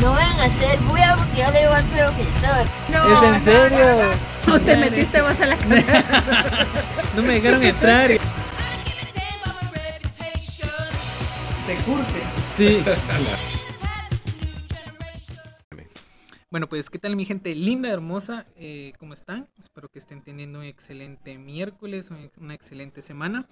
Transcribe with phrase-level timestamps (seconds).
[0.00, 2.66] No van a ser bulla porque yo le digo al profesor.
[2.88, 4.10] ¿Es en serio?
[4.46, 6.04] No te metiste vos a la casa.
[7.16, 8.08] No me dejaron entrar.
[8.10, 8.18] Te
[11.84, 12.22] curte.
[12.40, 12.82] Sí.
[16.50, 18.46] Bueno, pues, ¿qué tal mi gente linda, hermosa?
[18.56, 19.48] Eh, ¿Cómo están?
[19.58, 23.46] Espero que estén teniendo un excelente miércoles, un- una excelente semana.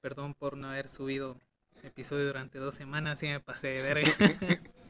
[0.00, 1.36] Perdón por no haber subido
[1.84, 4.10] episodio durante dos semanas, sí me pasé de verga.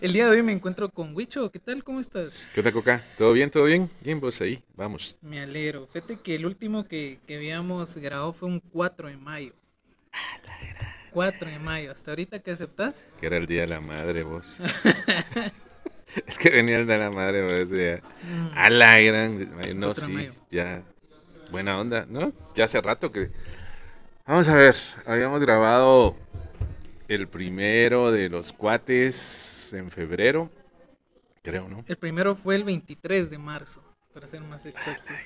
[0.00, 1.50] El día de hoy me encuentro con Wicho.
[1.50, 1.84] ¿Qué tal?
[1.84, 2.52] ¿Cómo estás?
[2.54, 3.00] ¿Qué tal, Coca?
[3.16, 3.50] ¿Todo bien?
[3.50, 3.90] ¿Todo bien?
[4.00, 4.62] Bien, vos ahí.
[4.76, 5.16] Vamos.
[5.22, 5.86] Me alegro.
[5.92, 9.52] Fíjate que el último que, que habíamos grabado fue un 4 de mayo.
[11.10, 11.92] 4 de mayo.
[11.92, 13.06] ¿Hasta ahorita qué aceptas?
[13.20, 14.58] Que era el Día de la Madre, vos.
[16.26, 17.70] es que venía el Día de la Madre, vos.
[17.70, 18.02] Ya.
[18.54, 19.78] A la gran.
[19.78, 20.32] No, sí, mayo.
[20.50, 20.82] ya.
[21.50, 22.32] Buena onda, ¿no?
[22.54, 23.30] Ya hace rato que.
[24.26, 24.74] Vamos a ver.
[25.06, 26.16] Habíamos grabado
[27.08, 30.50] el primero de los cuates en febrero.
[31.42, 31.84] Creo, ¿no?
[31.86, 33.82] El primero fue el 23 de marzo,
[34.14, 35.16] para ser más exactos.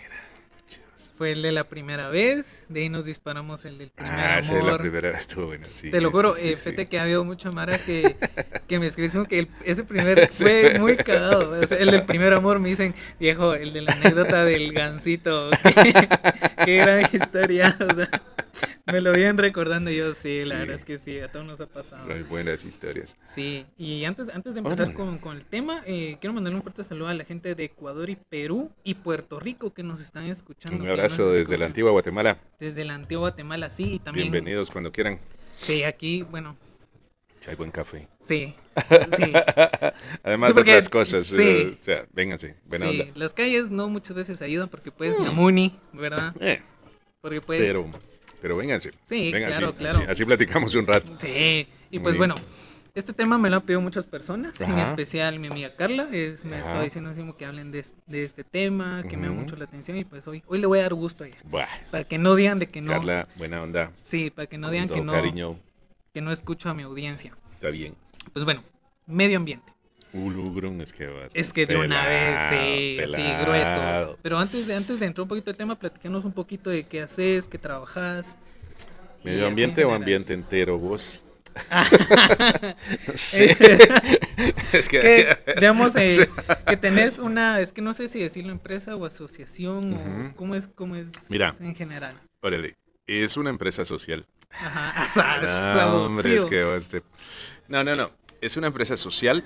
[1.16, 4.56] Fue el de la primera vez, de ahí nos disparamos el del primer Ah, esa
[4.56, 4.80] es la amor.
[4.80, 5.10] primera.
[5.10, 5.90] Estuvo buena, sí.
[5.90, 8.14] Te lo juro, sí, eh, sí, fíjate que ha habido mucha mara que,
[8.68, 11.58] que me escribe diciendo que el- ese primer fue muy cagado.
[11.60, 15.50] O sea, el del primer amor me dicen, viejo, el de la anécdota del gancito.
[15.82, 16.08] Qué,
[16.64, 17.76] qué gran historia.
[17.80, 18.08] O sea,
[18.86, 21.66] me lo vienen recordando yo, sí, la verdad es que sí, a todos nos ha
[21.66, 22.12] pasado.
[22.12, 23.16] Hay buenas historias.
[23.26, 26.84] Sí, y antes, antes de empezar con, con el tema, eh, quiero mandarle un fuerte
[26.84, 30.82] saludo a la gente de Ecuador y Perú y Puerto Rico que nos están escuchando.
[30.82, 31.60] Un abrazo desde escuchan.
[31.60, 32.38] la antigua Guatemala.
[32.58, 34.30] Desde la antigua Guatemala, sí, y también.
[34.30, 35.18] Bienvenidos cuando quieran.
[35.60, 36.56] Sí, aquí, bueno,
[37.46, 38.08] hay buen café.
[38.20, 38.54] sí.
[39.16, 39.32] Sí,
[40.22, 41.26] Además Sí, de otras cosas.
[41.26, 41.36] sí.
[41.40, 42.54] eh, O sea, vénganse.
[42.64, 43.00] Buena sí.
[43.00, 43.12] onda.
[43.16, 46.32] Las calles no muchas veces ayudan porque pues la Muni, ¿verdad?
[46.40, 46.62] Eh,
[47.20, 47.60] Porque pues.
[47.60, 47.90] pero,
[48.40, 48.90] pero vénganse.
[49.04, 50.04] Sí, Vénganse, claro, claro.
[50.08, 51.12] Así, platicamos un rato.
[51.16, 52.18] Sí, y Muy pues bien.
[52.18, 52.34] bueno,
[52.94, 56.56] este tema me lo han pedido muchas personas, en especial mi amiga Carla, es, me
[56.56, 59.32] ha estado diciendo así como que hablen de, es- de este tema, que me da
[59.32, 61.66] mucho la atención y pues hoy, hoy le voy a dar gusto a ella, Buah,
[61.90, 63.92] para que no digan de que no, Carla, buena onda.
[64.02, 65.56] sí, para que no digan que no, cariño.
[66.12, 67.36] que no escucho a mi audiencia.
[67.54, 67.94] Está bien.
[68.32, 68.64] Pues bueno,
[69.06, 69.72] medio ambiente.
[70.12, 74.18] Ulugrum es que va Es que de una vez, sí, pelado, sí, grueso.
[74.22, 77.02] Pero antes de, antes de entrar un poquito al tema, platicanos un poquito de qué
[77.02, 78.36] haces, qué trabajas.
[79.24, 81.22] ¿Medio ambiente en o ambiente entero, vos?
[83.08, 83.50] no sé.
[84.72, 85.00] es que.
[85.00, 86.28] que, digamos, eh,
[86.66, 90.68] que tenés una, es que no sé si decirlo empresa o asociación o cómo es,
[90.68, 91.54] cómo es Mira.
[91.60, 92.14] en general.
[92.40, 92.76] Órale,
[93.06, 94.26] es una empresa social.
[94.50, 97.02] Ajá, asa- No, hombre, es que vos te-
[97.66, 98.10] No, no, no.
[98.40, 99.44] Es una empresa social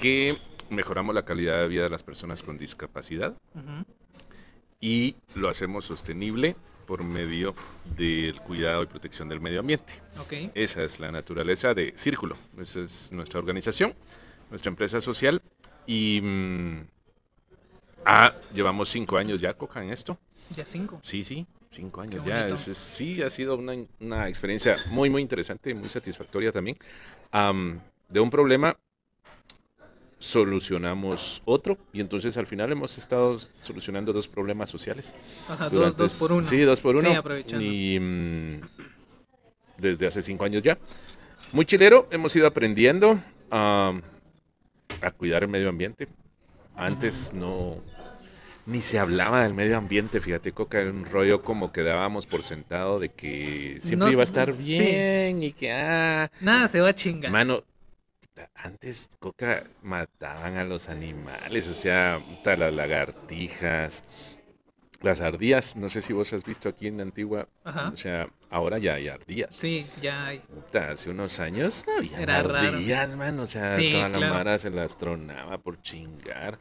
[0.00, 0.38] que
[0.70, 3.84] mejoramos la calidad de vida de las personas con discapacidad Ujú,
[4.80, 6.56] y lo hacemos sostenible
[6.86, 7.54] por medio
[7.96, 9.94] del cuidado y protección del medio ambiente.
[10.18, 12.36] Ok, Esa es la naturaleza de Círculo.
[12.58, 13.94] Esa es nuestra organización,
[14.48, 15.40] nuestra empresa social.
[15.86, 16.80] Y mm,
[18.06, 20.18] ah, llevamos cinco años ya, Coca, en esto.
[20.50, 20.98] ya cinco.
[21.02, 22.48] Sí, sí, cinco años ya.
[22.48, 26.76] Es- es- sí, ha sido una, una experiencia muy, muy interesante, muy satisfactoria también.
[27.30, 28.76] Am, de un problema
[30.20, 35.14] solucionamos otro y entonces al final hemos estado solucionando dos problemas sociales.
[35.48, 36.44] Ajá, dos, durante- dos por uno.
[36.44, 37.08] Sí, dos por uno.
[37.10, 37.64] Sí, aprovechando.
[37.64, 38.60] Y mm,
[39.78, 40.78] desde hace cinco años ya.
[41.52, 43.18] Muy chilero, hemos ido aprendiendo
[43.50, 43.98] a,
[45.00, 46.06] a cuidar el medio ambiente.
[46.76, 47.76] Antes no,
[48.66, 52.42] ni se hablaba del medio ambiente, fíjate, Coca, era un rollo como que dábamos por
[52.42, 54.62] sentado de que siempre No iba a estar sí.
[54.62, 57.32] bien y que, ah, Nada se va a chingar.
[57.32, 57.64] Mano,
[58.54, 64.04] antes Coca mataban a los animales, o sea, las lagartijas,
[65.02, 67.88] las ardillas, no sé si vos has visto aquí en la antigua, Ajá.
[67.92, 69.54] o sea, ahora ya hay ardillas.
[69.56, 70.40] Sí, ya hay.
[70.40, 72.68] Puta, hace unos años no había Era raro.
[72.68, 74.20] ardillas, mano, o sea, Sí, toda claro.
[74.26, 76.58] la mara se las tronaba por chingar.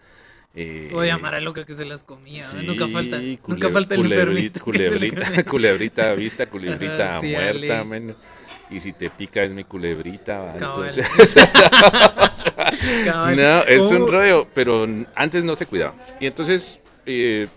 [0.55, 2.39] Eh, Voy a llamar a loca que se las comía.
[2.39, 2.43] ¿eh?
[2.43, 8.15] sí, nunca falta, nunca falta el culebrita, Culebrita, culebrita vista, culebrita Ajá, sí, muerta, Ale.
[8.69, 11.07] Y si te pica es mi culebrita, va, entonces...
[13.35, 15.95] No, es un Uh, rollo, pero antes no se cuidaba.
[16.19, 17.47] Y entonces, eh,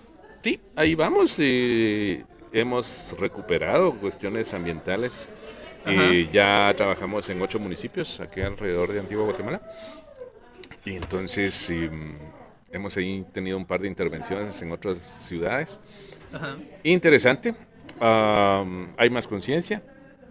[0.42, 1.36] sí, ahí vamos.
[1.38, 5.28] eh, hemos recuperado cuestiones ambientales.
[5.84, 9.60] Eh, ya trabajamos en ocho municipios aquí alrededor de Antigua Guatemala.
[10.84, 12.16] Y entonces em,
[12.70, 15.80] hemos ahí tenido un par de intervenciones en otras ciudades.
[16.32, 16.56] Ajá.
[16.82, 17.54] Interesante.
[18.00, 19.82] am, hay más conciencia.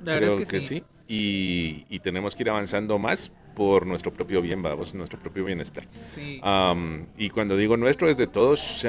[0.03, 0.83] La verdad Creo es que, sí.
[1.07, 5.87] Y, y tenemos que ir avanzando más por nuestro propio bien, vamos, nuestro propio bienestar.
[6.09, 6.41] Sí.
[7.17, 8.85] Y cuando digo nuestro es de todos,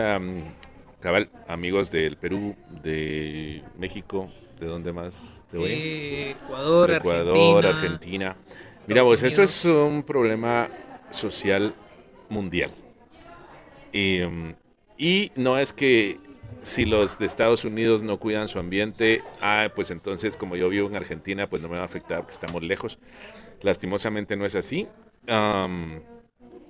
[1.00, 4.31] cabal, amigos del Perú, de México,
[4.61, 5.73] ¿de dónde más te voy?
[5.73, 8.29] Eh, Ecuador, Ecuador, Argentina.
[8.31, 8.37] Argentina.
[8.88, 10.69] Mira vos, esto es un problema
[11.11, 11.75] social
[12.29, 12.70] mundial.
[13.93, 14.50] Mm,
[14.97, 16.19] y no es que
[16.62, 20.88] si los de Estados Unidos no cuidan su ambiente, ah, pues entonces como yo vivo
[20.88, 22.99] en Argentina, pues no me va a afectar porque estamos lejos.
[23.62, 24.87] Lastimosamente no es así.
[25.28, 26.00] Am,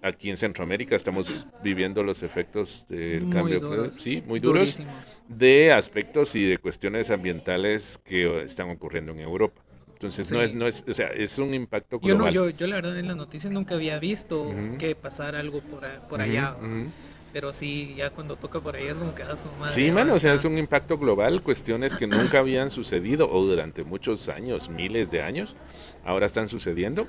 [0.02, 3.94] aquí en Centroamérica estamos viviendo los efectos del Muy cambio, duros.
[3.98, 5.18] sí, muy duros, Durísimos.
[5.28, 9.62] de aspectos y de cuestiones ambientales que están ocurriendo en Europa.
[9.92, 12.34] Entonces no es, no es, o sea, es un impacto Yo, no, global.
[12.34, 16.20] yo, yo la verdad en las noticias nunca había visto que pasara algo por, por
[16.20, 16.56] allá.
[16.58, 16.90] ujú.
[17.32, 19.72] Pero sí, ya cuando toca por allá es como que da su madre.
[19.72, 23.84] Sí, mano, o sea, es un impacto global, cuestiones que nunca habían sucedido o durante
[23.84, 25.56] muchos años, miles de años,
[26.04, 27.06] ahora están sucediendo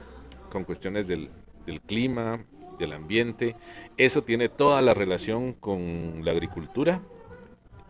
[0.50, 1.30] con cuestiones del,
[1.66, 2.46] del clima,
[2.80, 3.56] del ambiente.
[3.98, 7.02] Eso tiene toda la relación con la agricultura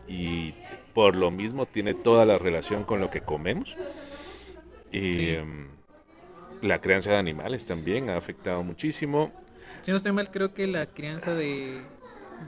[0.08, 0.54] y
[0.92, 3.76] por lo mismo tiene toda la relación con lo que comemos.
[4.92, 5.28] Y Sí.
[5.30, 5.68] em,
[6.62, 9.32] la crianza de animales también ha afectado muchísimo.
[9.82, 11.80] Si no estoy mal, creo que la crianza de,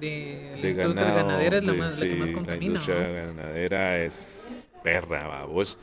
[0.00, 2.60] de la industria ganado, ganadera es la, de- más, la que más contamina.
[2.60, 3.14] La industria ¿no?
[3.36, 5.78] ganadera es perra, babos.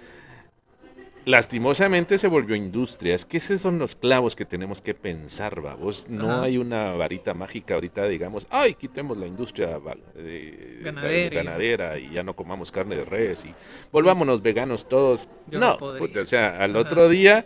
[1.25, 3.15] Lastimosamente se volvió industria.
[3.15, 6.07] Es que esos son los clavos que tenemos que pensar, babos.
[6.09, 6.41] No Ajá.
[6.43, 11.97] hay una varita mágica ahorita, digamos, ay, quitemos la industria va- de- Ganadera y- ganadera
[11.97, 13.53] y ya no comamos carne de res y
[13.89, 15.29] volvámonos veganos todos.
[15.47, 16.79] Yo no puta, o sea, al Ajá.
[16.79, 17.45] otro día,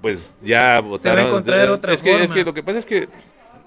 [0.00, 1.28] pues ya votaron.
[1.28, 2.34] encontrar otra es que, es forma.
[2.34, 3.08] que lo que pasa es que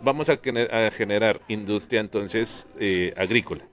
[0.06, 3.66] vamos a, gener- a generar industria entonces eh, agrícola,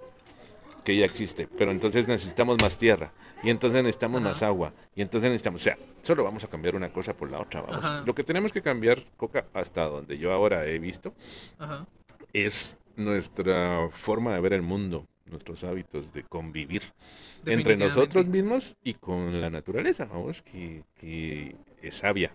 [0.82, 3.12] que ya existe, pero entonces necesitamos más tierra,
[3.44, 4.28] y entonces necesitamos Ajá.
[4.30, 7.38] más agua, y entonces necesitamos, o sea, solo vamos a cambiar una cosa por la
[7.38, 7.84] otra, vamos.
[7.84, 8.02] Ajá.
[8.04, 11.14] Lo que tenemos que cambiar, Coca, hasta donde yo ahora he visto,
[11.58, 11.86] Ajá.
[12.32, 16.82] es nuestra forma de ver el mundo, nuestros hábitos de convivir
[17.46, 22.34] entre nosotros mismos y con la naturaleza, vamos, que, que es sabia.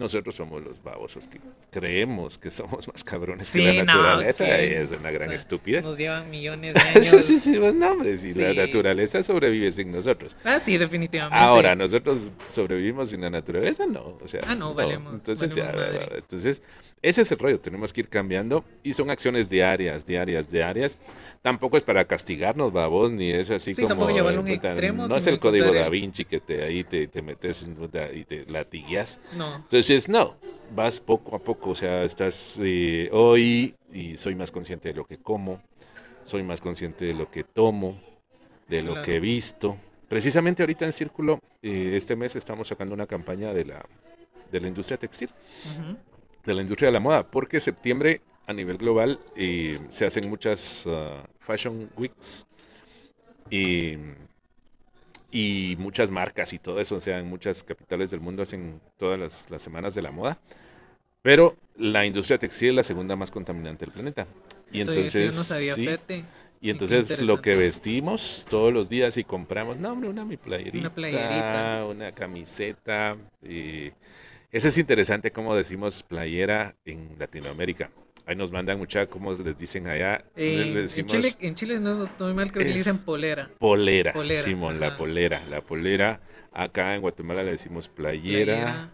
[0.00, 1.38] Nosotros somos los babosos que
[1.70, 4.50] creemos que somos más cabrones Sí, que la no, naturaleza sí.
[4.50, 5.84] y es una gran O sea, estupidez.
[5.84, 7.06] Nos llevan millones de años.
[7.08, 8.56] sí, sí, sí, pues, no, hombre, si la Sí.
[8.56, 10.34] naturaleza sobrevive sin nosotros.
[10.42, 11.36] Ah, sí, definitivamente.
[11.38, 13.84] Ahora, ¿nosotros sobrevivimos sin la naturaleza?
[13.86, 16.62] No, o sea, Ah, no, valemos- Entonces, valemos ya, entonces,
[17.02, 20.96] ese es el rollo, tenemos que ir cambiando y son acciones diarias, diarias, diarias.
[21.42, 24.10] Tampoco es para castigarnos, babos, ni es así Sí, como...
[24.10, 25.88] llevarlo a un extremo, No es el código da.
[25.88, 27.66] Vinci que te, ahí te, te metes
[28.14, 29.20] y te latigueas.
[29.36, 29.56] No.
[29.56, 30.36] Entonces, no,
[30.74, 35.06] vas poco a poco, o sea, estás eh, hoy y soy más consciente de lo
[35.06, 35.62] que como,
[36.24, 37.98] soy más consciente de lo que tomo,
[38.68, 39.06] de lo Claro.
[39.06, 39.78] que he visto.
[40.08, 43.82] Precisamente ahorita en Círculo, eh, este mes estamos sacando una campaña de la,
[44.52, 45.30] de la industria textil,
[46.44, 50.84] de la industria de la moda, porque septiembre a nivel global eh, se hacen muchas
[50.88, 52.46] ah, fashion weeks
[53.48, 53.94] y,
[55.30, 59.18] y muchas marcas y todo eso, o sea, en muchas capitales del mundo hacen todas
[59.18, 60.38] las, las semanas de la moda.
[61.22, 64.26] Pero la industria textil es la segunda más contaminante del planeta.
[64.72, 65.88] Y Eso- entonces, yo no sabía, sí,
[66.62, 70.78] y entonces lo que vestimos todos los días y compramos, no hombre, una mi playerita,
[70.78, 72.12] una, playerita.
[72.14, 73.16] camiseta.
[73.42, 73.92] y
[74.52, 77.90] ese es interesante como decimos playera en Latinoamérica.
[78.30, 82.32] Ahí nos mandan mucha, como les dicen allá, Eh, en, Chile, en Chile no estoy
[82.32, 83.50] mal, creo que le dicen polera.
[83.58, 86.20] polera, polera, Simón, la polera, la polera.
[86.52, 88.54] Acá en Guatemala le decimos playera.
[88.54, 88.90] Playera.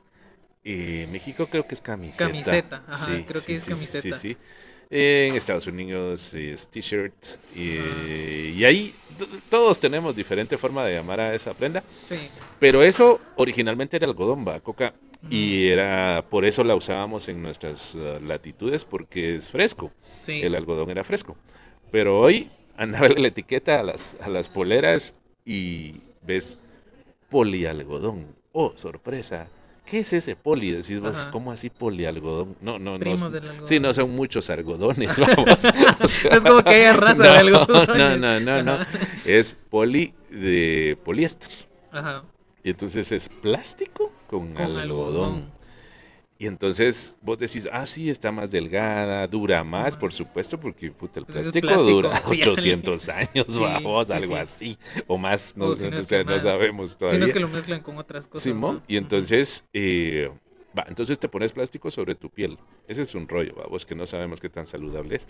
[0.64, 2.24] En México creo que es camiseta.
[2.26, 4.16] Camiseta, ajá, creo que es Sí, camiseta.
[4.16, 4.36] sí.
[4.88, 7.12] En Estados Unidos es t-shirt.
[7.54, 8.94] Y, y ahí
[9.50, 11.84] todos tenemos diferente forma de llamar a esa prenda.
[12.08, 12.16] Sí.
[12.58, 14.94] Pero eso originalmente era algodón, va, coca.
[15.30, 19.90] Y era por eso la usábamos en nuestras uh, latitudes, porque es fresco.
[20.22, 20.42] Sí.
[20.42, 21.36] El algodón era fresco.
[21.90, 26.58] Pero hoy andaba la etiqueta a las, a las poleras y ves
[27.30, 28.26] polialgodón.
[28.52, 29.48] Oh, sorpresa.
[29.84, 30.72] ¿Qué es ese poli?
[30.72, 31.30] Decís vos, Ajá.
[31.30, 32.56] ¿cómo así polialgodón?
[32.60, 32.98] No, no, no.
[32.98, 33.24] Primos.
[33.64, 35.64] Sí, no son muchos algodones, vamos.
[36.00, 37.86] O sea, Es como que haya raza no, de algodón.
[37.86, 38.86] No, no, no, no.
[39.24, 41.50] Es poli de poliéster.
[41.92, 42.24] Ajá.
[42.66, 44.80] Y entonces es plástico con, Con algodón.
[44.80, 45.52] algodón.
[46.36, 51.20] Y entonces vos decís, ah, sí, está más delgada, dura más, por supuesto, porque puta,
[51.20, 54.40] el Pues es plástico, plástico, dura sí, 800 años, Sí, vamos, sí, algo sí.
[54.40, 57.20] así, o más, no, O si no sea, sabemos Si todavía.
[57.20, 58.42] no es que lo mezclan con otras cosas.
[58.42, 58.82] Simón, ¿no?
[58.88, 60.28] y entonces, eh,
[60.76, 62.58] va, entonces te pones plástico sobre tu piel.
[62.88, 65.28] Ese es un rollo, vamos, que no sabemos qué tan saludable es.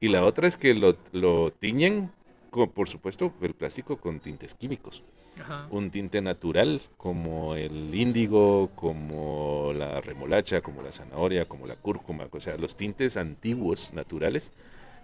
[0.00, 2.10] Y la otra es que lo, lo tiñen,
[2.48, 5.02] con, por supuesto, el plástico con tintes químicos
[5.40, 5.66] Ajá.
[5.70, 12.26] un tinte natural como el índigo, como la remolacha, como la zanahoria, como la cúrcuma,
[12.30, 14.52] o sea, los tintes antiguos, naturales,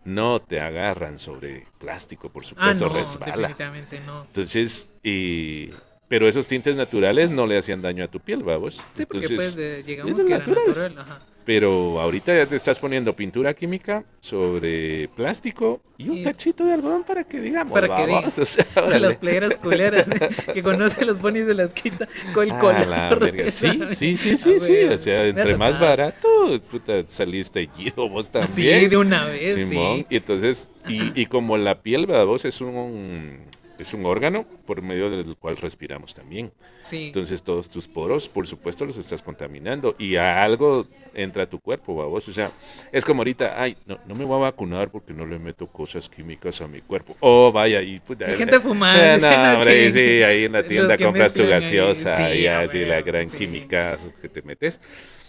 [0.04, 3.36] no te agarran sobre plástico, por Ah, supuesto, no, resbala.
[3.48, 4.22] definitivamente no.
[4.24, 5.70] Entonces, y,
[6.08, 8.76] pero esos tintes naturales no le hacían daño a tu piel, vamos.
[8.94, 10.98] Sí, porque Entonces, pues de- llegamos es que natural.
[10.98, 11.18] Ajá.
[11.46, 16.74] Pero ahorita ya te estás poniendo pintura química sobre plástico y un Y- tachito de
[16.74, 17.72] algodón para que digamos.
[17.72, 18.42] Para que vamos, diga.
[18.42, 20.08] o sea, las playeras culeras
[20.52, 23.32] que conoce los ponis se las quita con el Ah, color.
[23.34, 23.50] la.
[23.52, 24.84] Sí, sí, sí, sí, sí.
[24.92, 26.28] O sea, entre más barato,
[26.70, 28.80] puta, saliste vos también.
[28.80, 29.98] Sí, de una vez, Simón.
[29.98, 30.06] sí.
[30.10, 32.26] Y entonces, y, y como la piel, ¿verdad?
[32.26, 33.38] Vos es un,
[33.78, 36.52] es un órgano por medio del cual respiramos también.
[36.88, 37.06] Sí.
[37.06, 41.58] Entonces todos tus poros, por supuesto, los estás contaminando y a algo entra a tu
[41.60, 42.28] cuerpo, vos.
[42.28, 42.50] O sea,
[42.92, 46.08] es como ahorita, ay, no, no me voy a vacunar porque no le meto cosas
[46.08, 47.16] químicas a mi cuerpo.
[47.20, 48.26] Oh, vaya, y puta.
[48.26, 51.62] Hay gente fumando, Eh, sí, no, hombre, sí, ahí en la tienda compras tu mezclan
[51.62, 53.38] ahí, gaseosa sí, y así la gran sí.
[53.38, 54.80] química que te metes.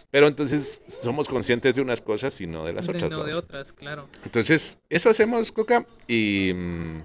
[0.09, 3.11] Pero entonces somos conscientes de unas cosas y no de las De- otras.
[3.11, 4.07] no, de otras, claro.
[4.23, 5.85] Entonces, eso hacemos, Coca.
[6.07, 7.01] Y mm,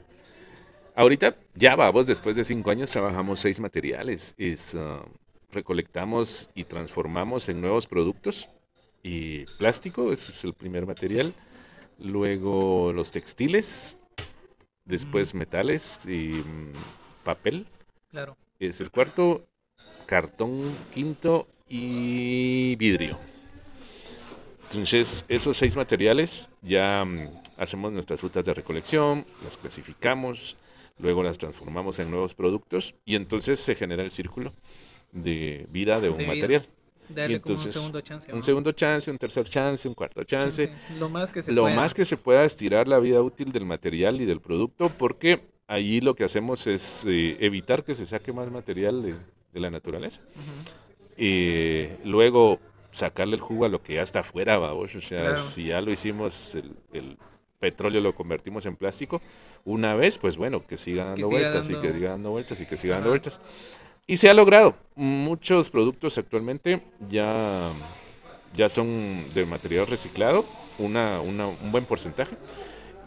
[0.94, 4.34] ahorita ya vamos, después de cinco años trabajamos seis materiales.
[4.38, 5.04] Es, ah,
[5.50, 8.48] recolectamos y transformamos en nuevos productos.
[9.02, 11.32] Y plástico, ese es el primer material.
[11.98, 13.98] Luego los textiles.
[14.84, 16.72] Después metales y mm,
[17.24, 17.66] papel.
[18.10, 18.36] Claro.
[18.58, 19.46] Es el cuarto.
[20.06, 20.60] Cartón
[20.92, 23.18] quinto y vidrio.
[24.64, 30.56] Entonces, esos seis materiales ya mm, hacemos nuestras rutas de recolección, las clasificamos,
[31.02, 34.54] luego las transformamos en nuevos productos y entonces se genera el círculo
[35.12, 36.62] de vida de un De material.
[37.08, 38.32] Darle entonces, un segundo chance.
[38.32, 40.68] Un segundo chance, un tercer chance, un cuarto chance.
[40.68, 40.98] Chance.
[40.98, 41.76] Lo más que se Lo pueda.
[41.76, 46.00] más que se pueda estirar la vida útil del material y del producto porque allí
[46.00, 49.14] lo que hacemos es eh, evitar que se saque más material de,
[49.52, 50.22] de la naturaleza.
[51.18, 54.94] Y luego sacarle el jugo a lo que ya está afuera, vamos.
[54.94, 55.42] O sea, Claro.
[55.42, 57.18] si ya lo hicimos, el, el
[57.62, 59.22] petróleo lo convertimos en plástico,
[59.64, 62.66] una vez, pues bueno, que siga dando siga vueltas y que siga dando vueltas y
[62.66, 63.40] que siga dando vueltas.
[64.08, 64.74] Y se ha logrado.
[64.96, 67.70] Muchos productos actualmente ya,
[68.56, 70.44] ya son de material reciclado,
[70.78, 72.36] una, una- un buen porcentaje.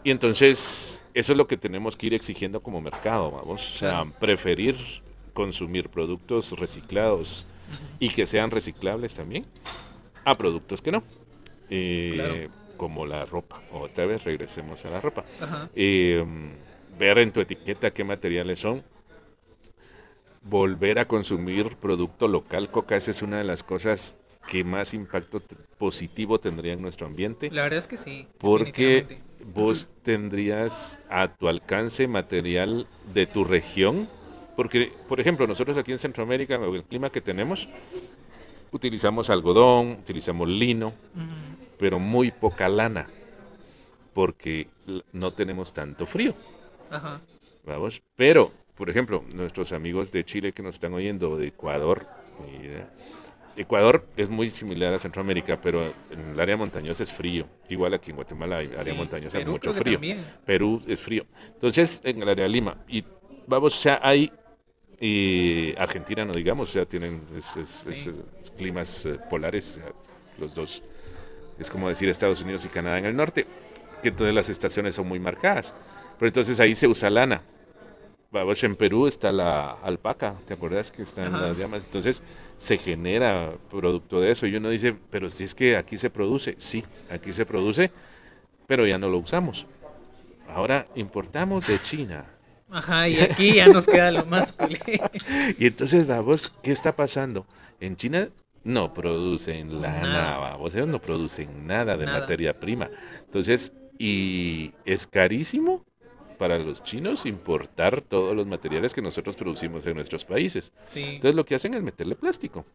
[0.04, 3.74] Y entonces, eso es lo que tenemos que ir exigiendo como mercado, vamos.
[3.74, 4.76] O sea, preferir
[5.34, 7.44] consumir productos reciclados
[7.98, 9.44] y que sean reciclables también
[10.24, 11.02] a productos que no.
[11.68, 12.65] Eh, Claro.
[12.76, 13.60] Como la ropa.
[13.72, 15.24] Otra vez regresemos a la ropa.
[15.74, 16.24] Eh,
[16.98, 18.82] ver en tu etiqueta qué materiales son.
[20.42, 24.18] Volver a consumir producto local, Coca, esa es una de las cosas
[24.48, 25.42] que más impacto
[25.78, 27.50] positivo tendría en nuestro ambiente.
[27.50, 28.28] La verdad es que sí.
[28.38, 34.08] Porque vos tendrías a tu alcance material de tu región.
[34.56, 37.68] Porque, por ejemplo, nosotros aquí en Centroamérica, el clima que tenemos,
[38.70, 41.55] utilizamos algodón, utilizamos lino, Ujú.
[41.78, 43.08] Pero muy poca lana.
[44.14, 44.68] Porque
[45.12, 46.34] no tenemos tanto frío.
[46.90, 47.20] Ajá.
[47.64, 48.02] Vamos.
[48.16, 52.06] Pero, por ejemplo, nuestros amigos de Chile que nos están oyendo, de Ecuador.
[52.48, 52.84] eh,
[53.58, 57.46] Ecuador es muy similar a Centroamérica, pero en el área montañosa es frío.
[57.70, 59.98] Igual aquí en Guatemala hay área Sí, montañosa, Perú mucho frío.
[60.44, 61.24] Perú es frío.
[61.54, 62.84] Entonces, en el área de Lima.
[62.88, 63.02] Y
[63.46, 64.30] vamos, o sea, hay.
[64.98, 67.92] eh, Argentina, no digamos, sea, tienen es- es- Sí.
[67.92, 68.12] es, eh,
[68.56, 69.78] climas eh, polares,
[70.38, 70.82] los dos.
[71.58, 73.46] Es como decir Estados Unidos y Canadá en el norte,
[74.02, 75.74] que entonces las estaciones son muy marcadas.
[76.18, 77.42] Pero entonces ahí se usa lana.
[78.30, 81.46] Vamos, en Perú está la alpaca, ¿te acuerdas que están Ajá.
[81.46, 81.84] las llamas?
[81.84, 82.22] Entonces
[82.58, 84.46] se genera producto de eso.
[84.46, 87.90] Y uno dice, pero si es que aquí se produce, sí, aquí se produce,
[88.66, 89.66] pero ya no lo usamos.
[90.48, 92.26] Ahora importamos de China.
[92.70, 94.80] Ajá, y aquí ya nos queda lo más culé.
[95.58, 97.46] Y entonces, vamos, ¿qué está pasando?
[97.80, 98.28] En China
[98.66, 100.38] no producen lana, Nada.
[100.38, 102.20] vamos, ellos no producen nada de Nada.
[102.20, 102.90] materia prima.
[103.24, 105.84] Entonces, y es carísimo
[106.36, 110.72] para los chinos importar todos los materiales que nosotros producimos en nuestros países.
[110.90, 111.02] Sí.
[111.04, 112.66] Entonces lo que hacen es meterle plástico.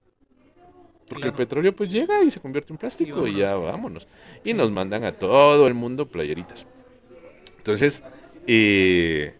[1.09, 4.07] Porque el petróleo pues llega y se convierte en plástico y, Y ya vámonos.
[4.45, 6.65] Y nos mandan a todo el mundo playeritas.
[7.57, 8.01] Entonces,
[8.47, 9.35] eh,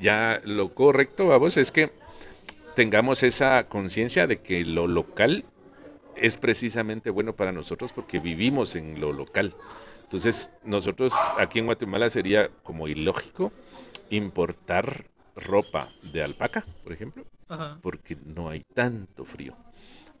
[0.00, 1.92] ya lo correcto, vamos, es que
[2.74, 5.44] tengamos esa conciencia de que lo local
[6.20, 9.54] es precisamente bueno para nosotros porque vivimos en lo local.
[10.02, 13.52] Entonces, nosotros aquí en Guatemala sería como ilógico
[14.10, 17.78] importar ropa de alpaca, por ejemplo, Ajá.
[17.80, 19.56] porque no hay tanto frío.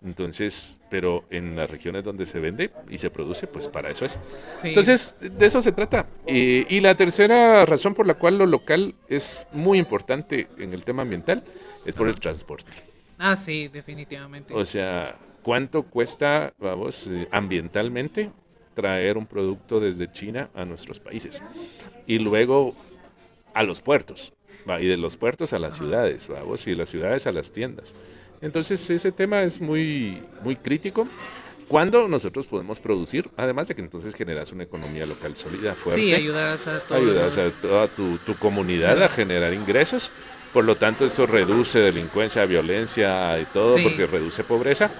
[0.02, 4.18] Entonces, pero en las regiones donde se vende y se produce, pues para eso es.
[4.56, 4.68] Sí.
[4.68, 6.06] Entonces, de eso se trata.
[6.26, 10.84] Eh, y la tercera razón por la cual lo local es muy importante en el
[10.84, 11.44] tema ambiental
[11.84, 12.72] es por el transporte.
[13.18, 14.54] Ah, sí, definitivamente.
[14.54, 18.30] O sea, ¿cuánto cuesta, vamos, eh, ambientalmente
[18.74, 21.42] traer un producto desde China a nuestros países?
[22.06, 22.74] Y luego
[23.54, 24.32] a los puertos,
[24.68, 24.80] ¿va?
[24.80, 27.94] y de los puertos a las ciudades, vamos, y de las ciudades a las tiendas.
[28.40, 31.06] Entonces, ese tema es muy, muy crítico
[31.70, 36.00] cuando nosotros podemos producir, además de que entonces generas una economía local sólida, fuerte.
[36.00, 37.00] Sí, ayudas a todos.
[37.00, 40.10] ayudas a toda tu, tu comunidad a generar ingresos.
[40.52, 43.82] Por lo tanto, eso reduce delincuencia, violencia y todo, Sí.
[43.82, 44.90] porque reduce pobreza.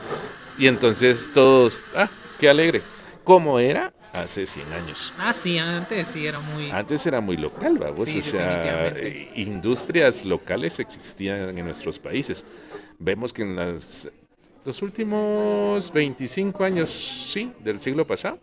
[0.59, 2.83] Y entonces todos, ah, qué alegre.
[3.25, 5.13] Como era hace 100 años.
[5.19, 6.71] Ah, sí, antes sí era muy...
[6.71, 8.05] Antes era muy local, vamos.
[8.05, 12.45] Sí, o sea, eh, industrias locales existían en nuestros países.
[12.99, 14.09] Vemos que en las,
[14.65, 16.91] los últimos 25 años,
[17.33, 18.39] sí, del siglo pasado,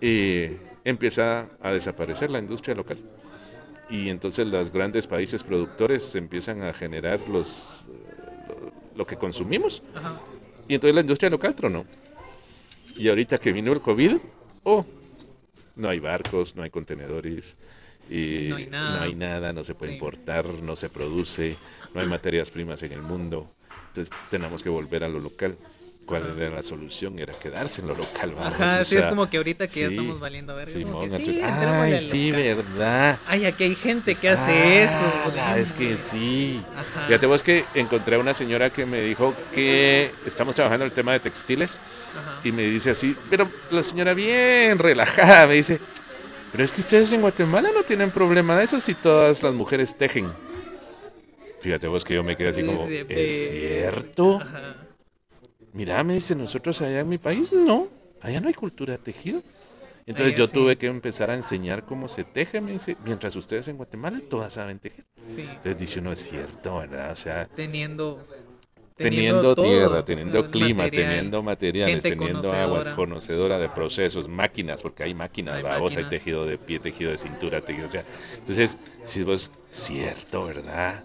[0.00, 2.98] eh, empieza a desaparecer la industria local.
[3.90, 7.92] Y entonces los grandes países productores empiezan a generar los, eh,
[8.48, 9.82] lo, lo que consumimos.
[9.94, 10.18] Ajá.
[10.68, 11.84] Y entonces la industria local tronó.
[12.96, 14.16] Y ahorita que vino el COVID,
[14.64, 14.86] oh,
[15.76, 17.56] no hay barcos, no hay contenedores,
[18.10, 18.96] y No hay nada.
[18.98, 19.94] no hay nada, no se puede Sí.
[19.96, 21.56] importar, no se produce,
[21.94, 23.50] no hay materias primas en el mundo.
[23.88, 25.56] Entonces tenemos que volver a lo local.
[26.20, 27.18] ¿Cuál era la solución?
[27.18, 28.32] Era quedarse en lo local.
[28.36, 30.70] Vamos, Ajá, sí, es como que ahorita que ya sí, estamos valiendo ver.
[30.70, 33.18] Simón, como que sí, ay, sí, verdad.
[33.26, 35.36] Ay, aquí hay gente que hace Ah, eso.
[35.36, 36.60] la- es que sí.
[36.76, 37.06] Ajá.
[37.06, 41.12] Fíjate vos que encontré a una señora que me dijo que estamos trabajando el tema
[41.12, 41.78] de textiles
[42.18, 42.40] Ajá.
[42.44, 45.78] y me dice así, pero la señora bien relajada me dice,
[46.52, 49.96] pero es que ustedes en Guatemala no tienen problema de eso si todas las mujeres
[49.96, 50.32] tejen.
[51.60, 54.40] Fíjate vos que yo me quedé así como, Sí, sí, ¿es cierto?
[54.42, 54.74] Ajá.
[55.72, 57.88] Mira, me dice, nosotros allá en mi país no,
[58.20, 59.42] allá no hay cultura de tejido.
[60.06, 60.52] Entonces yo sí.
[60.52, 64.52] tuve que empezar a enseñar cómo se teje, me dice, mientras ustedes en Guatemala todas
[64.54, 65.04] saben tejer.
[65.24, 67.12] Sí, Entonces dice uno, es cierto, ¿verdad?
[67.12, 68.26] O sea, teniendo...
[68.96, 71.08] teniendo todo, tierra, teniendo el clima, material.
[71.10, 73.58] teniendo materiales, teniendo agua, conocedora.
[73.58, 76.08] de procesos, máquinas, porque hay máquinas, Hay hay máquinas.
[76.10, 78.04] tejido de pie, tejido de cintura, tejido, o sea,
[78.38, 81.04] entonces, si vos, cierto, ¿verdad?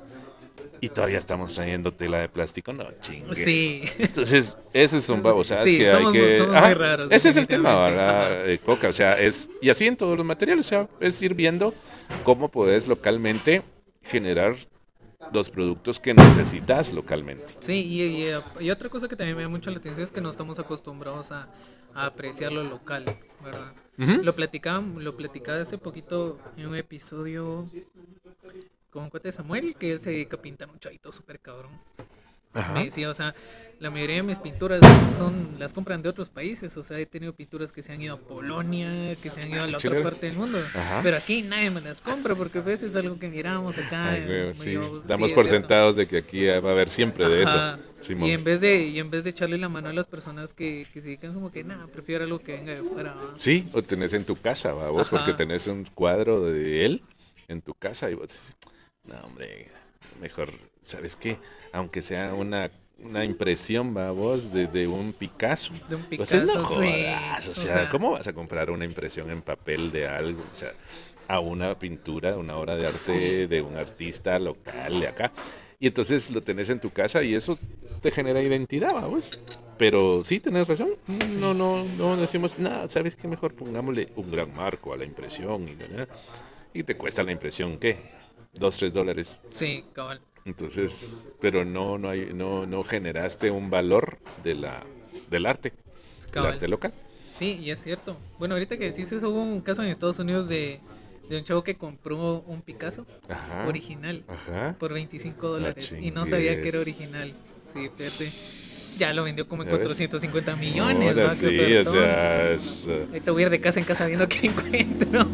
[0.81, 3.37] Y todavía estamos trayendo tela de plástico, no chingues.
[3.37, 3.83] Sí.
[3.97, 6.37] Entonces, esas son babosadas Sí, que somos- hay que...
[6.37, 7.75] somos muy raros, ese es el tema.
[7.83, 8.49] ¿verdad?
[8.49, 9.49] Eh, Coca, o sea, es...
[9.61, 11.73] Y así en todos los materiales, o sea, es ir viendo
[12.23, 13.63] cómo puedes localmente
[14.03, 14.55] generar
[15.33, 17.53] los productos que necesitas localmente.
[17.59, 18.31] Sí, y, y,
[18.65, 21.31] y otra cosa que también me llama mucho la atención es que no estamos acostumbrados
[21.31, 21.49] a,
[21.93, 23.03] a apreciar lo local,
[23.43, 23.73] ¿verdad?
[23.97, 27.67] Lo platicaba, lo platicaba hace poquito en un episodio
[28.97, 31.69] con un cuate de Samuel, que él se dedica a pintar un chavito súper cabrón.
[32.73, 33.35] Me decía, o sea,
[33.79, 34.79] la mayoría de mis pinturas
[35.15, 38.15] son las compran de otros países, o sea, he tenido pinturas que se han ido
[38.15, 41.01] a Polonia, que se han ido a la otra parte del mundo, Ajá.
[41.03, 44.09] pero aquí nadie me las compra porque a veces es algo que miramos acá.
[44.13, 44.71] Ay, güey, sí.
[44.71, 47.75] yo- Damos sí, por sentados de que aquí va a haber siempre de Ajá.
[47.75, 47.83] eso.
[47.99, 48.27] Simón.
[48.27, 50.87] Y en vez de y en vez de echarle la mano a las personas que,
[50.91, 53.15] que se dedican como que nada, prefiero algo que venga de fuera.
[53.35, 54.89] Sí, o tenés en tu casa, ¿va?
[54.89, 57.01] vos, porque tenés un cuadro de él
[57.47, 58.57] en tu casa y vos decís,
[59.07, 59.67] no, hombre,
[60.21, 61.37] mejor, ¿sabes qué?
[61.71, 65.73] Aunque sea una, una impresión, va vos, de, de un Picasso.
[65.89, 66.87] De un Pues es no Picasso, sí.
[66.89, 70.41] jodas, o O sea, sea- ¿cómo vas a comprar una impresión en papel de algo?
[70.51, 70.73] O sea,
[71.27, 75.31] a una pintura, una obra de arte de un artista local de acá.
[75.79, 77.59] Y entonces lo tenés en tu casa y eso
[78.01, 79.37] te genera identidad, vamos.
[79.77, 80.89] Pero sí, tenés razón.
[81.39, 82.89] No, no, no decimos nada.
[82.89, 83.27] ¿Sabes qué?
[83.27, 85.67] Mejor pongámosle un gran marco a la impresión.
[85.67, 86.07] Y, ¿no?
[86.73, 87.97] y te cuesta la impresión, ¿qué?
[88.59, 89.39] Dos, tres dólares.
[89.51, 90.21] Sí, cabal.
[90.45, 94.83] Entonces, pero no, no, hay, no, no generaste un valor de la,
[95.29, 95.73] del arte,
[96.33, 96.93] del arte local.
[97.31, 98.17] Sí, y es cierto.
[98.39, 100.79] Bueno, ahorita que decís eso, hubo un caso en Estados Unidos de,
[101.29, 103.67] de un chavo que compró un Picasso Ajá.
[103.67, 104.75] original Ajá.
[104.79, 107.33] por 25 dólares y no sabía que era original.
[107.71, 108.66] Sí, fíjate.
[108.97, 109.87] Ya lo vendió como en ¿Ya ves?
[109.87, 111.09] 450 millones.
[111.09, 111.35] Ahora ¿va?
[111.39, 114.27] Qué sí, o sea, es, uh, Ahorita voy a ir de casa en casa viendo
[114.27, 115.27] qué encuentro.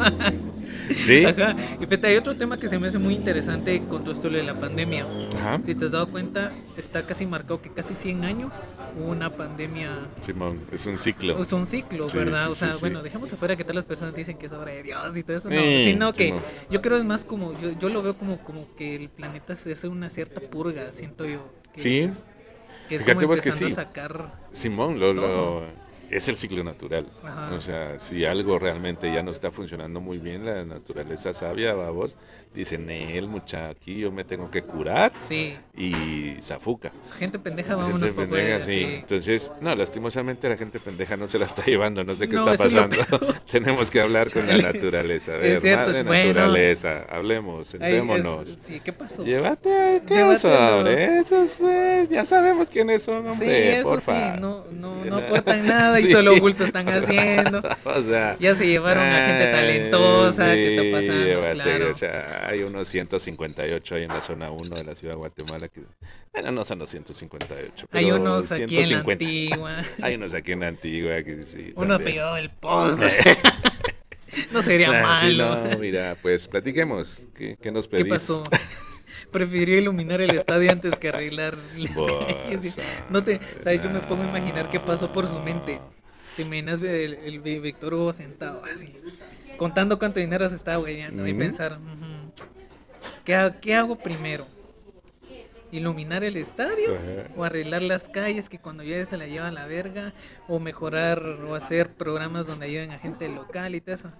[0.93, 1.25] sí.
[1.25, 1.55] Ajá.
[1.79, 4.43] Y fíjate, hay otro tema que se me hace muy interesante con todo esto de
[4.43, 5.05] la pandemia.
[5.37, 5.61] Ajá.
[5.65, 9.89] Si te has dado cuenta, está casi marcado que casi 100 años hubo una pandemia.
[10.21, 11.41] Simón, es un ciclo.
[11.41, 12.45] Es un ciclo, Sí, ¿verdad?
[12.45, 14.83] sí, o sea, bueno, dejemos afuera que todas las personas dicen que es obra de
[14.83, 15.49] Dios y todo eso.
[15.49, 16.41] No, sino que Simón.
[16.69, 19.71] yo creo es más como, yo, yo lo veo como, como que el planeta se
[19.73, 21.49] hace una cierta purga, siento yo.
[21.73, 21.97] Que Sí.
[21.99, 22.25] Es,
[22.87, 23.71] que es Fíjate como que empezando sí.
[23.73, 24.31] a sacar.
[24.51, 25.82] Simón, lo, lo-.
[26.15, 27.07] Es el ciclo natural.
[27.23, 27.51] Ajá.
[27.55, 32.17] O sea, si algo realmente ya no está funcionando muy bien, la naturaleza sabia, vos
[32.53, 32.87] dicen,
[33.69, 36.91] aquí yo me tengo que curar Sí, y zafuca.
[37.17, 38.71] gente pendeja, vámonos Gente pendeja, sí.
[38.73, 38.83] sí.
[38.95, 42.51] Entonces, no, lastimosamente la gente pendeja no se la está llevando, no sé qué No,
[42.51, 43.33] está es pasando.
[43.51, 45.33] Tenemos que hablar con la naturaleza.
[45.33, 46.27] A Es ver, cierto, madre es bueno.
[46.27, 48.49] naturaleza, hablemos, Ay, sentémonos.
[48.49, 49.23] es- sí, ¿qué pasó?
[49.23, 51.19] Llévate, ¿qué hombre?
[51.19, 54.35] Esos, eh, ya sabemos quiénes son, Sí, hombre, eso porfa.
[54.35, 56.11] sí, no, no, no aportan nada y Sí.
[56.13, 57.61] solo bulto están haciendo.
[57.85, 61.25] O sea, Ya se llevaron a gente talentosa, ¿qué está sí, pasando?
[61.25, 61.91] llévate, Claro.
[61.91, 65.67] O sea, hay unos 158 ahí en la zona 1 de la ciudad de Guatemala.
[65.69, 65.81] Que,
[66.33, 67.87] bueno, no son los 158.
[67.91, 69.11] Hay pero unos aquí en la 150.
[69.25, 69.75] antigua.
[70.01, 71.73] Hay unos aquí en la antigua que sí.
[71.75, 73.07] Uno pegado del poste.
[74.51, 75.55] no sería Ah, sí, malo.
[75.69, 77.23] no, mira, pues platiquemos.
[77.35, 78.09] ¿Qué, qué nos ¿Qué pedís?
[78.09, 78.43] pasó?
[79.33, 82.79] Prefirió iluminar el estadio antes que arreglar las calles.
[83.09, 85.81] No te, sabes, yo me pongo a imaginar qué pasó por su mente.
[86.37, 88.95] Te imaginas el, el Víctor Hugo sentado así,
[89.57, 92.31] contando cuánto dinero se está hueveando y pensar, "Ujú,
[93.25, 94.47] ¿qué, ha- ¿qué hago primero?
[95.71, 96.91] ¿Iluminar el estadio?
[96.95, 97.29] Ajá.
[97.35, 100.13] ¿O arreglar las calles que cuando llueve se la lleva a la verga?
[100.47, 104.11] ¿O mejorar o hacer programas donde ayuden a gente local y todo eso?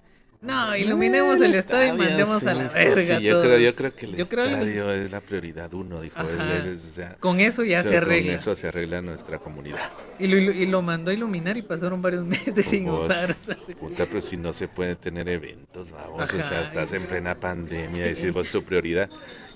[0.44, 3.58] No, iluminemos Ah, el estadio y mandemos sí, a la sí, verga sí, yo, creo,
[3.58, 6.74] yo creo que el Yo estadio es la prioridad uno, dijo él.
[6.74, 8.32] O sea, Con eso ya se arregla.
[8.32, 9.90] Con eso se arregla nuestra comunidad.
[10.18, 13.30] Y lo, y lo mandó a iluminar y pasaron varios meses sin usar.
[13.30, 13.74] o sea, sí.
[13.74, 16.30] Puta, pero si no se puede tener eventos, vamos.
[16.32, 19.08] O sea, estás en plena pandemia, vos tu prioridad.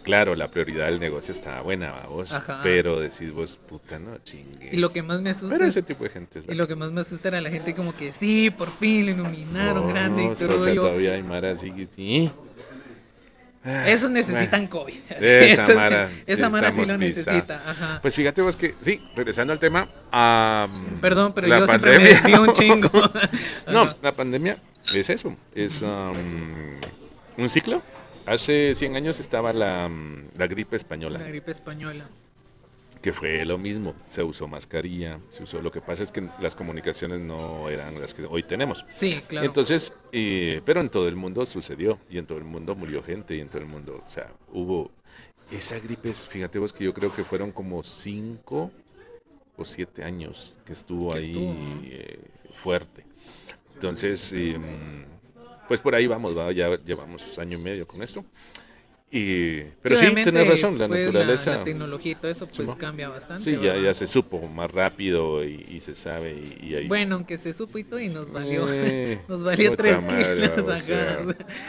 [0.08, 2.32] Claro, la prioridad del negocio estaba buena, vamos.
[2.32, 2.60] Ajá.
[2.62, 4.72] Pero decís vos, puta, no chingues.
[4.72, 6.56] Y lo que más me asusta Pero es- ese tipo de gente es la y
[6.56, 9.84] lo que más me asusta era la gente como que sí, por fin lo iluminaron
[9.84, 10.58] Vos, grande y O todo.
[10.58, 12.30] sea, yo, todavía hay mara así que sí.
[13.64, 14.94] Ah, Eso necesitan COVID.
[15.20, 17.62] Esa mara, esa mara sí lo necesita.
[17.66, 17.98] Ajá.
[18.00, 19.88] Pues fíjate vos que, sí, regresando al tema.
[20.10, 22.14] am, Perdón, pero yo siempre me pandemia.
[22.22, 22.90] desvío un chingo.
[23.70, 24.56] No, la pandemia
[24.94, 26.14] es eso, es um,
[27.36, 27.82] un ciclo.
[28.28, 32.08] Hace 100 años estaba la, um, la gripe española, La gripe española.
[33.00, 33.94] que fue lo mismo.
[34.08, 35.62] Se usó mascarilla, se usó.
[35.62, 38.84] Lo que pasa es que las comunicaciones no eran las que hoy tenemos.
[38.96, 39.46] Sí, claro.
[39.46, 43.34] Entonces, eh, pero en todo el mundo sucedió y en todo el mundo murió gente
[43.36, 44.90] y en todo el mundo, o sea, hubo
[45.50, 46.12] esa gripe.
[46.12, 48.70] Fíjate vos que yo creo que fueron como 5
[49.56, 51.80] o 7 años que estuvo Que ahí estuvo, ¿no?
[51.84, 52.18] eh,
[52.52, 53.04] fuerte.
[53.74, 54.58] Entonces, eh,
[55.68, 56.50] pues por ahí vamos, ¿va?
[56.52, 58.24] ya llevamos año y medio con esto.
[59.10, 61.56] Y, pero sí, obviamente, tenés razón, la pues, naturaleza.
[61.56, 63.42] La, tecnología y todo eso pues cambia bastante.
[63.42, 66.32] Sí, ya, ya se supo más rápido y, y se sabe.
[66.34, 68.66] Y, y ahí, Bueno, aunque se supo y todo y nos valió.
[68.70, 70.66] Eh, nos valió tres madre, kilos.
[70.66, 71.24] vamos, o sea,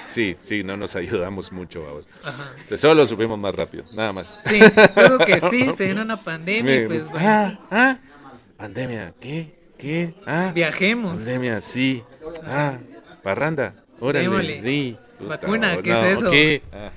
[0.09, 2.05] sí, sí, no nos ayudamos mucho, vamos.
[2.25, 2.51] Ajá.
[2.55, 4.37] Entonces, solo lo supimos más rápido, nada más.
[4.43, 4.59] Sí,
[4.93, 7.99] solo que sí, se viene una pandemia Me- pues bueno, ah, ah,
[8.57, 9.57] pandemia, ¿qué?
[9.77, 10.13] ¿Qué?
[10.25, 11.15] Ah, viajemos.
[11.15, 12.03] pandemia, sí.
[12.45, 12.79] Ah,
[13.23, 14.97] parranda, órale, sí.
[15.17, 16.31] Puta, Vacuna, no, ¿qué es eso?
[16.31, 16.61] ¿qué?
[16.73, 16.91] Ah,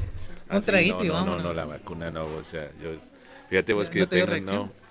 [0.57, 1.43] Un traguito no, y no, no, vámonos.
[1.45, 2.91] no, la vacuna no, o sea, yo,
[3.49, 4.57] fíjate vos que ¿No yo tengo, reacción?
[4.62, 4.83] no.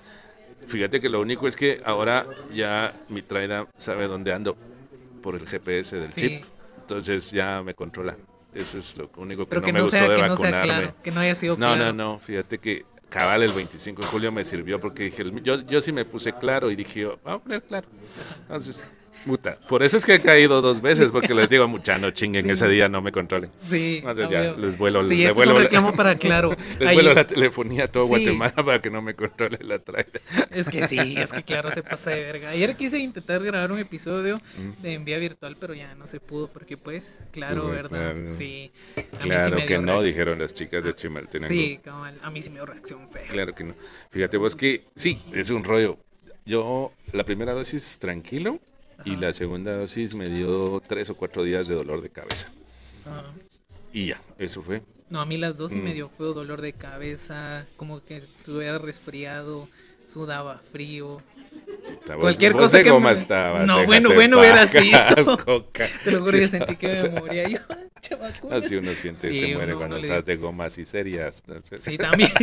[0.67, 4.55] Fíjate que lo único es que ahora ya mi traida sabe dónde ando
[5.21, 6.21] por el GPS del Sí.
[6.21, 6.43] chip,
[6.79, 8.15] entonces ya me controla.
[8.53, 10.35] Eso es lo único que Pero no que me no, gustó sea, de que no
[10.35, 10.65] sea vacunarme.
[10.65, 11.85] claro, que no haya sido No, claro.
[11.85, 15.81] no, no, fíjate que cabal el 25 de julio me sirvió porque dije, yo, yo
[15.81, 17.87] sí me puse claro y dije, yo, vamos a poner claro.
[18.43, 18.83] Entonces,
[19.25, 22.49] puta, por eso es que he caído dos veces, porque les digo, mucha no chinguen,
[22.49, 23.49] ese día no me controlen.
[23.69, 26.55] Sí, Entonces ya, les vuelo, Sí, les esto es vuelo un la- reclamo para claro.
[26.79, 28.09] Les Ahí- vuelo la telefonía a todo Sí.
[28.09, 30.19] Guatemala para que no me controle la traida.
[30.49, 32.49] Es que sí, es que claro, se pasa de verga.
[32.49, 34.81] Ayer quise intentar grabar un episodio Mm.
[34.81, 37.89] de envía virtual, pero ya no se pudo, porque pues, claro, Sí, ¿verdad?
[38.13, 38.27] claro.
[38.27, 38.71] Sí.
[38.95, 40.05] A sí Claro que no, reacción.
[40.05, 41.53] dijeron las chicas de Chimaltenango.
[41.53, 43.27] Sí, cabal, a mí sí me dio reacción fea.
[43.29, 43.75] Claro que no.
[44.09, 45.97] Fíjate vos que sí, es un rollo.
[46.45, 48.59] Yo la primera dosis tranquilo
[49.05, 52.49] y la segunda dosis me dio tres o cuatro días de dolor de cabeza.
[53.05, 53.23] Ajá.
[53.93, 54.81] Y ya, eso fue.
[55.09, 55.93] No, a mí las dos sí me Mm.
[55.93, 59.67] dio feo, dolor de cabeza, como que estuviera resfriado,
[60.07, 61.21] sudaba frío.
[62.07, 64.97] Vos- Cualquier cosa de que goma me- estabas, No, bueno, en bueno, hubiera sido.
[65.45, 65.87] coca.
[66.03, 67.47] Te lo juro, Sí, sentí que me moría.
[67.49, 67.59] Yo.
[68.51, 70.85] Así uno siente y Sí, se muere uno- cuando uno le- estás de gomas y
[70.85, 71.43] serias.
[71.77, 72.29] Sí, también.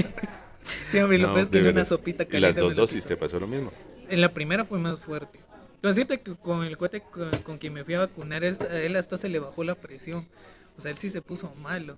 [0.90, 2.40] Sí, hombre, y lo No, es que una sopita Y caliente.
[2.40, 3.72] las dos dosis te pasó lo mismo.
[4.10, 5.40] En la primera fue más fuerte.
[5.80, 8.76] Con decirte que con el cuate con, con quien me fui a vacunar, él, a
[8.78, 10.26] él hasta se le bajó la presión.
[10.76, 11.96] O sea, él sí se puso malo.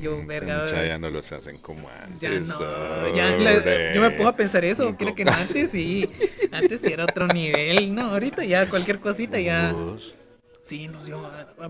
[0.00, 0.86] Yo, Mm, verga.
[0.86, 2.20] ya no los hacen como antes.
[2.20, 6.08] Ya no, ya la- yo me pongo a pensar eso, creo que no, antes sí,
[6.52, 9.74] antes sí era otro nivel, no, ahorita ya cualquier cosita ya,
[10.62, 11.20] sí nos dio,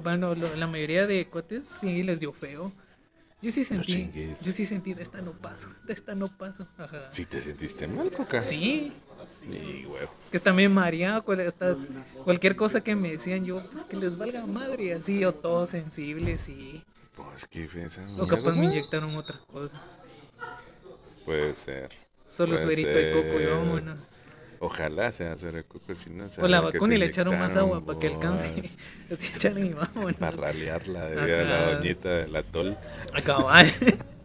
[0.03, 2.73] bueno, lo- la mayoría de cuates sí les dio feo,
[3.41, 4.41] yo sí sentí, chingues.
[4.43, 7.87] yo sí sentí, de esta no paso, de esta no paso, ajá, ¿Sí te sentiste
[7.89, 8.41] mal, Coca?
[8.41, 8.93] sí,
[9.27, 9.87] Sí,
[10.31, 11.53] que está bien mareado, cual-
[12.25, 16.49] cualquier cosa que me decían yo, pues que les valga madre, así, o todos sensibles
[16.49, 16.83] y,
[17.17, 19.81] Pues qué esa o capaz me inyectaron otra cosa,
[21.25, 21.91] Puede ser.
[22.25, 23.99] solo Puede suerito de coco y vámonos.
[24.63, 27.85] Ojalá sea sobre coco, si no O la que vacuna y le echaron más agua
[27.85, 28.63] para que alcance.
[29.11, 30.17] Así echaron y vámonos.
[30.17, 32.77] Para ralearla de ver a la doñita del atol.
[33.15, 33.67] Acabar.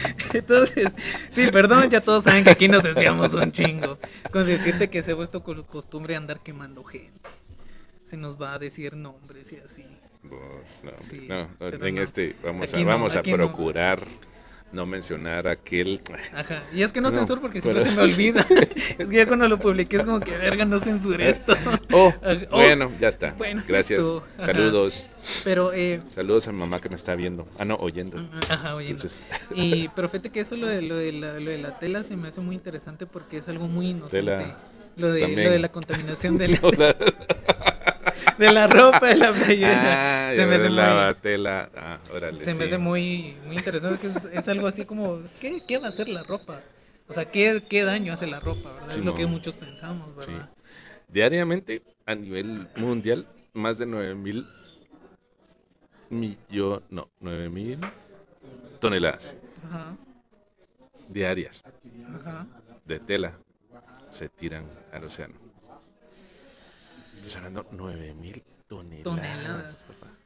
[0.32, 0.88] Entonces,
[1.30, 3.98] sí, perdón, ya todos saben que aquí nos desviamos un chingo.
[4.30, 7.28] Con decirte que se ha con costumbre andar quemando gente.
[8.04, 9.84] Se nos va a decir nombres y así.
[10.24, 11.26] Vos, no, Sí,
[11.88, 12.02] en no.
[12.02, 14.06] este vamos Aquí a vamos a procurar
[14.72, 16.00] no mencionar aquel
[16.34, 16.62] Ajá.
[16.72, 18.40] Y es que no, No, censuro porque siempre pero- se me olvida.
[18.98, 21.54] es que ya cuando lo publiqué es como que verga, no censuré esto.
[21.92, 22.12] Oh,
[22.50, 23.32] oh, bueno, ya está.
[23.38, 24.04] bueno, Gracias.
[24.42, 25.06] Saludos.
[25.44, 27.46] Pero, eh, Saludos a mi mamá que me está viendo.
[27.58, 28.18] Ah, no, oyendo.
[28.48, 28.88] ajá, oye.
[28.88, 28.94] no.
[28.94, 29.22] Entonces,
[29.54, 32.16] Y, pero fíjate que eso, lo de, lo, de la, lo de la tela, se
[32.16, 34.18] me hace muy interesante porque es algo muy inocente.
[34.26, 34.56] Tela,
[34.96, 35.44] lo, de, también.
[35.44, 36.96] lo de la contaminación de la,
[38.38, 40.28] de la ropa, de la playera.
[40.30, 41.70] ah, se me hace la muy, tela.
[41.76, 42.44] Ah, órale.
[42.44, 45.86] se me hace muy, muy interesante que es, es algo así como, ¿qué, ¿qué va
[45.86, 46.60] a hacer la ropa?
[47.08, 48.72] O sea, ¿qué, qué daño hace la ropa?
[48.72, 48.90] ¿verdad?
[48.90, 50.32] es lo que muchos pensamos, Sí.
[51.12, 54.46] Diariamente, a nivel mundial, más de 9 mil
[56.08, 57.78] millones, no, 9 mil
[58.80, 59.94] toneladas Ajá,
[61.08, 61.62] diarias
[62.14, 62.46] ajá.
[62.86, 63.34] de tela
[64.08, 65.34] se tiran al océano.
[67.14, 69.04] Estás hablando 9 mil toneladas.
[69.04, 69.98] Toneladas.
[70.00, 70.21] papá.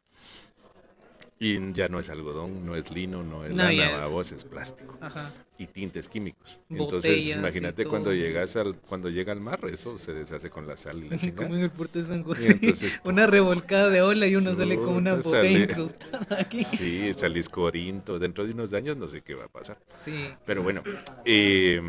[1.39, 4.97] Y ya no es algodón, no es lino, no es No, lana, es- es plástico.
[5.03, 5.31] Ajá.
[5.59, 6.59] y tintes químicos.
[6.69, 10.77] Botellas Entonces, imagínate cuando llegas al cuando llega al mar, eso se deshace con la
[10.79, 11.49] sal y la Como chingada.
[11.57, 12.53] en el puerto de San José.
[12.53, 16.63] entonces, una revolcada de ola y uno sale con una botella sale- incrustada aquí.
[16.65, 18.19] Sí, salís corinto.
[18.19, 19.79] Dentro de unos años no sé qué va a pasar.
[19.99, 20.29] Sí.
[20.47, 20.83] Pero bueno,
[21.25, 21.81] eh,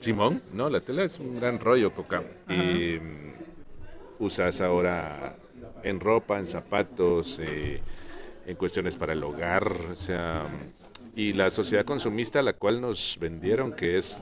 [0.00, 2.22] Simón, no, la tela es un gran rollo, Coca.
[2.48, 3.00] Eh,
[4.18, 5.36] usas ahora
[5.82, 7.80] en ropa, en zapatos, eh,
[8.46, 10.46] en cuestiones para el hogar, o sea,
[11.14, 14.18] y la sociedad consumista a la cual nos vendieron, que es,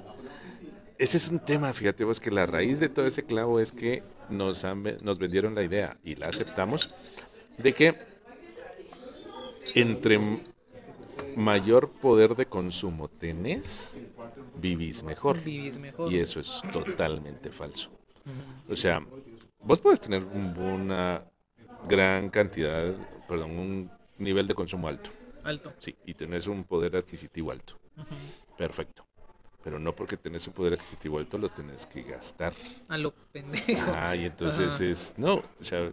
[0.99, 4.03] ese es un tema, fíjate vos, que la raíz de todo ese clavo es que
[4.29, 6.95] nos, han nos vendieron la idea y la aceptamos
[7.59, 7.95] de que
[9.75, 10.19] entre
[11.37, 13.97] mayor poder de consumo tenés,
[14.61, 15.43] vivís mejor.
[15.43, 16.13] Vivís mejor.
[16.13, 17.91] Y eso es totalmente falso.
[18.69, 19.01] O sea,
[19.63, 21.23] vos puedes tener un- una
[21.89, 22.93] gran cantidad,
[23.29, 25.11] perdón, un nivel de consumo alto,
[25.45, 25.73] Alto.
[25.79, 27.79] sí, y tenés un poder adquisitivo alto.
[28.57, 29.05] Perfecto.
[29.63, 32.55] Pero no porque tenés un poder adquisitivo alto lo tenés que gastar.
[32.89, 33.93] A lo pendejo.
[33.95, 34.85] Ah, y entonces Ajá.
[34.85, 35.91] es, no, o sea,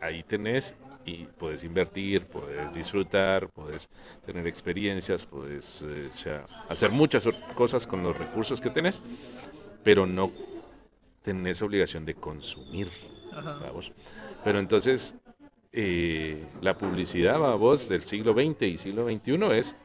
[0.00, 3.88] ahí tenés y puedes invertir, puedes disfrutar, puedes
[4.24, 9.02] tener experiencias, puedes eh, o sea, hacer muchas cosas con los recursos que tenés,
[9.82, 10.30] pero no
[11.22, 12.88] tenés obligación de consumir,
[13.32, 13.58] Ajá.
[13.60, 13.90] vamos.
[14.44, 15.16] Pero entonces,
[15.72, 19.76] eh, la publicidad, vos, del siglo XX y siglo XXI es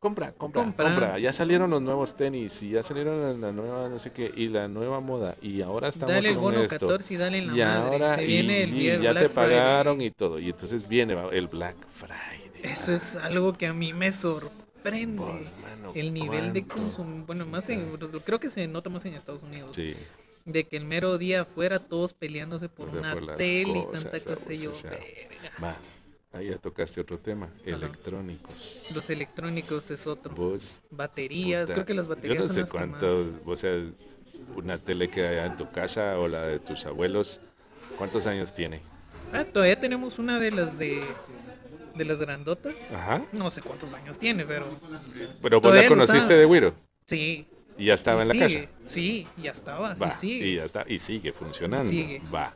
[0.00, 0.84] compra, compra, Compra.
[0.86, 1.18] compra.
[1.18, 4.68] Ya salieron los nuevos tenis y ya salieron la nueva, no sé qué, y la
[4.68, 5.34] nueva moda.
[5.40, 6.78] Y ahora estamos Dale el bono esto.
[6.86, 7.64] 14 y dale la y madre.
[7.64, 10.06] ahora, Se y, viene el y ya Black te pagaron Friday.
[10.08, 10.38] y todo.
[10.38, 12.50] Y entonces viene el Black Friday.
[12.62, 15.22] Eso es algo que a mí me sorprende.
[15.22, 17.24] Mano, el nivel de consumo.
[17.26, 17.86] Bueno, más en.
[18.24, 19.70] Creo que se nota más en Estados Unidos.
[19.74, 19.94] Sí,
[20.44, 24.52] De que el mero día afuera todos peleándose por una tele y tanta cosa.
[24.52, 24.72] Yo,
[25.62, 25.74] va.
[26.32, 28.82] Ahí ya tocaste otro tema, electrónicos.
[28.92, 30.34] Los electrónicos es otro.
[30.34, 31.62] Vos, Baterías.
[31.62, 33.70] puta, Creo que las baterías Yo no son sé las que cuánto, más- o sea,
[34.56, 37.40] una tele que hay en tu casa o la de tus abuelos,
[37.96, 38.82] ¿cuántos años tiene?
[39.32, 41.02] Ah, todavía tenemos una de las de.
[41.94, 42.74] De las grandotas.
[42.92, 43.22] Ajá.
[43.32, 44.66] No sé cuántos años tiene, pero.
[45.40, 46.74] Pero vos la conociste de Wiro
[47.06, 47.46] Sí.
[47.78, 48.58] Y ya estaba y en la casa.
[48.82, 49.94] Sí, ya estaba.
[49.94, 50.46] Va, y sigue.
[50.46, 51.88] y ya está, y sigue funcionando.
[51.88, 52.22] Sigue.
[52.32, 52.54] Va.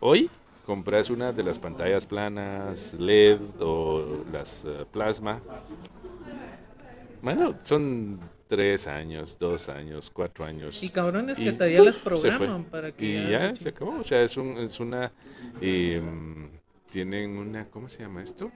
[0.00, 0.30] Hoy
[0.64, 5.40] compras una de las pantallas planas, LED o las eh, plasma.
[7.20, 8.18] Bueno, son
[8.48, 10.82] tres años, dos años, cuatro años.
[10.82, 14.00] Y cabrones que hasta ya las programan para que Y ya ya se se acabó.
[14.00, 15.12] O sea, es, un, es una.
[15.60, 16.50] em,
[16.90, 17.66] tienen una.
[17.66, 18.50] ¿Cómo se llama esto?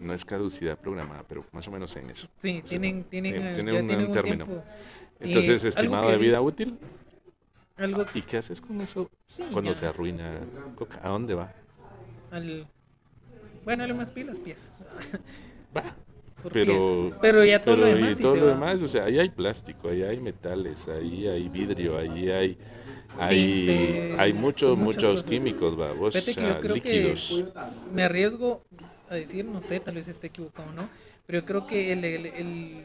[0.00, 2.28] No es caducidad programada, pero más o menos en eso.
[2.42, 4.44] Sí, Sí, tienen, tienen, eh, eh, tiene ya un- tienen un término.
[4.44, 4.64] tiempo.
[5.20, 6.78] Entonces, Eh, estimado de vi- vida útil.
[7.76, 9.80] Algo ¿Y qué haces con eso Sí, cuando ya.
[9.80, 10.40] se arruina?
[10.76, 11.00] Coca?
[11.02, 11.52] ¿A dónde va?
[12.30, 12.66] al...
[13.64, 14.72] Bueno, dale más pilas, pies.
[15.76, 15.82] Va.
[16.52, 17.18] Pero, pies.
[17.20, 18.52] Pero ya todo pero lo demás y todo lo va.
[18.54, 22.58] demás, o sea, ahí hay plástico, ahí hay metales, ahí hay vidrio, ahí hay
[23.18, 25.28] hay, hay muchos muchos cosas.
[25.30, 27.44] químicos, vamos, o sea, líquidos.
[27.92, 28.62] me arriesgo
[29.08, 30.88] a decir, no sé, tal vez esté equivocado o no,
[31.26, 32.84] pero yo creo que el, el- el-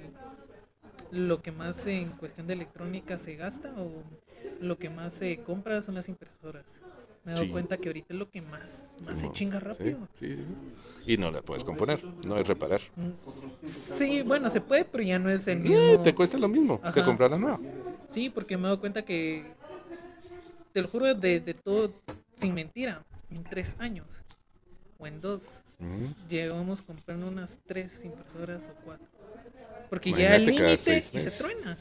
[1.12, 4.04] lo que más en cuestión de electrónica se gasta o
[4.62, 6.66] lo que más se compra son las impresoras.
[7.24, 7.52] Me he dado Sí.
[7.52, 10.08] cuenta que ahorita es lo que más, más se chinga rápido.
[10.20, 10.46] sí, sí.
[11.06, 12.82] Y no la puedes componer, no es reparar.
[13.64, 16.04] Sí, bueno, se puede, pero ya no es el Eh, mismo.
[16.04, 17.60] te cuesta lo mismo que comprar la nueva.
[18.08, 19.46] Sí, porque me he dado cuenta que,
[20.74, 21.94] te lo juro, de, de todo,
[22.36, 24.08] sin mentira, en tres años
[24.98, 26.14] o en dos, Ujú.
[26.30, 29.08] llevamos comprando unas tres impresoras o cuatro.
[29.90, 31.78] Porque Imagínate cada límite seis y se truena.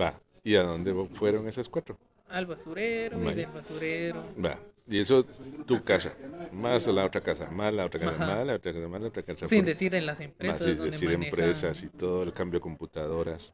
[0.00, 0.18] Va.
[0.42, 1.98] ¿Y a dónde fueron esas cuatro?
[2.28, 3.36] Al basurero y Vaya.
[3.36, 4.24] del basurero.
[4.44, 4.58] Va.
[4.88, 5.24] Y eso
[5.66, 6.12] tu casa,
[6.52, 8.26] más la otra casa, más la otra casa, Ajá.
[8.34, 9.46] más la otra casa, más la otra casa.
[9.46, 12.32] Sin por- decir en las más empresas es donde decir manejan- empresas y todo el
[12.32, 13.52] cambio de computadoras.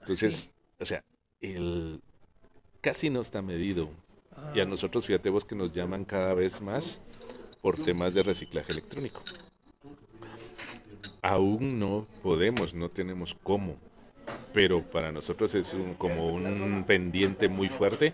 [0.00, 1.02] Entonces, o sea,
[1.40, 2.00] el
[2.80, 3.88] casi no está medido.
[4.54, 7.00] Y a Ah, nosotros, fíjate vos que nos llaman cada vez más
[7.62, 9.22] por temas de reciclaje electrónico.
[11.22, 13.76] Aún no podemos, no tenemos cómo,
[14.52, 18.12] pero para nosotros es un- como un pendiente muy fuerte,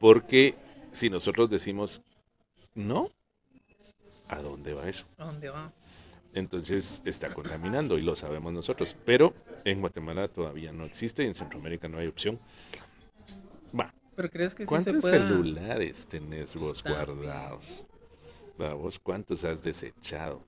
[0.00, 0.56] porque
[0.90, 2.02] si nosotros decimos
[2.74, 3.10] no,
[4.28, 5.04] ¿a dónde va eso?
[5.18, 5.72] ¿A dónde va?
[6.34, 11.34] Entonces está contaminando y lo sabemos nosotros, pero en Guatemala todavía no existe y en
[11.34, 12.38] Centroamérica no hay opción.
[13.78, 15.18] Va, Pero crees que sí se ¿Cuántos pueda...
[15.18, 17.16] celulares tenés vos También.
[17.16, 17.86] guardados?
[18.74, 20.44] ¿Vos cuántos has desechado?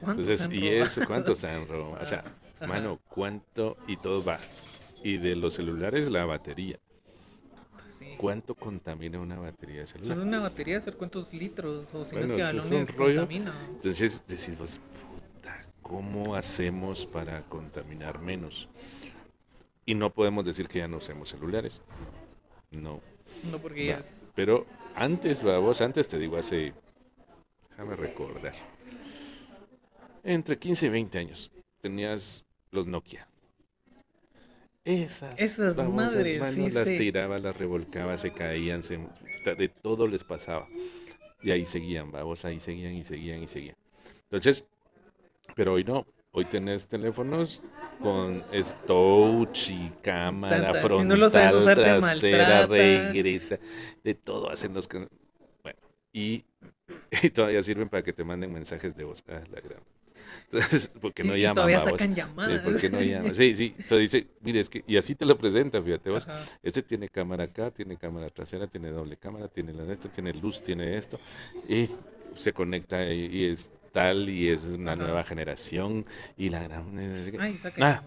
[0.00, 0.84] ¿Cuántos Entonces, han y robado?
[0.84, 2.02] eso, ¿cuántos han robado?
[2.02, 2.24] O sea,
[2.60, 2.66] Ajá.
[2.66, 3.76] mano, ¿cuánto?
[3.86, 4.38] Y todo va.
[5.02, 6.78] Y de los celulares, la batería.
[7.98, 8.06] Sí.
[8.18, 10.26] ¿Cuánto contamina una batería de Solo celular?
[10.26, 12.96] una batería hacer cuántos litros o si Bueno, no es que eso es balones un
[12.98, 13.20] rollo.
[13.20, 13.54] contamina.
[13.70, 14.80] Entonces decís vos,
[15.14, 18.68] puta, ¿cómo hacemos para contaminar menos?
[19.86, 21.80] Y no podemos decir que ya no usemos celulares.
[22.70, 23.00] No.
[23.50, 24.30] No porque ya es...
[24.34, 26.72] Pero antes, vos antes te digo hace,
[27.70, 28.54] déjame recordar,
[30.24, 33.28] entre 15 y 20 años tenías los Nokia.
[34.84, 36.96] Esas, Esas babosas, madres, mano, sí, las sí.
[36.96, 38.98] tiraba, las revolcaba, se caían, se,
[39.44, 40.68] de todo les pasaba.
[41.42, 43.76] Y ahí seguían, vamos, ahí seguían y seguían y seguían.
[44.22, 44.64] Entonces,
[45.56, 46.06] pero hoy no.
[46.30, 47.64] Hoy tenés teléfonos
[48.00, 48.42] con
[48.86, 53.58] touch y cámara Tanta- si frontal, no lo sabes usar, te trasera, regresa,
[54.04, 55.08] de todo hacen los que...
[55.62, 55.78] Bueno,
[56.12, 56.44] y,
[57.22, 59.24] y todavía sirven para que te manden mensajes de voz.
[59.28, 59.80] Ah, la gran...
[60.44, 62.60] Entonces, porque no y, y llaman, todavía sacan Sí, llamadas.
[62.60, 63.34] ¿por qué no llaman?
[63.34, 63.74] Sí, sí.
[63.76, 66.28] Entonces dice, mire, es que, y así te lo presenta, fíjate vos.
[66.28, 66.44] Ajá.
[66.62, 70.32] Este tiene cámara acá, tiene cámara trasera, tiene doble cámara, tiene la de esta, tiene
[70.34, 71.18] luz, tiene esto,
[71.68, 71.88] y
[72.34, 75.02] se conecta y, y es tal, y es una Ajá.
[75.02, 76.04] nueva generación,
[76.36, 76.92] y la gran...
[77.40, 78.02] Ay, sacan Ah,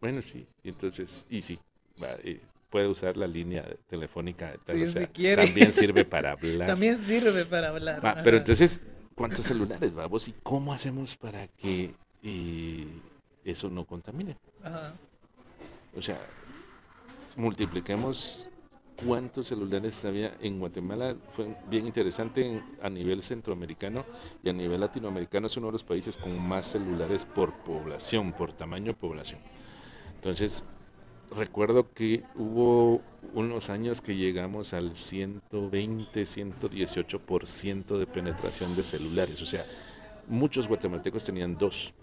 [0.00, 1.56] bueno, sí, entonces, y sí,
[2.02, 5.44] va, y puede usar la línea telefónica, tal, Sí, o si sea, quiere.
[5.46, 6.66] también sirve para hablar.
[6.74, 8.04] También sirve para hablar.
[8.04, 8.82] Va, pero entonces,
[9.14, 12.88] ¿cuántos celulares vamos y cómo hacemos para que eh,
[13.44, 14.36] eso no contamine?
[14.64, 14.94] Ajá.
[15.96, 16.18] O sea,
[17.36, 18.48] multipliquemos
[19.04, 21.16] cuántos celulares había en Guatemala.
[21.30, 24.04] Fue bien interesante en- a nivel centroamericano
[24.42, 28.52] y a nivel latinoamericano es uno de los países con más celulares por población, por
[28.52, 29.40] tamaño población.
[30.16, 30.64] Entonces,
[31.34, 33.00] recuerdo que hubo
[33.34, 39.40] unos años que llegamos al 120, 118% de penetración de celulares.
[39.42, 39.64] O sea,
[40.28, 41.94] muchos guatemaltecos tenían dos.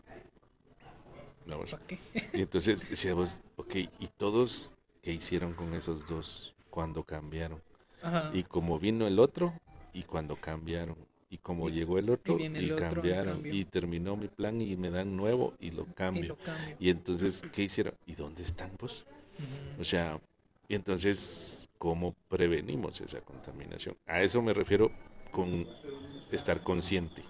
[2.33, 7.59] Y entonces decíamos, ok, ¿y todos qué hicieron con esos dos cuando cambiaron?
[8.03, 8.29] Ajá.
[8.35, 9.51] Y como vino el otro
[9.93, 10.95] y cuando cambiaron.
[11.27, 13.41] Y como Y- llegó el otro y, otro cambiaron.
[13.43, 16.27] Y terminó mi plan y me dan nuevo y lo Y cambio.
[16.27, 16.75] lo cambio.
[16.79, 17.95] Y entonces, ¿qué hicieron?
[18.05, 18.69] ¿Y dónde están?
[18.77, 19.05] Pues,
[19.39, 19.81] Ujú.
[19.81, 20.21] o sea,
[20.67, 23.97] y entonces, ¿cómo prevenimos esa contaminación?
[24.05, 24.91] A eso me refiero
[25.31, 25.65] con
[26.31, 27.23] estar consciente.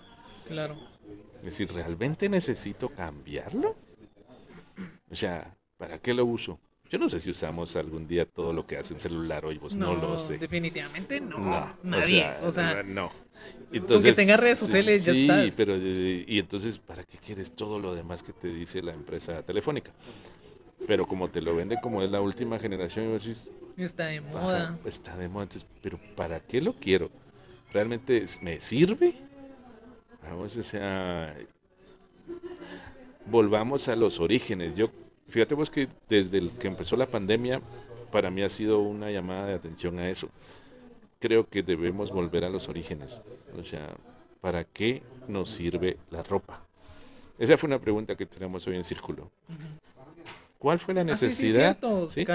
[0.46, 0.76] Claro.
[1.38, 3.78] Es decir, ¿realmente necesito cambiarlo?
[5.10, 6.60] O sea, ¿para qué lo uso?
[6.90, 9.76] Yo no sé si usamos algún día todo lo que hace un celular hoy, pues
[9.76, 10.38] no, lo sé.
[10.38, 11.38] Definitivamente no.
[11.38, 12.26] No, Nadie.
[12.44, 13.12] O sea, no.
[14.16, 15.54] tenga redes sí, sociales ya sí, estás.
[15.58, 19.44] pero eh, y entonces, ¿para qué quieres todo lo demás que te dice la empresa
[19.44, 19.92] telefónica?
[20.86, 24.22] Pero como te lo vende como es la última generación, y vos decís, está de
[24.22, 24.78] moda.
[24.86, 27.10] está de moda, entonces, pero ¿para qué lo quiero?
[27.74, 29.14] ¿Realmente me sirve?
[30.24, 31.36] Vamos, o sea,
[33.26, 34.76] volvamos a los orígenes.
[34.76, 34.90] Yo,
[35.30, 37.62] fíjate vos que desde el que empezó la pandemia,
[38.12, 40.30] para mí ha sido una llamada de atención a eso.
[41.20, 43.22] Creo que debemos volver a los orígenes.
[43.60, 43.90] O sea,
[44.42, 46.62] ¿para qué nos sirve la ropa?
[47.40, 49.30] Esa fue una pregunta que tenemos hoy en Círculo.
[50.60, 51.78] ¿Cuál fue la Ah, sí, sí, necesidad?
[52.10, 52.26] ¿Sí?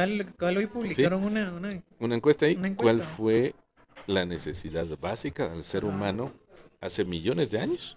[0.40, 2.54] Hoy publicaron una, una- Una encuesta ahí.
[2.56, 3.54] Una ¿Cuál fue
[4.06, 6.32] la necesidad básica del ser humano
[6.80, 7.96] hace millones de años?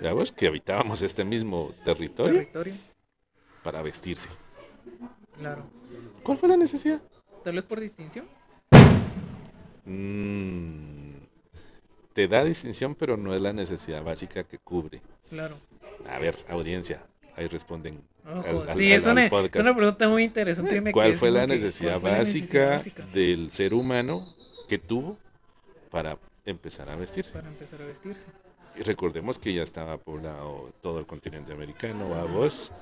[0.00, 2.74] Veamos que habitábamos este mismo territorio territorio.
[3.64, 4.28] Para vestirse.
[5.38, 5.64] Claro.
[6.22, 7.02] ¿Cuál fue la necesidad?
[7.42, 8.26] Tal vez por distinción.
[9.84, 11.14] Mm,
[12.12, 15.00] te da distinción, pero no es la necesidad básica que cubre.
[15.30, 15.56] Claro.
[16.08, 17.02] A ver, audiencia,
[17.36, 18.00] ahí responden.
[18.26, 20.92] Ojo, al- al- sí, al- es, una, es una pregunta muy interesante.
[20.92, 21.60] ¿Cuál fue la que, ¿cuál
[22.00, 24.34] fue la básica, necesidad básica del ser humano
[24.68, 25.18] que tuvo
[25.90, 26.16] para
[26.46, 27.32] empezar a vestirse?
[27.32, 28.28] para empezar a vestirse?
[28.76, 32.72] Y recordemos que ya estaba poblado todo el continente americano, a vos,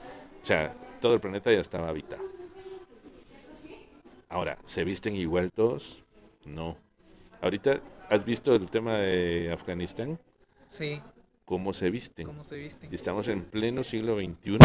[0.42, 2.22] O sea, todo el planeta ya estaba habitado.
[4.28, 6.04] Ahora, ¿se visten igual todos?
[6.44, 6.76] No.
[7.40, 10.18] Ahorita, ¿has visto el tema de Afganistán?
[10.68, 11.00] Sí,
[11.44, 12.24] ¿Cómo se visten?
[12.26, 12.88] cómo se visten.
[12.94, 14.56] Estamos en pleno siglo XXI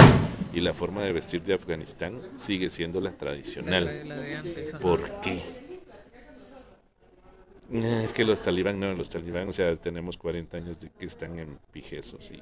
[0.53, 3.87] y la forma de vestir de Afganistán sigue siendo la tradicional.
[3.87, 4.73] tra- la de antes.
[4.73, 4.81] ajá.
[4.81, 5.41] ¿Por qué?
[7.73, 11.37] Es que los talibán, no, los talibán, o sea, tenemos 40 años de que están
[11.39, 12.41] en pijesos y, y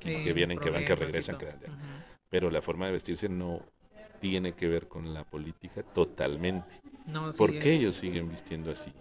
[0.00, 1.36] Sí, que vienen, que van, que y regresan.
[1.36, 1.54] que- Ujú.
[2.34, 3.60] Pero la forma de vestirse no
[4.18, 6.80] tiene que ver con la política totalmente.
[7.06, 8.92] No, sí ¿Por qué es- ellos siguen vistiendo así?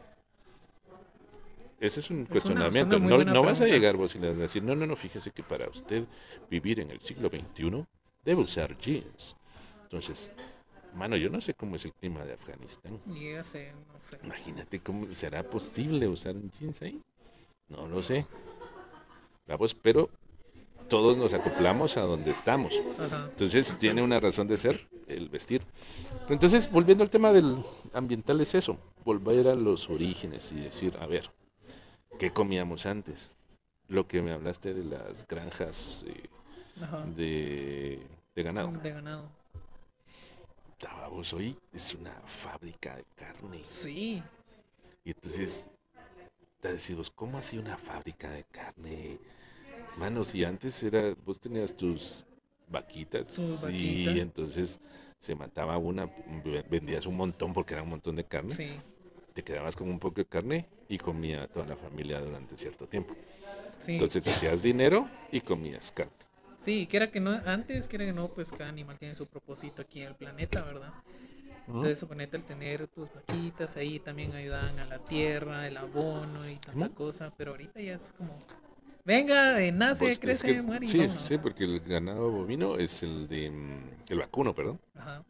[1.79, 2.95] Ese es un una- cuestionamiento.
[2.97, 4.75] es una muy no no vas a llegar vos y le vas a decir, no,
[4.75, 6.03] no, no, fíjese que para usted
[6.47, 7.83] vivir en el siglo XXI
[8.23, 9.35] debe usar jeans.
[9.81, 10.31] Entonces,
[10.93, 12.99] mano, yo no sé cómo es el clima de Afganistán.
[13.07, 14.19] Y ya sé, no sé.
[14.23, 17.01] Imagínate cómo será posible usar un jeans ahí.
[17.67, 18.27] No lo sé.
[19.47, 20.07] Vamos, pero
[20.89, 22.73] todos nos acoplamos a donde estamos.
[22.99, 23.27] Ajá.
[23.29, 25.63] Entonces tiene una razón de ser el vestir.
[26.21, 27.57] Pero entonces, volviendo al tema del
[27.93, 31.29] ambiental, es eso, volver a los orígenes y decir, a ver,
[32.19, 33.31] ¿qué comíamos antes?
[33.87, 36.23] Lo que me hablaste de las granjas eh,
[37.15, 37.99] de,
[38.35, 38.71] de ganado.
[38.71, 39.43] De ganado.
[41.13, 43.61] Vos hoy es una fábrica de carne.
[43.63, 44.23] Sí.
[45.03, 45.67] Y entonces,
[46.59, 49.19] te decimos, ¿cómo así una fábrica de carne?
[49.97, 52.25] Mano, si antes era, vos tenías tus
[52.67, 54.15] vaquitas y vaquitas.
[54.17, 54.79] entonces
[55.19, 56.05] se mataba una,
[56.43, 58.79] ve- vendías un montón porque era un montón de carne, Sí.
[59.33, 63.15] te quedabas con un poco de carne y comía toda la familia durante cierto tiempo.
[63.77, 63.93] Sí.
[63.93, 66.11] Entonces hacías dinero y comías carne.
[66.57, 69.27] Sí, que era que no, antes que era que no, pues cada animal tiene su
[69.27, 70.93] propósito aquí en el planeta, ¿verdad?
[71.67, 76.57] Entonces, suponete al tener tus vaquitas ahí también ayudaban a la tierra, el abono y
[76.57, 78.37] tanta cosa, pero ahorita ya es como,
[79.05, 81.25] venga, eh, nace, Vos- es crece, que- muere y sí, vámonos.
[81.25, 84.79] sí, porque el ganado bovino es el de mm, el vacuno, perdón.
[84.95, 85.23] Ajá,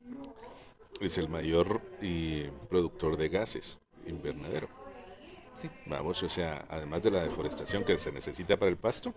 [1.02, 4.68] Es el mayor eh, productor de gases invernadero.
[5.56, 9.14] sí, Vamos, o sea, además de la deforestación que se necesita para el pasto,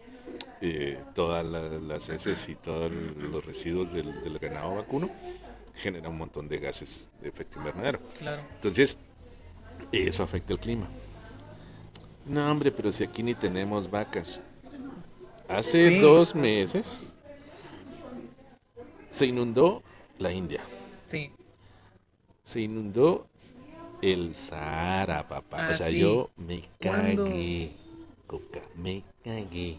[0.61, 5.11] eh, todas la- las heces y todos los residuos del, del ganado vacuno
[5.75, 8.01] generan un montón de gases de efecto invernadero.
[8.19, 8.43] claro.
[8.55, 8.97] Entonces,
[9.93, 10.89] eso afecta el clima.
[12.27, 14.41] No, hombre, pero si aquí ni tenemos vacas.
[15.49, 15.99] Hace Sí.
[16.01, 17.13] dos meses
[19.11, 19.83] se inundó
[20.19, 20.61] la India.
[21.07, 21.31] Sí,
[22.43, 23.27] Se inundó
[24.03, 25.67] el Sahara, papá.
[25.69, 25.99] Ah, o sea, sí.
[26.01, 27.73] yo me cagué.
[28.27, 29.79] Coca, me cagué.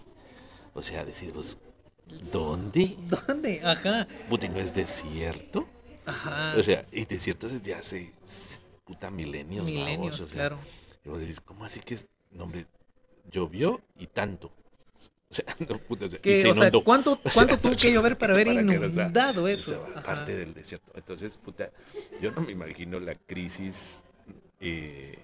[0.73, 1.57] O sea, decir vos,
[2.33, 2.97] ¿dónde?
[3.27, 3.61] ¿dónde?
[3.63, 5.65] Ajá, Puta, ¿y ¿no es desierto?
[6.05, 8.13] ajá, O sea, y desierto desde hace
[8.85, 10.59] puta milenios, babos, milenios, o sea, claro.
[11.05, 12.07] Y vos decís, ¿cómo así que es?
[12.37, 12.65] No, hombre,
[13.29, 14.51] llovió y tanto.
[15.29, 16.85] O sea, no, puta, o sea, y Que, se o sea, inundó.
[16.85, 19.85] ¿cuánto, O sea, cuánto tuvo que llover para haber que, o sea, inundado eso?
[20.05, 20.89] parte del desierto.
[20.95, 21.69] Entonces, puta,
[22.21, 24.03] yo no me imagino la crisis
[24.61, 25.19] eh,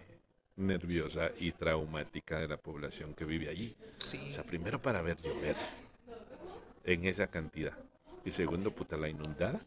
[0.57, 3.77] nerviosa y traumática de la población que vive allí.
[3.99, 5.55] Sí, O sea, primero para ver llover
[6.83, 7.77] en esa cantidad.
[8.25, 9.61] Y segundo, puta, la inundada.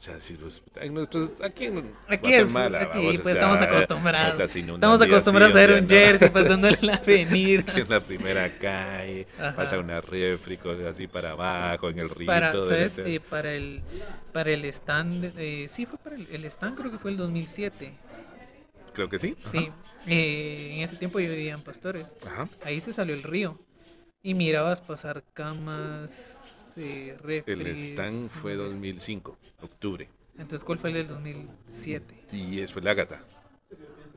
[0.00, 3.34] O sea, si los, en nuestros, aquí en Aquí es, Guatemala, aquí vamos, o pues
[3.34, 4.50] sea, estamos acostumbrados.
[4.50, 6.06] se inundan Estamos acostumbrados a ver un día no.
[6.06, 7.72] jersey pasando en la avenida.
[7.76, 9.54] en la primera calle, Ajá.
[9.54, 12.28] pasa una refri, cosas así para abajo, en el río.
[12.28, 12.96] Para, ¿sabes?
[12.96, 13.82] Eh, para el
[14.32, 17.92] para el stand, eh, sí fue para el, el stand, creo que fue el 2007.
[18.94, 19.36] Creo que sí.
[19.44, 19.70] Sí,
[20.06, 22.06] Eh, en ese tiempo yo vivía en Pastores.
[22.26, 22.48] Ajá.
[22.64, 23.60] Ahí se salió el río
[24.22, 30.08] y mirabas pasar camas, eh, El stand fue este, 2005, octubre.
[30.38, 32.14] Entonces, ¿cuál fue el del 2007?
[32.30, 33.22] 10 fue el Ágata.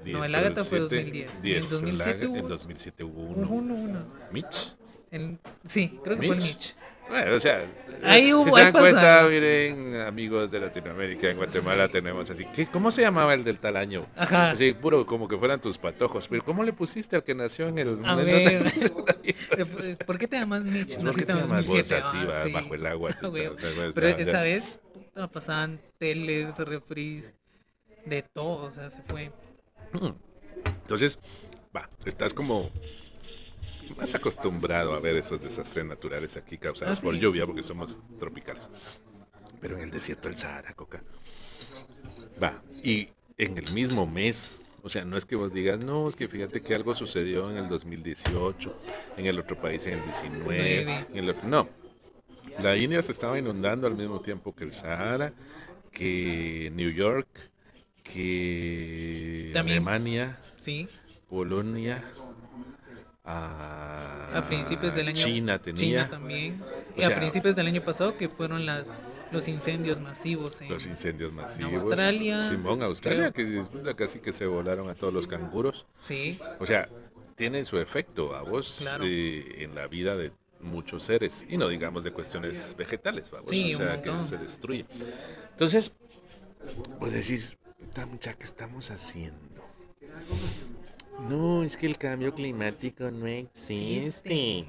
[0.05, 1.41] No, el Ágata fue 2010.
[1.41, 3.49] 10 En fue el 2007 Ágata, hubo- En 2007 hubo uno.
[3.49, 4.05] uno, uno.
[4.31, 4.73] Mitch.
[5.11, 6.75] En- sí, creo que fue el Mitch.
[7.09, 7.65] Bueno, o sea,
[8.03, 12.45] Ahí si se dan cuenta, miren, amigos de Latinoamérica, en Guatemala tenemos así.
[12.45, 14.05] ¿qué, ¿Cómo se llamaba el del tal año?
[14.15, 14.51] Ajá.
[14.51, 16.27] Así, puro como que fueran tus patojos.
[16.27, 17.99] Pero ¿cómo le pusiste al que nació en el...
[18.03, 18.63] A ver.
[20.05, 20.97] ¿Por qué te llamas Mitch?
[20.99, 21.95] ¿Por qué te llamas vos 2007.
[21.95, 22.51] así, ah, sí.
[22.51, 23.15] bajo el agua?
[23.21, 23.49] Ah, güey.
[23.93, 27.35] Pero esa vez puta, pasaban teles, refris,
[28.05, 29.31] de todo, o sea, se fue.
[30.65, 31.19] Entonces,
[31.75, 32.69] va, estás como
[33.95, 37.05] más acostumbrado a ver esos desastres naturales aquí causados Ah, sí.
[37.05, 38.69] por lluvia porque somos tropicales.
[39.61, 41.01] Pero en el desierto del Sahara, Coca.
[42.41, 46.15] Va, y en el mismo mes, o sea, no es que vos digas, no, es
[46.15, 48.77] que fíjate que algo sucedió en el 2018,
[49.17, 51.05] en el otro país en el 19, Nueve.
[51.11, 51.69] en el otro- no.
[52.61, 55.33] La India se estaba inundando al mismo tiempo que el Sahara,
[55.91, 57.27] que New York,
[58.03, 59.77] que También.
[59.77, 60.87] Alemania, Sí,
[61.29, 62.03] Polonia,
[63.23, 65.15] a, a principios del año.
[65.15, 65.79] China tenía.
[65.81, 66.61] China también.
[66.95, 69.01] O Y a principios del año pasado, que fueron las
[69.31, 71.83] los incendios masivos en, Los incendios masivos.
[71.83, 73.67] Australia, Simón, Australia, creo.
[73.83, 75.87] que casi que se volaron a todos los canguros.
[75.99, 76.87] Sí, O sea,
[77.35, 79.03] tiene su efecto a vos Claro.
[79.07, 81.45] eh, en la vida de muchos seres.
[81.49, 83.49] Y no digamos de cuestiones vegetales, vamos.
[83.49, 84.85] Sí, o sea, que se destruye.
[85.51, 85.91] Entonces,
[86.99, 87.57] pues decís,
[88.07, 89.63] mucha, ¿qué estamos haciendo?
[91.29, 94.65] No, es que el cambio climático no existe.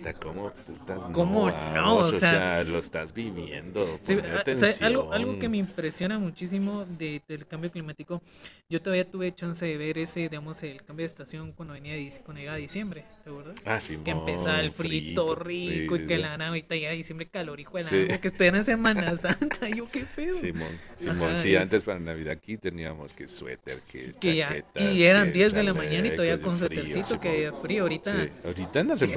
[0.00, 1.12] Puta, ¿Cómo putas no?
[1.12, 1.96] ¿Cómo no?
[1.96, 2.18] O O sea,
[2.62, 3.98] sea, lo estás viviendo.
[4.00, 8.22] Sí, ah, o sea, algo, algo que me impresiona muchísimo de- del cambio climático,
[8.68, 11.94] yo todavía tuve chance de ver ese, digamos, el cambio de estación cuando venía
[12.24, 13.56] cuando llegaba diciembre, ¿te acuerdas?
[13.64, 16.22] Ah, Simón, que empezaba el frito frito, rico sí, y que sí.
[16.22, 18.06] la nada ahorita ya diciembre calor, hijo de la Sí.
[18.20, 20.36] que estén en Semana Santa, yo qué pedo.
[20.36, 24.64] Simón, Simón, Ajá, sí, es- antes para Navidad aquí teníamos que suéter, que Que ya,
[24.76, 28.12] y eran que 10 de la mañana y todavía con suétercito que había frío ahorita,
[28.12, 29.14] Sí, ahorita andas en siete.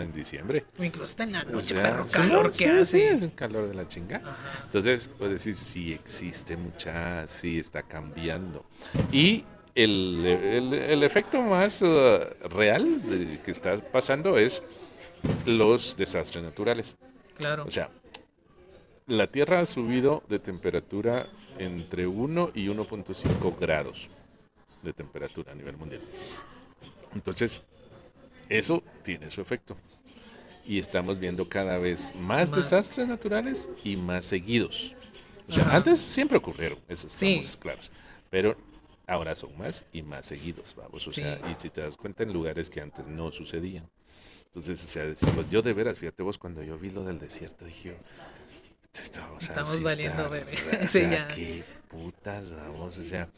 [0.00, 0.64] En diciembre.
[0.78, 3.08] o incluso hasta en la O noche, sea, perro sí, calor sí, que sí, hace.
[3.14, 4.22] es un calor de la chinga.
[4.66, 8.64] Entonces, pues decir, sí existe mucha, sí está cambiando.
[9.10, 14.62] Y el, el- el efecto más eh, real de- que está pasando es
[15.46, 16.96] los desastres naturales.
[17.36, 17.90] Claro, O sea,
[19.06, 21.26] la Tierra ha subido de temperatura
[21.58, 24.08] entre 1 y 1.5 grados
[24.82, 26.00] de temperatura a nivel mundial.
[27.14, 27.62] Entonces,
[28.58, 29.76] eso tiene su efecto.
[30.64, 32.56] Y estamos viendo cada vez más, Más.
[32.56, 34.94] desastres naturales y más seguidos.
[35.48, 35.76] O sea, Ajá.
[35.78, 37.34] antes siempre ocurrieron, eso Sí.
[37.34, 37.90] estamos claros.
[38.30, 38.56] Pero
[39.06, 41.06] ahora son más y más seguidos, vamos.
[41.06, 41.22] O Sí.
[41.22, 43.88] sea, y si te das cuenta en lugares que antes no sucedían.
[44.46, 47.64] Entonces, o sea, decimos, yo de veras, fíjate vos, cuando yo vi lo del desierto,
[47.64, 47.96] dije,
[48.94, 50.46] estamos, Estamos valiendo ver.
[50.84, 51.28] O Sí, sea, ya.
[51.28, 53.28] qué putas, vamos, o sea,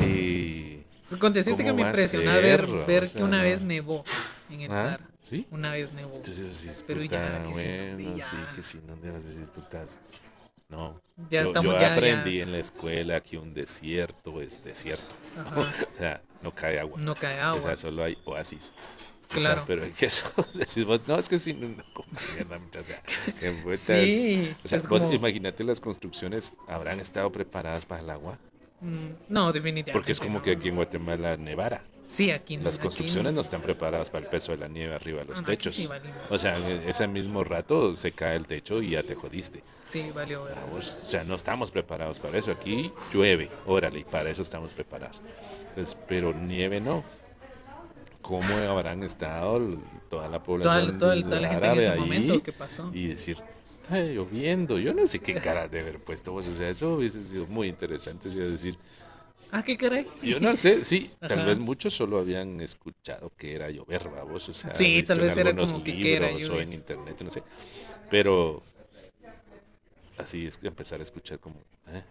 [0.00, 0.82] eh,
[1.18, 4.02] con decirte que ¿cómo me impresionó ver, ver que una vez nevó
[4.50, 4.74] en el ¿ah?
[4.74, 5.08] Sahara.
[5.22, 5.46] ¿Sí?
[5.50, 6.14] Una vez nevó.
[6.16, 8.30] Entonces Pero ya, que bueno, ya.
[8.30, 9.88] sí, que si no debes decir putas.
[10.68, 11.00] No.
[11.30, 12.42] Ya yo, estamos yo ya- aprendí ya.
[12.42, 15.14] en la escuela que un desierto es desierto.
[15.94, 16.98] O sea, no cae agua.
[17.00, 17.76] No cae O sea, agua.
[17.76, 18.72] solo hay oasis.
[19.30, 19.64] O sea, Claro.
[19.66, 23.02] pero que eso, decís vos, no, es que si no, no, o sea,
[23.62, 23.78] putas.
[23.80, 28.38] Sí, O sea, es vos como- imagínate las construcciones habrán estado preparadas para el agua.
[28.80, 29.92] Mm, No, definitivamente.
[29.92, 30.42] Porque es como no.
[30.42, 31.82] que aquí en Guatemala nevara.
[32.08, 35.20] Sí, aquí Las aquí construcciones no están preparadas para el peso de la nieve arriba
[35.20, 35.74] de los no, techos.
[35.74, 35.88] sí.
[36.30, 39.62] O sea, ese mismo rato se cae el techo y ya te jodiste.
[39.86, 40.44] Sí, valió.
[40.44, 42.50] Vamos, o sea, no estamos preparados para eso.
[42.52, 45.20] Aquí llueve, órale, y para eso estamos preparados.
[45.70, 47.02] Entonces, pero nieve no.
[48.22, 49.60] ¿Cómo habrán estado
[50.08, 52.00] toda la población Toda, toda, toda la gente en ese ahí?
[52.00, 52.90] momento que pasó.
[52.94, 53.36] Y decir,
[53.82, 54.78] está lloviendo.
[54.78, 56.46] Yo no sé qué cara de haber puesto vos.
[56.48, 58.30] O sea, eso hubiese sido muy interesante.
[58.30, 58.78] si decir,
[59.56, 60.04] Ah, qué caray.
[60.20, 64.52] yo no sé, sí, tal vez muchos solo habían escuchado que era llover, vamos, o
[64.54, 67.20] sea, Sí, tal en vez era algunos como que- que era libros o en internet,
[67.22, 67.42] no sé.
[68.10, 68.64] Pero
[70.18, 72.02] así es que empezar a escuchar como, ¿eh?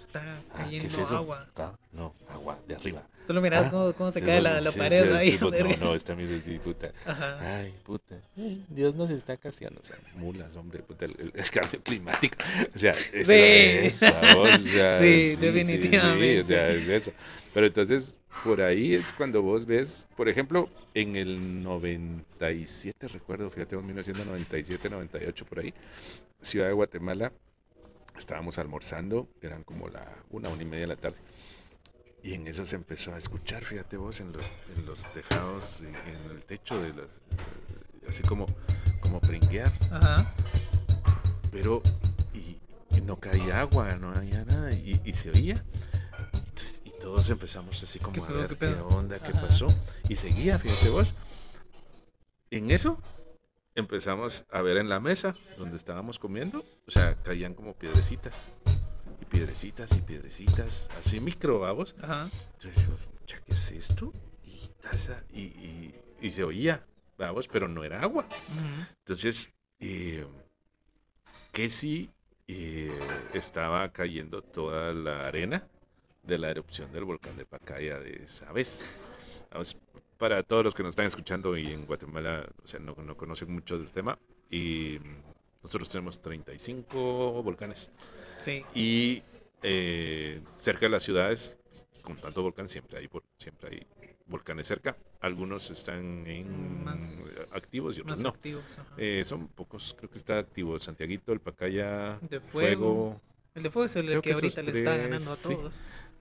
[0.00, 1.16] Está Ah, cayendo ¿Qué es eso?
[1.16, 1.46] agua.
[1.56, 3.02] Ah, no, agua de arriba.
[3.24, 5.36] Solo mirás Ah, cómo, cómo se sí, cae vos- la, la sí, pared sí, ahí.
[5.36, 5.76] vos, verga.
[5.78, 6.90] no, no, está así, puta.
[7.06, 7.58] Ajá.
[7.60, 8.16] Ay, puta.
[8.36, 9.80] Ay, Dios nos está castiando.
[9.80, 12.36] O sea, mulas, hombre, puta, el, el- el cambio climático.
[12.74, 16.40] O sea, eso es, vamos, o sea, Sí, definitivamente.
[16.40, 17.12] o sea, es eso.
[17.54, 23.76] Pero entonces, por ahí es cuando vos ves, por ejemplo, en el 97, recuerdo, fíjate,
[23.76, 25.72] en 1997, 98, por ahí,
[26.40, 27.32] Ciudad de Guatemala,
[28.16, 31.18] estábamos almorzando, eran como la una, una y media de la tarde.
[32.22, 35.94] Y en eso se empezó a escuchar, fíjate vos, en los, en los tejados, en,
[35.96, 38.46] en el techo de las, eh, así como,
[39.00, 40.34] como pringuear, Ajá.
[41.50, 41.82] pero
[42.34, 42.58] y,
[42.94, 45.64] y no caía agua, no había nada, y, y se oía.
[46.84, 49.66] Y todos empezamos así como ¿Qué a ver qué onda, qué pasó.
[50.08, 51.14] Y seguía, fíjate vos.
[52.50, 52.98] En eso
[53.74, 58.54] empezamos a ver en la mesa donde estábamos comiendo, o sea, caían como piedrecitas.
[59.20, 61.94] Y piedrecitas y piedrecitas, así micro, vamos.
[62.02, 62.28] Ajá.
[62.54, 64.12] Entonces decimos, "Mucha, ¿qué es esto?
[64.44, 66.84] Y, taza, y, y- y se oía,
[67.18, 68.26] vamos, pero no era agua.
[68.98, 70.26] Entonces, eh,
[71.52, 72.10] que sí
[72.48, 72.98] eh,
[73.32, 75.68] estaba cayendo toda la arena
[76.22, 79.00] de la erupción del volcán de Pacaya de esa vez.
[79.50, 79.76] Vamos,
[80.20, 83.50] para todos los que nos están escuchando y en Guatemala, o sea, no, no conocen
[83.50, 84.18] mucho del tema,
[84.50, 84.98] y
[85.62, 87.90] nosotros tenemos 35 volcanes.
[88.38, 88.62] Sí.
[88.74, 89.22] Y
[89.62, 91.58] eh, cerca de las ciudades,
[92.02, 93.08] con tanto volcán, siempre hay,
[93.38, 93.86] siempre hay
[94.26, 94.94] volcanes cerca.
[95.20, 98.28] Algunos están en Más- activos y otros Más no.
[98.28, 98.78] activos.
[98.98, 102.42] Eh, son pocos, creo que está activo Santiaguito, el Pacaya, De Fuego.
[102.42, 103.20] fuego.
[103.54, 105.56] El de fuego es el Creo que ahorita le está ganando a sí.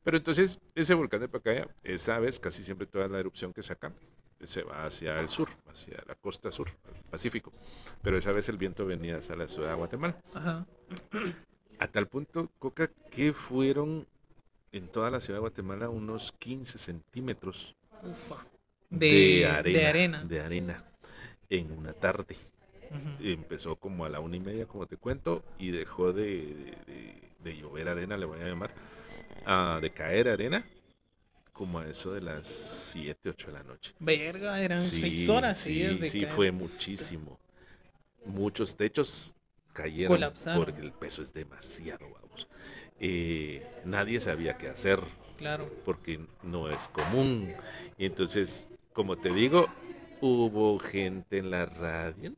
[0.03, 3.91] Pero entonces, ese volcán de Pacaya, esa vez casi siempre toda la erupción que saca
[4.43, 7.51] se va hacia el sur, hacia la costa sur, al Pacífico.
[8.01, 10.17] Pero esa vez el viento venía hacia la ciudad de Guatemala.
[10.33, 10.65] Ajá.
[11.79, 14.07] A tal punto, Coca, que fueron
[14.71, 18.45] en toda la ciudad de Guatemala unos 15 centímetros Ufa.
[18.89, 20.23] de, De, arena, de arena.
[20.23, 20.85] de arena
[21.49, 22.37] en una tarde.
[23.19, 27.29] Empezó como a la una y media, como te cuento, y dejó de, de- de-
[27.43, 28.71] de llover arena, le voy a llamar,
[29.45, 30.65] ah, de caer arena,
[31.53, 33.93] como a eso de las 7, 8 de la noche.
[33.99, 37.37] Verga, eran Sí, seis horas sí, sí, fue muchísimo.
[38.25, 39.33] Muchos techos
[39.73, 40.63] cayeron Colapsaron.
[40.65, 42.47] porque el peso es demasiado, vamos.
[42.99, 44.99] Eh, nadie sabía qué hacer
[45.37, 45.69] Claro.
[45.85, 47.53] porque no es común.
[47.97, 49.67] Y entonces, como te digo,
[50.21, 52.33] hubo gente en la radio.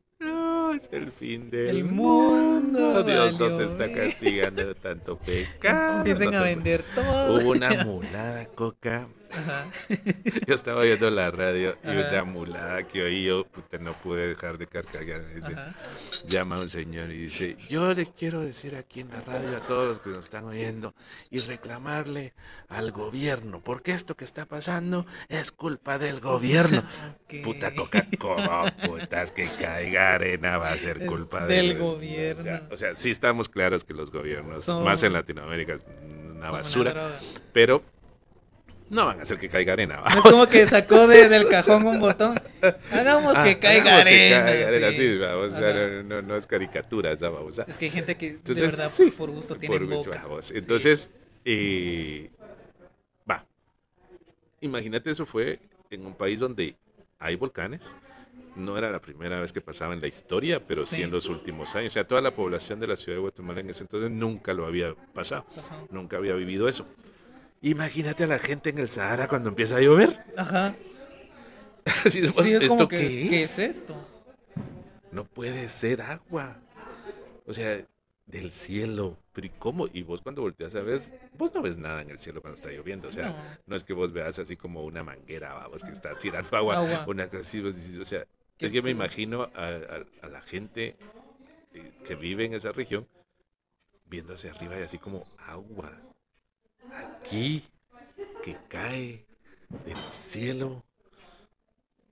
[0.72, 3.92] No, es el fin del El mundo Dios nos está ver.
[3.92, 5.98] castigando de tanto pecado.
[5.98, 7.36] Empiecen a vender todo.
[7.42, 9.06] Hubo una mulada, coca.
[9.36, 9.66] Ajá.
[10.46, 12.08] Yo estaba oyendo la radio y Ajá.
[12.10, 15.22] una mulada que oí yo, puta, no pude dejar de carcajear.
[16.28, 19.84] Llama un señor y dice, yo les quiero decir aquí en la radio a todos
[19.86, 20.94] los que nos están oyendo
[21.30, 22.32] y reclamarle
[22.68, 26.84] al gobierno, porque esto que está pasando es culpa del gobierno.
[27.44, 32.68] Puta Coca-Cola, putas, que caiga arena va a ser culpa del O sea, gobierno.
[32.70, 35.86] o sea, sí estamos claros que los gobiernos, Son- más en Latinoamérica, es
[36.36, 37.18] una Son basura,
[37.54, 37.82] pero
[38.92, 40.02] no van a hacer que caiga arena.
[40.08, 42.38] Es como que sacó de- del cajón un botón.
[42.92, 44.44] Hagamos Ah, que caiga hagamos que arena.
[44.44, 44.96] caiga arena, sí.
[44.98, 46.02] sí, vamos, o sea, Ajá.
[46.22, 47.64] no, es caricatura esa babosa.
[47.66, 50.22] Es que hay gente que Entonces, de verdad sí, por gusto tiene por gusto, boca.
[50.24, 50.44] vamos.
[50.46, 50.54] Sí.
[50.58, 51.10] Entonces,
[51.44, 52.30] eh,
[53.28, 53.44] va.
[54.60, 55.58] Imagínate, eso fue
[55.90, 56.76] en un país donde
[57.18, 57.94] hay volcanes.
[58.54, 61.74] No era la primera vez que pasaba en la historia, pero sí, en los últimos
[61.74, 61.92] años.
[61.92, 64.66] O sea, toda la población de la ciudad de Guatemala en ese entonces nunca lo
[64.66, 65.46] había pasado.
[65.90, 66.86] Nunca había vivido eso.
[67.62, 70.24] Imagínate a la gente en el Sahara cuando empieza a llover.
[70.36, 70.74] Ajá.
[72.04, 73.58] Así es, Sí, es ¿Esto como que, qué ¿qué es?
[73.58, 73.94] es esto?
[75.10, 76.56] No puede ser agua.
[77.46, 77.84] O sea,
[78.26, 79.16] del cielo.
[79.32, 79.86] Pero ¿y cómo?
[79.92, 81.00] Y vos cuando volteas a ver,
[81.36, 83.08] vos no ves nada en el cielo cuando está lloviendo.
[83.08, 83.36] O sea, No.
[83.66, 86.78] no, es que vos veas así como una manguera, vamos, que está tirando agua.
[86.78, 87.04] Agua.
[87.08, 88.26] Una cosa así, o sea,
[88.58, 90.96] es que me imagino a, a- a la gente
[91.74, 93.06] eh, que vive en esa región
[94.06, 95.90] viendo hacia arriba y así como agua.
[96.94, 97.62] Aquí,
[98.42, 99.24] que cae
[99.86, 100.84] del cielo.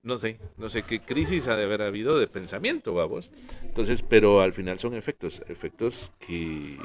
[0.03, 3.29] No sé, no sé qué crisis ha de haber habido de pensamiento, vamos.
[3.63, 6.77] Entonces, pero al final son efectos, efectos que,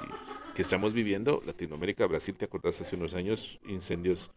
[0.55, 1.43] que estamos viviendo.
[1.47, 3.59] Latinoamérica, Brasil, ¿te acordás hace unos años?
[3.67, 4.31] Incendios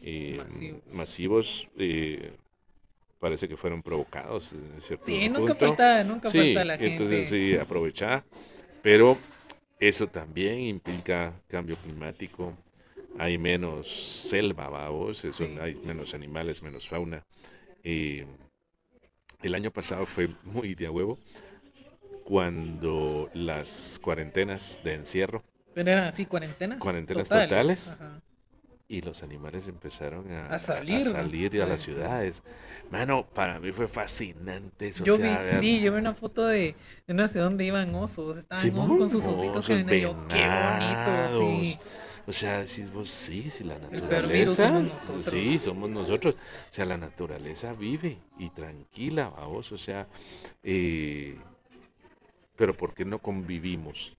[0.00, 0.82] eh, Masivos.
[0.92, 2.32] masivos, eh,
[3.18, 6.92] parece que fueron provocados en cierto Sí, nunca falta, nunca Sí, falta la gente.
[6.92, 8.24] entonces sí, aprovechar.
[8.80, 9.18] Pero
[9.80, 12.54] eso también implica cambio climático.
[13.20, 14.70] Hay menos selva,
[15.10, 15.44] eso, Sí.
[15.60, 17.22] hay menos animales, menos fauna.
[17.84, 18.26] Eh,
[19.42, 21.18] el año pasado fue muy de a huevo
[22.24, 25.42] cuando las cuarentenas de encierro
[25.74, 26.78] Pero eran así, cuarentenas.
[26.78, 27.88] Cuarentenas totales.
[28.00, 28.20] Ajá.
[28.88, 31.12] y los animales empezaron a, A salir, ¿no?
[31.12, 31.92] salir y a las sí.
[31.92, 32.42] ciudades.
[32.90, 35.04] Mano, para mí fue fascinante eso.
[35.04, 36.74] Yo o sea, vi, ver- sí, yo vi una foto de,
[37.06, 40.00] de no sé dónde iban osos, estaban Sí, osos con sus ositos osos caminando y
[40.00, 41.78] yo, qué bonito, sí.
[42.26, 44.68] O sea, decís vos, sí, sí, la naturaleza.
[44.98, 45.24] somos.
[45.24, 46.34] Sí, somos nosotros.
[46.34, 49.72] O sea, la naturaleza vive y tranquila, vamos.
[49.72, 50.06] O sea,
[50.62, 51.36] eh,
[52.56, 54.16] pero ¿por qué no convivimos?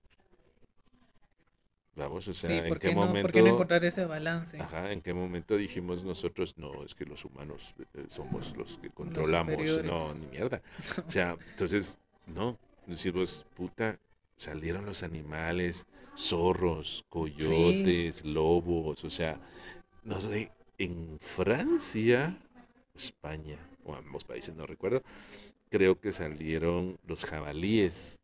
[1.96, 3.22] Vamos, o sea, sí, ¿en ¿por qué no, momento?
[3.22, 4.60] ¿por qué no encontrar ese balance?
[4.60, 8.90] Ajá, ¿en qué momento dijimos nosotros, no, es que los humanos eh, somos los que
[8.90, 9.84] controlamos?
[9.84, 10.62] no, ni mierda.
[11.06, 14.00] O sea, entonces, no, decimos, puta,
[14.42, 15.86] salieron los animales,
[16.18, 19.40] zorros, coyotes, lobos, o sea,
[20.04, 22.36] no sé, en Francia,
[22.96, 25.04] España, o ambos países, no recuerdo,
[25.70, 28.18] creo que salieron los jabalíes.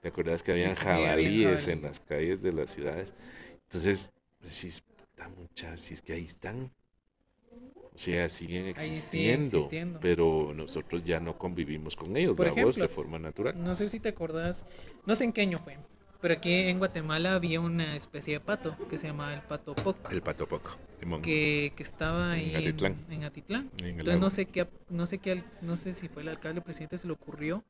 [0.00, 3.14] ¿Te acuerdas que habían sí, sí, habían jabalíes en las calles de las ciudades?
[3.64, 6.70] Entonces, decís, puta mucha, si es que ahí están.
[7.94, 9.68] O sea, siguen existiendo,
[10.00, 13.54] pero nosotros ya no convivimos con ellos, Por ejemplo, de forma natural.
[13.62, 14.66] No sé si te acordás,
[15.06, 15.78] no sé en qué año fue,
[16.20, 20.10] pero aquí en Guatemala había una especie de pato que se llamaba el pato poco,
[20.10, 20.76] El pato poco.
[21.22, 22.96] Que, que estaba En Atitlán.
[23.10, 23.70] en, Atitlán.
[23.82, 26.64] En Entonces no sé qué, no sé qué, no sé si fue el alcalde o
[26.64, 27.62] presidente se le ocurrió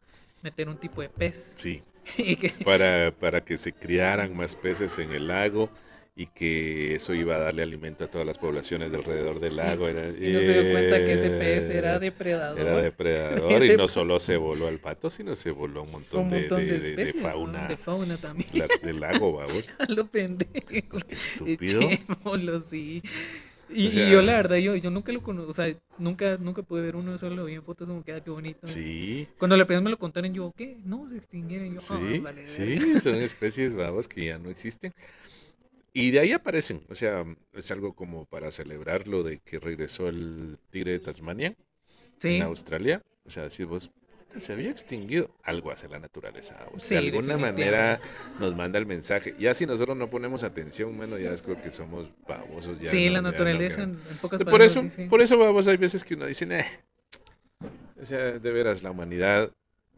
[0.42, 1.82] meter un tipo de pez Sí,
[2.16, 5.68] que para, para que se criaran más peces en el lago
[6.16, 9.88] y que eso iba a darle alimento a todas las poblaciones de alrededor del lago.
[9.88, 12.60] Era, y no se dio cuenta que ese pez era Eh, depredador.
[12.60, 16.30] Era depredador y no solo se voló al pato, sino se voló un montón, un
[16.30, 17.28] de- montón de, de, de- de especies, ¿no?
[17.30, 18.48] fauna de fauna también.
[18.52, 19.68] la- del lago, vamos.
[19.78, 20.52] A lo pendejo.
[20.90, 21.80] Pues qué estúpido.
[21.82, 23.02] Echémoslo, sí.
[23.70, 26.36] Y, O sea- y yo la verdad, yo, yo nunca lo conozco, o sea, nunca,
[26.38, 28.68] nunca pude ver uno, solo lo vi en fotos, como que, ah, qué bonito.
[28.68, 30.76] Sí, Cuando la primera me lo contaron, yo, ¿qué?
[30.84, 31.74] No, se extinguieron.
[31.74, 34.92] Yo, sí, vale, sí, son especies, vamos, que ya no existen.
[35.96, 37.24] Y de ahí aparecen, o sea,
[37.54, 41.56] es algo como para celebrar lo de que regresó el tigre de Tasmania
[42.18, 43.02] Sí, en Australia.
[43.24, 43.90] O sea, si vos
[44.36, 46.58] se había extinguido, algo hace la naturaleza.
[46.74, 48.00] O Sí, sea, de alguna manera
[48.40, 49.36] nos manda el mensaje.
[49.38, 52.80] Ya si nosotros no ponemos atención, bueno, ya es como que somos babosos.
[52.80, 54.02] Ya sí, no- la ya no naturaleza, queremos.
[54.06, 56.46] en, en pocas Por palabras, eso, sí, por eso, vamos, hay veces que uno dice,
[56.50, 56.64] "Eh".
[58.00, 59.52] o sea, de veras, la humanidad,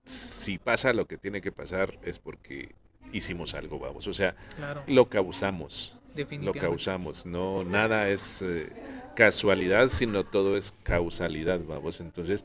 [0.05, 2.75] si pasa lo que tiene que pasar, es porque
[3.13, 4.07] hicimos algo, vamos.
[4.07, 5.97] O sea, Claro, lo causamos,
[6.41, 7.27] lo causamos.
[7.27, 8.73] No, nada es eh,
[9.15, 12.01] casualidad, sino todo es causalidad, vamos.
[12.01, 12.45] Entonces,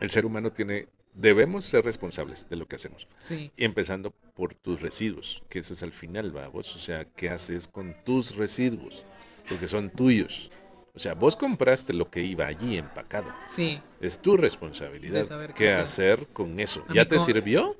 [0.00, 3.08] el ser humano tiene, debemos ser responsables de lo que hacemos.
[3.18, 6.74] Sí, Y empezando por tus residuos, que eso es al final, vamos.
[6.76, 9.04] O sea, ¿qué haces con tus residuos?
[9.48, 10.50] Porque son tuyos.
[10.94, 13.32] O sea, vos compraste lo que iba allí empacado.
[13.48, 15.26] sí, Es tu responsabilidad.
[15.48, 16.26] ¿Qué qué hacer.
[16.34, 16.84] con eso?
[16.88, 17.76] A ¿Ya te sirvió?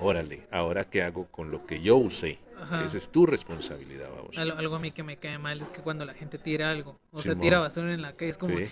[0.00, 2.38] Órale, ahora qué hago con lo que yo usé.
[2.60, 2.84] Ajá.
[2.84, 4.36] Esa es tu responsabilidad, vamos.
[4.36, 6.98] Algo, algo a mí que me cae mal es que cuando la gente tira algo,
[7.10, 7.40] o sea, Simón.
[7.40, 8.64] tira basura en la calle, es como, Sí.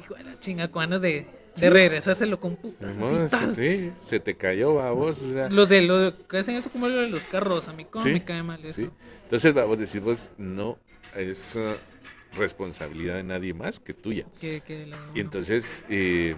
[0.00, 1.26] hijo de la chinga, con ganas de,
[1.56, 2.96] de regresárselo con putas.
[2.98, 3.54] así, No, tas.
[3.54, 5.22] sí, se te cayó, vamos.
[5.22, 7.84] O sea, Los de los que hacen eso como lo de los carros, a mí
[7.84, 8.80] cómo Sí, me cae mal eso.
[8.82, 8.90] sí.
[9.24, 10.78] Entonces, vamos, decimos, no
[11.16, 14.26] es uh, responsabilidad de nadie más que tuya.
[14.40, 16.34] Que, que la- Y entonces eh,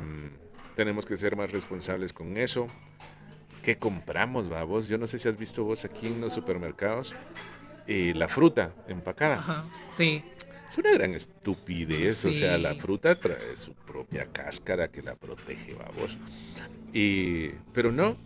[0.75, 2.67] tenemos que ser más responsables con eso.
[3.69, 4.89] ¿Qué compramos, va vos?
[4.89, 7.13] Yo no sé si has visto vos aquí en los supermercados
[7.87, 9.35] eh, la fruta empacada.
[9.35, 10.25] Ajá, sí,
[10.71, 12.25] Es una gran estupidez.
[12.25, 16.17] O sea, la fruta trae su propia cáscara que la protege, va vos.
[16.95, 18.17] Y, pero no,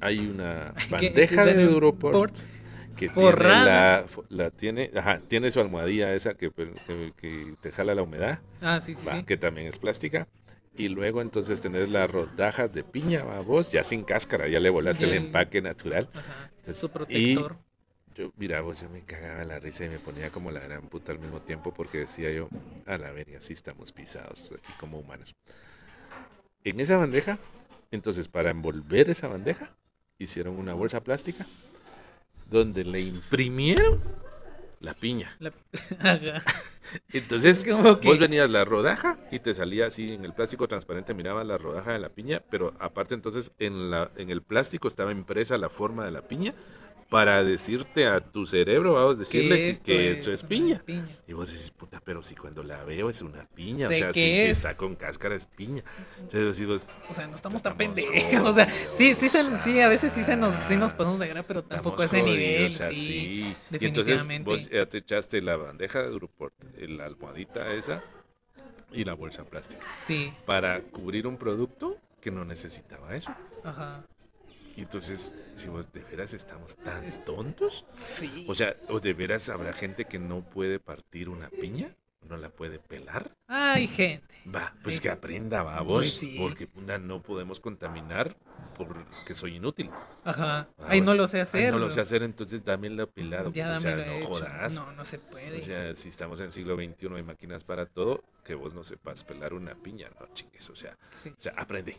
[0.00, 2.36] hay una bandeja de Europort Port.
[2.96, 7.96] que tiene la, la tiene, ajá, tiene su almohadilla esa que, que- que te jala
[7.96, 8.38] la humedad.
[8.60, 9.24] Ah, sí, sí, Va, sí.
[9.24, 10.28] que también es plástica.
[10.76, 15.04] Y luego entonces tenés las rodajas de piña, vos, ya sin cáscara, ya le volaste
[15.04, 16.08] el el- empaque natural.
[16.14, 17.56] Ajá, Entonces, su protector.
[18.14, 21.12] Yo, mira, vos, yo me cagaba la risa y me ponía como la gran puta
[21.12, 22.48] al mismo tiempo porque decía yo,
[22.86, 25.34] a la verga, sí estamos pisados aquí como humanos.
[26.64, 27.38] En esa bandeja,
[27.90, 29.70] entonces para envolver esa bandeja,
[30.18, 31.46] hicieron una bolsa plástica
[32.50, 34.00] donde le imprimieron
[34.82, 35.34] la piña.
[35.38, 35.52] La-.
[37.12, 41.46] Entonces, que- vos venías la rodaja y te salía así en el plástico transparente, mirabas
[41.46, 45.56] la rodaja de la piña, pero aparte entonces en, la, en el plástico estaba impresa
[45.56, 46.54] la forma de la piña
[47.12, 50.82] para decirte a tu cerebro, vamos a decirle que, esto que eso es piña.
[50.82, 51.06] piña.
[51.28, 54.20] Y vos decís, puta, pero si cuando la veo es una piña, o sea, si,
[54.22, 54.56] si es.
[54.56, 55.84] está con cáscara es piña.
[56.16, 58.40] Entonces decís vos, O sea, no estamos tan pendejos.
[58.46, 61.42] O sea, sí, sí, se- sí, a veces sí se nos, sí nos pasamos de
[61.46, 62.66] pero tampoco a ese jodidos, nivel.
[62.66, 63.56] o sea, sí, sí.
[63.78, 64.50] Y entonces definitivamente.
[64.50, 68.02] vos ya te echaste la bandeja de Europort, la almohadita esa
[68.90, 69.86] y la bolsa plástica.
[69.98, 73.34] Sí, para cubrir un producto que no necesitaba eso.
[73.64, 74.02] ajá.
[74.76, 75.34] Y entonces,
[75.68, 78.46] vos de veras estamos tan tontos, Sí.
[78.48, 81.94] o sea, o de veras habrá gente que no puede partir una piña,
[82.28, 83.36] no la puede pelar.
[83.48, 84.34] Hay gente.
[84.54, 86.36] Va, pues Ay, que aprenda, va, pues vos, sí.
[86.38, 88.36] porque puta, no podemos contaminar
[88.76, 89.90] porque soy inútil.
[90.24, 90.68] Ajá.
[90.80, 91.72] Va, Ay, no lo sé ay, hacer.
[91.72, 93.52] no lo sé hacer, entonces dame el pelado.
[93.52, 94.26] Ya o sea, no hecho.
[94.26, 94.72] jodas.
[94.74, 95.60] No, no se puede.
[95.60, 98.82] O sea, si estamos en el siglo XXI hay máquinas para todo, que vos no
[98.84, 101.30] sepas pelar una piña, no chingues, o sea, sí.
[101.30, 101.96] o sea, aprende.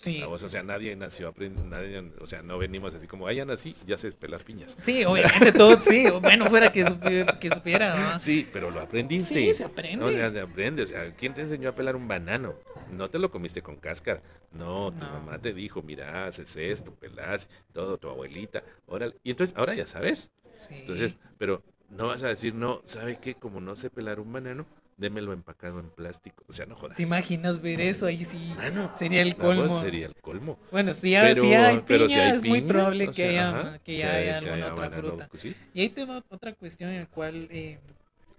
[0.00, 0.22] Sí.
[0.26, 1.34] O sea, nadie nació,
[1.68, 4.74] nadie, o sea, no venimos así como, ya nací, ya sé pelar piñas.
[4.78, 6.06] Sí, obviamente todo, sí.
[6.22, 8.18] Bueno, fuera que supiera, que supiera ¿va?
[8.18, 9.34] Sí, pero lo aprendiste.
[9.34, 10.02] Sí, se aprende.
[10.02, 10.84] O sea, se aprende.
[10.84, 12.54] O sea, ¿quién te enseñó a pelar un banano?
[12.90, 14.22] No te lo comiste con cáscara.
[14.52, 15.12] No, tu No.
[15.12, 18.62] mamá te dijo, mira, haces esto, pelas, todo, tu abuelita.
[18.86, 19.16] Órale.
[19.22, 20.30] Y entonces, ahora ya sabes.
[20.56, 20.76] Sí.
[20.78, 23.34] Entonces, pero no vas a decir, no, ¿sabe qué?
[23.34, 24.64] Como no sé pelar un banano,
[25.00, 26.44] démelo empacado en plástico.
[26.46, 26.96] O sea, no jodas.
[26.96, 28.06] ¿Te imaginas ver eso?
[28.06, 28.52] Ahí sí.
[28.56, 29.80] Mano, sería el colmo.
[29.80, 30.58] Sería el colmo.
[30.70, 33.28] Bueno, si ya, Pero, si hay pero piña, si hay es muy probable que sea,
[33.28, 35.28] haya, ajá, que ya haya que alguna haya otra banano, fruta.
[35.28, 35.56] pues sí.
[35.74, 37.78] Y ahí tengo otra cuestión en la cual eh,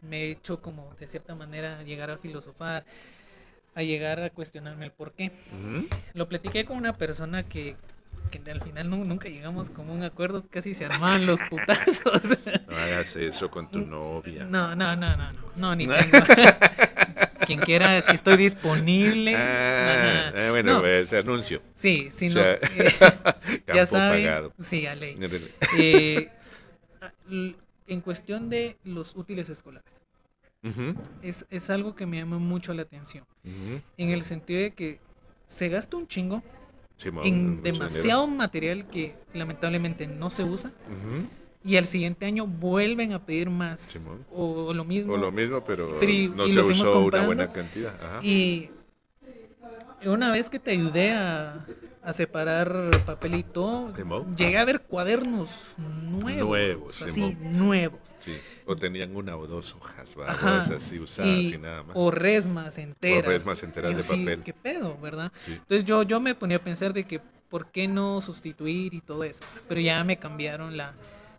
[0.02, 2.86] me he hecho como de cierta manera llegar a filosofar,
[3.74, 5.32] a llegar a cuestionarme el por qué.
[6.14, 7.76] Lo platiqué con una persona que,
[8.32, 12.22] que al final nu- nunca llegamos como a un acuerdo, casi se armaban los putazos.
[12.72, 14.46] No hagas eso con tu novia.
[14.46, 16.26] No, no, no, no, no, no, ni tengo.
[17.46, 19.36] Quien quiera que estoy disponible.
[19.36, 21.62] Ah, eh, bueno, No, ese anuncio.
[21.74, 22.42] sí, sí, o no.
[22.42, 22.60] eh,
[23.68, 24.24] ya saben.
[24.24, 24.54] pagado.
[24.60, 25.16] Sí, a ley.
[25.78, 26.30] Eh,
[27.88, 29.92] en cuestión de los útiles escolares,
[31.22, 33.26] es, es algo que me llama mucho la atención.
[33.44, 35.00] En el sentido de que
[35.46, 36.44] se gasta un chingo
[37.02, 40.72] Simón, en demasiado material que lamentablemente no se usa.
[41.64, 43.82] Y al siguiente año vuelven a pedir más.
[43.82, 44.26] Simón.
[44.32, 45.14] O, o lo mismo.
[45.14, 47.94] O lo mismo, pero, no y se usó una buena cantidad.
[48.02, 48.20] Ajá.
[48.24, 48.70] Y
[50.06, 51.66] una vez que te ayudé a,
[52.04, 54.36] a separar papel y todo, Simón.
[54.36, 56.48] llegué a ver cuadernos nuevos.
[56.48, 58.00] Nuevos, así, nuevos.
[58.20, 58.36] Sí.
[58.66, 60.16] O tenían una o dos hojas.
[60.18, 61.96] O así usadas y, nada más.
[61.96, 63.26] O resmas enteras.
[63.26, 64.44] resmas enteras de así, papel.
[64.44, 65.32] ¿Qué pedo, verdad?
[65.46, 65.54] Sí.
[65.54, 69.24] Entonces yo, yo me ponía a pensar de que por qué no sustituir y todo
[69.24, 69.44] eso.
[69.68, 70.94] Pero ya me cambiaron la,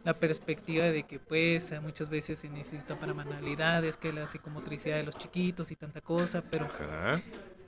[0.05, 5.05] la perspectiva de que pues muchas veces se necesita para manualidades, que la psicomotricidad de
[5.05, 7.21] los chiquitos y tanta cosa, pero, Ajá.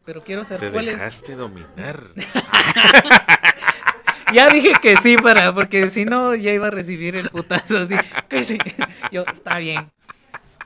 [0.04, 0.94] Pero quiero saber Te cuál es.
[0.94, 2.00] dejaste dominar.
[4.32, 7.94] Ya dije que sí para, porque si no ya iba a recibir el putazo así.
[8.28, 8.58] Que sí.
[9.12, 9.90] Yo, está bien.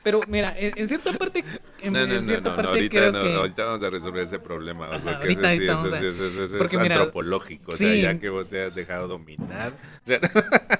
[0.01, 1.43] Pero mira, en, en cierta parte,
[1.81, 3.89] en, No, no, en no, cierta no, parte ahorita, creo no, que ahorita vamos a
[3.91, 4.87] resolver ese problema.
[4.87, 6.57] O sea, Ajá, que ahorita, eso, sí, ahorita eso, vamos sí, a- eso, eso, eso
[6.57, 7.71] porque es mira, antropológico.
[7.73, 9.73] O sea, ya que vos te has dejado dominar.
[9.73, 10.19] O sea,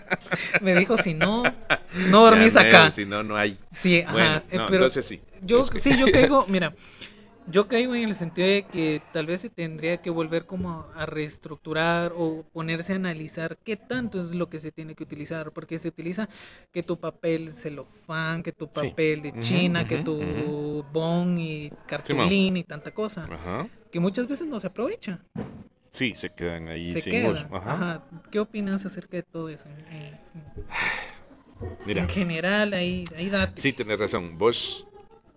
[0.61, 1.43] me dijo si no,
[2.07, 2.91] no dormís acá.
[2.91, 3.59] Si no, no hay.
[3.69, 4.13] Sí, ajá.
[4.13, 5.21] Bueno, eh, pero entonces sí.
[5.43, 6.73] yo Es que- sí, yo caigo, mira,
[7.51, 11.05] yo caigo en el sentido de que tal vez se tendría que volver como a
[11.05, 15.79] reestructurar o ponerse a analizar qué tanto es lo que se tiene que utilizar, porque
[15.79, 16.29] se utiliza
[16.71, 18.71] que tu papel celofán, que tu Sí.
[18.89, 20.85] papel de China, que tu ujú.
[20.93, 23.67] bon y cartulina y tanta cosa, Ajá.
[23.91, 25.19] que muchas veces no se aprovecha,
[25.91, 27.31] Sí, se quedan ahí se sin queda.
[27.51, 27.73] Ajá.
[27.73, 28.03] Ajá.
[28.29, 29.67] ¿Qué opinas acerca de todo eso?
[29.69, 30.65] En, en-
[31.85, 33.59] Mira, en general, ahí, ahí date.
[33.59, 34.37] sí, tenés razón.
[34.37, 34.85] Vos,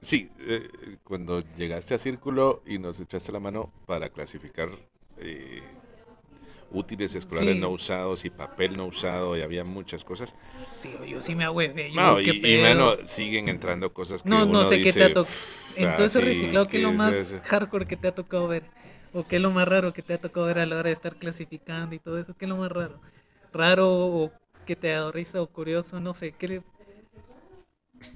[0.02, 0.68] sí, eh,
[1.04, 4.70] cuando llegaste a Círculo y nos echaste la mano para clasificar
[5.18, 5.62] eh,
[6.70, 7.60] útiles escolares Sí.
[7.60, 10.34] no usados y papel no usado, y había muchas cosas.
[10.76, 11.44] Sí, yo sí me.
[11.44, 11.52] Yo,
[11.94, 15.08] No, ¿qué y, bueno, siguen entrando cosas que No, uno no sé qué te ha
[15.08, 15.24] dice, tocado.
[15.26, 18.64] "Pff, Entonces, así, reciclado, ¿qué es lo más hardcore que te ha tocado ver?
[19.12, 20.92] ¿O qué es lo más raro que te ha tocado ver a la hora de
[20.92, 22.34] estar clasificando y todo eso?
[22.36, 23.00] ¿Qué es lo más raro?
[23.52, 24.32] ¿Raro o
[24.64, 26.00] que te da risa o curioso?
[26.00, 26.62] No sé, ¿qué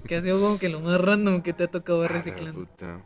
[0.06, 2.22] ¿Qué ha sido como que lo más random que te ha tocado ver Ah, la
[2.22, 2.60] reciclando?
[2.60, 3.00] puta.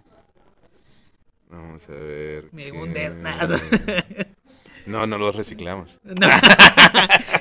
[1.48, 2.44] Vamos a ver.
[2.52, 3.10] Me qué- hunde.
[4.86, 6.00] No, no los reciclamos.
[6.04, 6.26] No.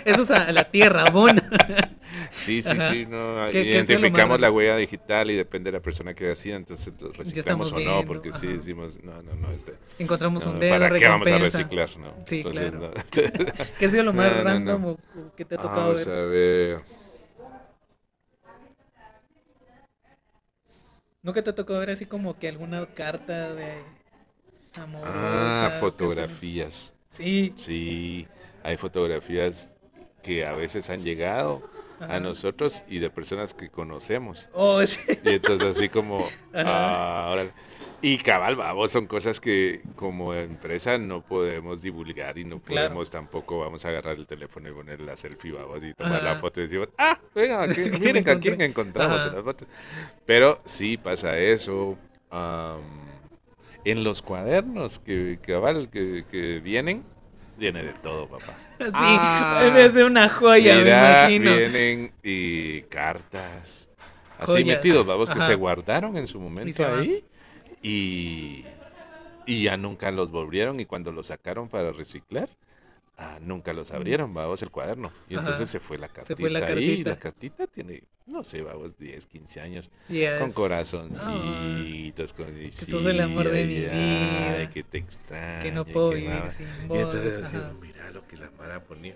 [0.05, 1.41] Eso es a la tierra, bona.
[2.31, 2.89] Sí, sí, Ajá.
[2.89, 3.05] sí.
[3.05, 4.41] No, ¿Qué- qué identificamos raro?
[4.41, 8.05] la huella digital y depende de la persona que decida, entonces reciclamos o no, viendo,
[8.07, 8.55] porque sí ajá.
[8.55, 9.51] decimos, no, no, no.
[9.51, 11.57] Este, Encontramos no, un dedo, ¿Para qué vamos a recompensa.
[11.59, 11.89] reciclar?
[11.97, 12.13] No.
[12.25, 12.79] Sí, Entonces, claro.
[12.79, 13.69] no.
[13.79, 14.95] ¿Qué ha sido lo más random
[15.37, 16.17] que te ha tocado Vamos ver?
[16.17, 16.81] a ver.
[21.22, 23.84] ¿Nunca te tocado ver así como que alguna carta de
[24.82, 25.01] amor?
[25.05, 26.93] Ah, fotografías.
[27.09, 27.53] Sí.
[27.57, 28.28] Sí,
[28.63, 29.74] hay fotografías
[30.24, 32.15] que a veces han llegado Ajá.
[32.15, 34.47] a nosotros y de personas que conocemos.
[34.53, 34.99] Oh, sí.
[35.24, 37.51] Y entonces así como, ah, órale.
[38.01, 42.87] Y cabal, vamos, son cosas que como empresa no podemos divulgar y no Claro.
[42.87, 46.35] podemos tampoco, vamos a agarrar el teléfono y poner la selfie, vamos, y tomar la
[46.37, 49.67] foto y decimos, ah, venga, aquí- miren a quién encontramos en las fotos.
[50.25, 51.97] Pero sí pasa eso.
[52.31, 52.79] am,
[53.85, 57.03] en los cuadernos que, cabal, que, que vienen,
[57.57, 58.53] viene de todo, papá.
[58.77, 59.61] Sí, Ah.
[59.63, 61.57] debe ser una joya, Mira, me imagino.
[61.57, 63.89] vienen y cartas
[64.37, 64.67] así Joyas.
[64.67, 67.09] metidos, vamos, que se guardaron en su momento se van.
[67.82, 68.65] Y,
[69.45, 72.49] y ya nunca los volvieron y cuando los sacaron para reciclar,
[73.17, 75.11] ah, nunca los abrieron, vamos, el cuaderno.
[75.30, 75.41] Y Ajá.
[75.41, 77.09] entonces se fue la cartita Se fue la ahí, cartita.
[77.11, 80.39] la cartita tiene, no sé, vamos, 10, 15 años, Yes.
[80.39, 84.69] con Ay, corazoncitos, con sos el amor de mi ay, ay, vida.
[84.69, 85.63] que te extraño.
[85.63, 86.49] que no puedo que vivir nada.
[86.49, 86.97] sin Y vos.
[86.97, 87.59] entonces ajá.
[87.59, 89.15] decimos, mira lo que la Mara ponía.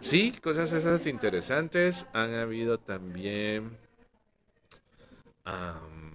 [0.00, 2.06] Sí, cosas esas interesantes.
[2.14, 3.76] Han habido también
[5.44, 6.09] am,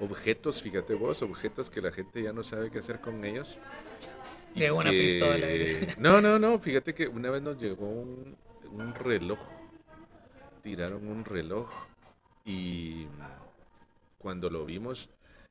[0.00, 3.58] objetos, fíjate vos, objetos que la gente ya no sabe qué hacer con ellos.
[4.54, 5.46] De una pistola,
[5.98, 8.36] No, no, no, fíjate que una vez nos llegó un,
[8.72, 9.40] un reloj.
[10.62, 11.70] Tiraron un reloj
[12.44, 13.06] y
[14.18, 15.10] cuando lo vimos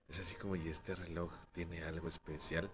[0.09, 2.69] es así como, y este reloj tiene algo especial,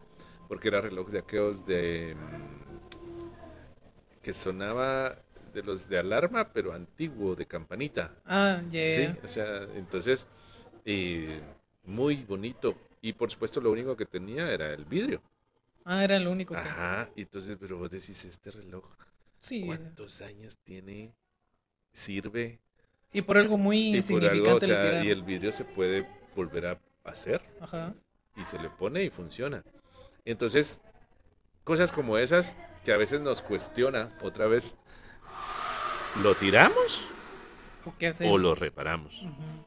[0.48, 5.18] porque era reloj de aquellos de mm, que sonaba
[5.54, 8.16] de los de alarma, pero antiguo, de campanita.
[8.26, 8.96] Ah, yeah.
[8.96, 10.28] Sí, o sea, entonces,
[10.86, 11.42] eh,
[11.84, 12.76] muy bonito.
[13.02, 15.22] Y por supuesto lo único que tenía era el vidrio.
[15.86, 16.60] Ah, era lo único que.
[16.60, 18.86] Ajá, y entonces, pero vos decís, este reloj,
[19.40, 19.64] Sí.
[19.66, 21.14] ¿cuántos años tiene?
[21.92, 22.60] ¿Sirve?
[23.12, 26.68] Y por algo muy Y por algo, o sea, y el vidrio se puede volver
[26.68, 27.94] a hacer Ajá.
[28.38, 29.64] y se le pone y funciona.
[30.24, 30.80] Entonces,
[31.64, 32.56] cosas como esas
[32.86, 34.78] que a veces nos cuestiona, otra vez,
[36.24, 37.06] ¿lo tiramos
[37.86, 39.24] ¿O qué o lo reparamos?
[39.24, 39.66] Ujú.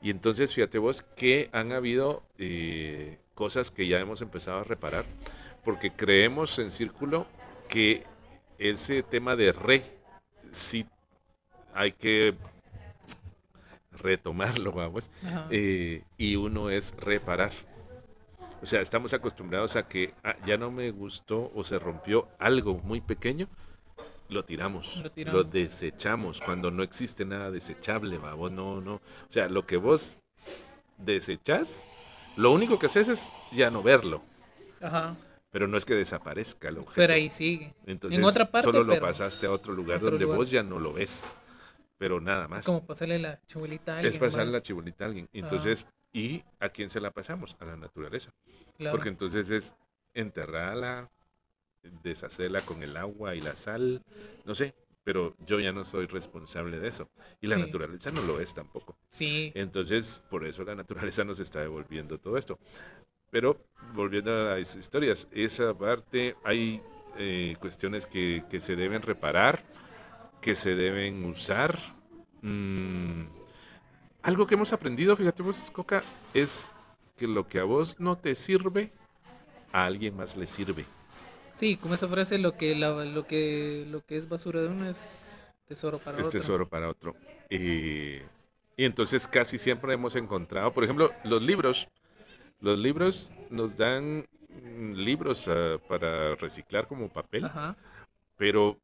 [0.00, 5.04] Y entonces, fíjate vos que han habido eh, cosas que ya hemos empezado a reparar,
[5.64, 7.26] porque creemos en Círculo
[7.68, 8.04] que
[8.58, 9.82] ese tema de re,
[10.50, 10.86] sí
[11.74, 12.34] hay que
[13.92, 15.10] retomarlo, vamos,
[15.50, 17.52] eh, y uno es reparar.
[18.62, 22.80] O sea, estamos acostumbrados a que ah, ya no me gustó o se rompió algo
[22.82, 23.48] muy pequeño,
[24.28, 28.94] lo tiramos, Lo desechamos, cuando no existe nada desechable, vamos, no, no.
[28.94, 30.18] O sea, lo que vos
[30.98, 31.88] desechás,
[32.36, 34.22] lo único que haces es ya no verlo,
[34.80, 35.16] Ajá.
[35.50, 36.94] pero no es que desaparezca el objeto.
[36.94, 37.74] Pero ahí sigue.
[37.86, 40.38] Entonces, en otra parte, solo lo pasaste a otro lugar otro donde lugar.
[40.38, 41.36] vos ya no lo ves,
[41.96, 42.60] pero nada más.
[42.60, 44.12] Es como pasarle la chibolita a alguien.
[44.12, 44.52] Es pasar más.
[44.54, 45.28] la chibolita a alguien.
[45.32, 47.56] Entonces, ¿y a quién se la pasamos?
[47.60, 48.32] A la naturaleza.
[48.76, 48.96] Claro.
[48.96, 49.74] Porque entonces es
[50.14, 51.10] enterrarla,
[52.02, 54.02] deshacerla con el agua y la sal,
[54.44, 54.74] no sé,
[55.04, 57.08] pero yo ya no soy responsable de eso.
[57.40, 57.62] Y la Sí.
[57.62, 58.96] naturaleza no lo es tampoco.
[59.10, 59.52] Sí.
[59.54, 62.58] Entonces, por eso la naturaleza nos está devolviendo todo esto.
[63.30, 63.58] Pero,
[63.94, 66.80] volviendo a las historias, esa parte, hay
[67.18, 69.62] eh, cuestiones que, que se deben reparar,
[70.40, 71.76] que se deben usar.
[72.42, 73.24] Mm,
[74.22, 76.02] algo que hemos aprendido, fíjate vos, Coca,
[76.34, 76.70] es
[77.16, 78.92] que lo que a vos no te sirve,
[79.72, 80.84] a alguien más le sirve.
[81.58, 84.88] Sí, como esa frase, lo que, la, lo que, lo que es basura de uno
[84.88, 86.38] es tesoro para es otro.
[86.38, 87.16] tesoro para otro.
[87.50, 88.18] Y,
[88.76, 91.88] y entonces casi siempre hemos encontrado, por ejemplo, los libros.
[92.60, 97.76] Los libros nos dan mm, libros ah, para reciclar como papel, Ajá.
[98.36, 98.78] pero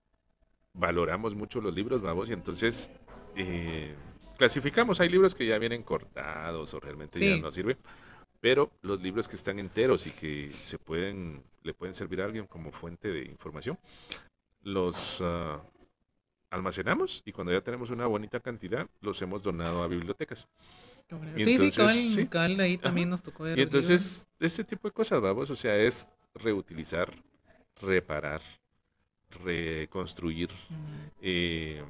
[0.73, 2.91] valoramos mucho los libros, vamos, y entonces
[3.37, 3.95] eh,
[4.37, 5.01] clasificamos.
[5.01, 7.79] Hay libros que ya vienen cortados o realmente ya no sirven,
[8.45, 12.47] pero los libros que están enteros y que se pueden, le pueden servir a alguien
[12.47, 13.79] como fuente de información,
[14.61, 15.63] los ah,
[16.51, 20.47] almacenamos y cuando ya tenemos una bonita cantidad, los hemos donado a bibliotecas.
[21.39, 22.27] Y Sí, sí, cabal, sí.
[22.27, 23.13] cabal, ahí también Ajá.
[23.13, 27.15] nos tocó Y entonces, ese tipo de cosas, vamos, o sea, es reutilizar,
[27.81, 28.43] reparar,
[29.43, 30.51] reconstruir.
[30.69, 31.83] Mm, Eh,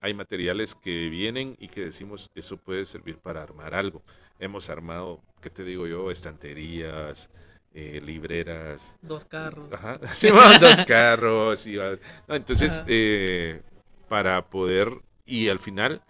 [0.00, 4.02] hay materiales que vienen y que decimos, eso puede servir para armar algo.
[4.38, 6.10] Hemos armado, ¿qué te digo yo?
[6.10, 7.30] Estanterías,
[7.72, 9.72] eh, libreras, Dos carros.
[9.72, 10.28] Ajá, sí,
[10.60, 11.66] dos carros.
[11.66, 11.76] y
[12.28, 13.62] no, entonces, eh,
[14.08, 16.02] para poder, y al final,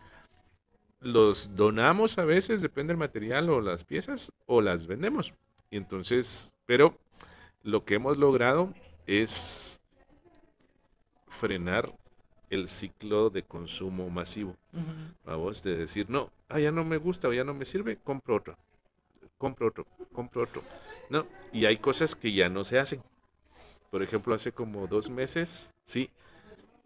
[1.00, 5.34] los donamos a veces, depende del material o las piezas, o las vendemos.
[5.70, 6.98] Y entonces, pero
[7.62, 8.72] lo que hemos logrado
[9.06, 9.80] es
[11.28, 11.94] frenar
[12.50, 14.56] el ciclo de consumo masivo.
[15.24, 18.36] Vamos, de decir, no, ah, ya no me gusta o ya no me sirve, compro
[18.36, 18.56] otro.
[19.38, 20.62] Compro otro, compro otro.
[21.10, 23.02] No, y hay cosas que ya no se hacen.
[23.90, 26.10] Por ejemplo, hace como dos meses, sí,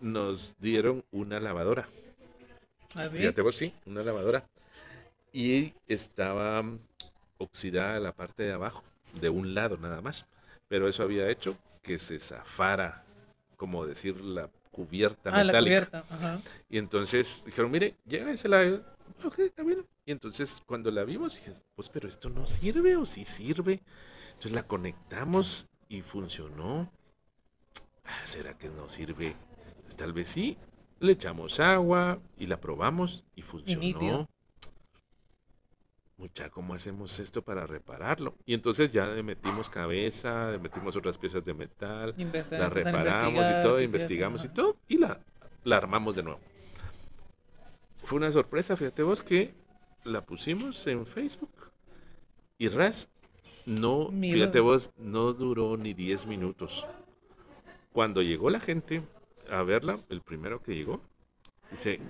[0.01, 1.89] nos dieron una lavadora.
[2.95, 3.19] ¿Así?
[3.19, 4.45] Fíjate vos, sí, una lavadora.
[5.33, 6.65] Y estaba
[7.37, 8.83] oxidada la parte de abajo,
[9.21, 10.25] de un lado nada más.
[10.69, 13.05] Pero eso había hecho que se zafara,
[13.57, 15.87] como decir, la cubierta Ah, la metálica.
[15.87, 16.05] cubierta.
[16.15, 16.41] Ajá.
[16.69, 18.81] Y entonces dijeron, mire, llévensela.
[19.25, 19.87] Ok, está bien.
[20.05, 23.83] Y entonces cuando la vimos, dije, pues, pero esto no sirve o sí sirve.
[24.29, 26.91] Entonces la conectamos y funcionó.
[28.05, 29.37] Ah, ¿Será que no sirve?
[29.83, 30.57] Pues tal vez sí.
[31.01, 34.29] Le echamos agua y la probamos y funcionó.
[36.17, 38.35] Mucha, ¿cómo hacemos esto para repararlo?
[38.45, 42.13] Y entonces ya le metimos cabeza, le metimos otras piezas de metal,
[42.51, 45.21] la reparamos y todo, investigamos y todo, y la,
[45.63, 46.41] la armamos de nuevo.
[48.09, 49.53] Fue una sorpresa, fíjate vos, que
[50.05, 51.53] la pusimos en Facebook
[52.57, 53.11] y Ras,
[53.67, 54.33] no, Mira.
[54.33, 56.87] fíjate vos, no duró ni 10 minutos.
[57.93, 59.03] Cuando llegó la gente
[59.51, 61.03] a verla, el primero que llegó,
[61.71, 62.01] dice,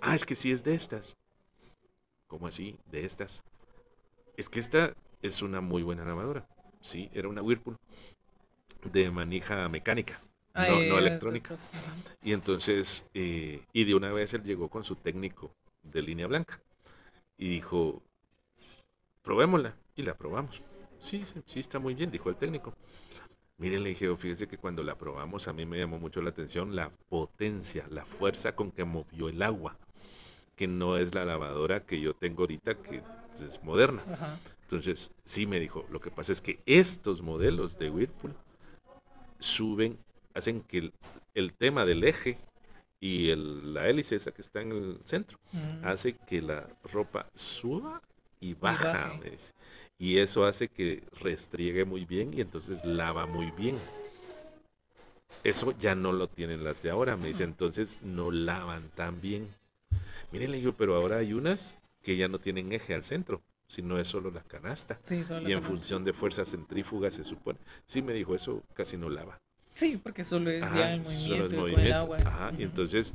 [0.00, 1.16] ah, es que sí es de estas.
[2.26, 2.76] ¿Cómo así?
[2.90, 3.44] De estas.
[4.36, 6.48] Es que esta es una muy buena lavadora.
[6.80, 7.76] Sí, era una Whirlpool
[8.92, 10.20] de manija mecánica,
[10.54, 11.56] No, no electrónica.
[12.22, 15.50] Y entonces, eh, y de una vez él llegó con su técnico
[15.82, 16.60] de línea blanca
[17.36, 18.02] y dijo,
[19.22, 19.76] probémosla.
[19.96, 20.62] Y la probamos.
[20.98, 22.74] Sí, sí, sí, está muy bien, dijo el técnico.
[23.58, 26.74] Miren, le dije, fíjese que cuando la probamos a mí me llamó mucho la atención
[26.74, 29.76] la potencia, la fuerza con que movió el agua,
[30.56, 33.02] que no es la lavadora que yo tengo ahorita, que
[33.40, 34.02] es moderna.
[34.12, 34.38] Ajá.
[34.62, 38.34] Entonces, sí me dijo, lo que pasa es que estos modelos de Whirlpool
[39.38, 39.98] suben,
[40.34, 40.92] hacen que el,
[41.34, 42.36] el tema del eje
[43.00, 45.84] y el- la hélice esa que está en el centro, Mm.
[45.86, 48.02] hace que la ropa suba
[48.40, 49.12] y baja.
[49.22, 49.52] dice.
[49.98, 53.78] Y eso hace que restriegue muy bien y entonces lava muy bien.
[55.44, 59.48] Eso ya no lo tienen las de ahora, me dice, entonces no lavan tan bien.
[60.32, 63.98] Miren, le digo, pero ahora hay unas que ya no tienen eje al centro, sino
[63.98, 64.98] es solo la canasta.
[65.02, 67.58] Sí, solo Y en función de fuerzas centrífugas se supone.
[67.86, 69.38] Sí me dijo, eso casi no lava.
[69.74, 71.96] Sí, porque solo es Ajá, ya el solo es movimiento con el movimiento.
[72.02, 72.18] agua.
[72.24, 72.62] Ajá, y Ujú.
[72.62, 73.14] entonces,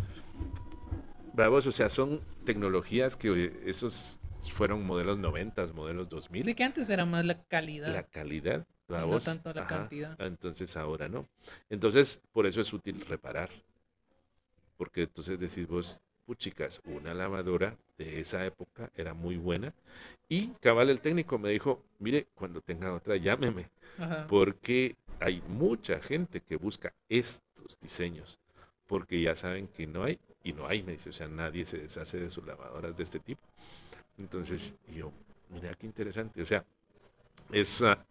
[1.33, 4.19] vamos, o sea, son tecnologías que esos
[4.51, 6.43] fueron modelos 90, modelos 2000.
[6.43, 7.93] Sí, que antes era más la calidad.
[7.93, 9.25] la calidad, no vamos.
[9.25, 10.15] tanto la cantidad.
[10.19, 11.27] Entonces ahora no.
[11.69, 13.49] Entonces, por eso es útil reparar.
[14.77, 19.73] Porque entonces decís vos, puchicas, una lavadora de esa época era muy buena.
[20.29, 23.69] Y cabal el técnico me dijo, mire, cuando tenga otra, llámeme.
[23.97, 24.25] Ajá.
[24.29, 28.39] Porque hay mucha gente que busca estos diseños.
[28.87, 31.77] Porque ya saben que no hay, y no hay, me dice, o sea, nadie se
[31.77, 33.41] deshace de sus lavadoras de este tipo.
[34.17, 35.11] Entonces, yo,
[35.49, 36.65] mira qué interesante, o sea,
[37.51, 38.03] es, ah,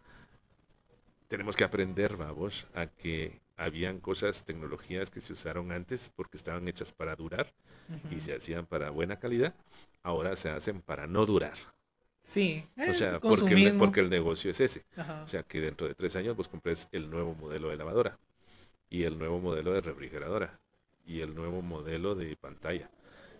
[1.27, 6.67] tenemos que aprender, vamos, a que habían cosas, tecnologías que se usaron antes porque estaban
[6.67, 7.53] hechas para durar
[8.09, 9.53] y se hacían para buena calidad,
[10.01, 11.57] ahora se hacen para no durar.
[12.23, 14.85] Sí, O es sea, porque el, porque el negocio es ese.
[14.95, 15.23] Ajá.
[15.23, 18.19] O sea, que dentro de tres años vos compres el nuevo modelo de lavadora
[18.89, 20.59] y el nuevo modelo de refrigeradora
[21.05, 22.89] y el nuevo modelo de pantalla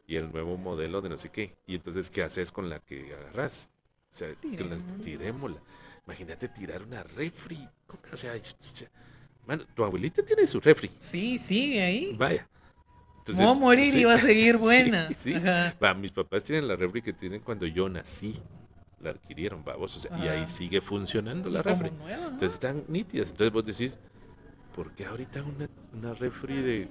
[0.08, 1.56] y el nuevo modelo de no sé qué.
[1.68, 3.70] Y entonces, ¿qué haces con la que agarras?
[4.12, 5.62] O sea, que la tirémosla.
[6.08, 7.68] Imagínate tirar una refri.
[8.12, 8.90] O sea, o sea,
[9.46, 10.90] mano, tu abuelita tiene su refri.
[11.00, 12.16] Sí, sigue ahí.
[12.18, 12.50] Vaya.
[13.28, 15.10] No va a morir sí, y va a seguir buena.
[15.16, 15.34] sí.
[15.34, 18.34] Va, mis papás tienen la refri que tienen cuando yo nací.
[19.02, 19.96] La adquirieron, vamos.
[19.96, 20.48] O sea, y ahí Ajá.
[20.48, 21.92] sigue funcionando la refri.
[21.92, 22.24] nueva, ¿no?
[22.30, 23.30] Entonces están nítidas.
[23.32, 24.00] Entonces vos decís,
[24.76, 26.88] ¿por qué ahorita una, una refri de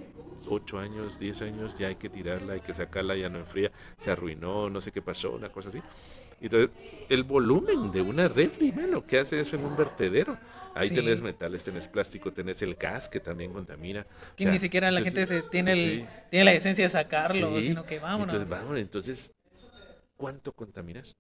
[0.47, 4.11] 8 años, 10 años, ya hay que tirarla, hay que sacarla, ya no enfría, se
[4.11, 5.83] arruinó, no sé qué pasó, una cosa así?
[6.41, 6.71] Entonces,
[7.09, 10.39] el volumen de una refri, bueno, ¿qué hace eso en un vertedero?
[10.75, 10.95] Ahí Sí.
[10.95, 14.05] tenés metales, tenés plástico, tenés el gas que también contamina.
[14.37, 16.07] Que O sea, ni siquiera la entonces, gente se tiene, el, sí.
[16.31, 18.33] tiene la esencia de sacarlo, Sí, sino que vámonos.
[18.35, 19.33] Entonces, vámonos, entonces,
[20.17, 21.17] ¿cuánto contaminas?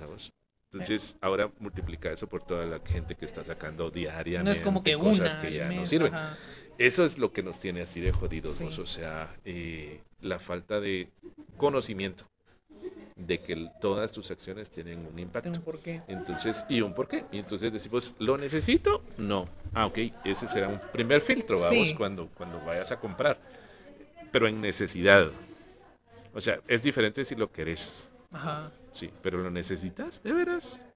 [0.00, 0.32] Vamos.
[0.72, 4.84] Entonces, ahora multiplica eso por toda la gente que está sacando diariamente no es como
[4.84, 6.14] que cosas una que ya no sirven.
[6.14, 6.36] ajá.
[6.78, 8.64] Eso es lo que nos tiene así de jodidos, Sí.
[8.64, 11.10] o sea, eh, la falta de
[11.56, 12.24] conocimiento
[13.16, 15.50] de que todas tus acciones tienen un impacto.
[15.50, 16.00] Un porqué.
[16.08, 17.24] Entonces, ¿y un por qué?
[17.32, 19.02] Y entonces decimos, ¿lo necesito?
[19.18, 19.46] No.
[19.74, 21.94] Ah, ok, ese será un primer filtro, vamos, Sí.
[21.94, 23.38] cuando, cuando vayas a comprar.
[24.32, 25.28] Pero en necesidad.
[26.32, 28.70] O sea, es diferente si lo querés, Ajá.
[28.92, 30.86] Sí, pero lo necesitas, de veras.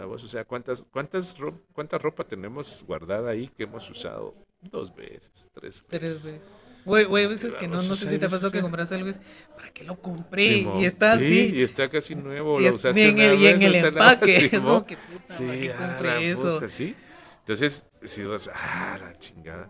[0.00, 5.30] O sea, ¿cuántas, cuántas ro- ¿cuánta ropa tenemos guardada ahí que hemos usado dos veces,
[5.52, 5.84] tres veces?
[5.88, 6.40] Tres veces.
[6.84, 9.10] Güey, güey, a veces que no, no sé si te pasó que compraste algo y
[9.10, 9.20] es,
[9.56, 10.44] ¿para qué lo compré?
[10.58, 11.56] Simón, y está sí, así.
[11.56, 14.36] y está casi nuevo, y lo usaste en una el, y en vez, el empaque.
[14.46, 16.54] Es como que puta, ¿para Sí, qué compré eso?
[16.54, 16.94] puta, sí.
[17.40, 19.68] Entonces, si vas, ah, la chingada.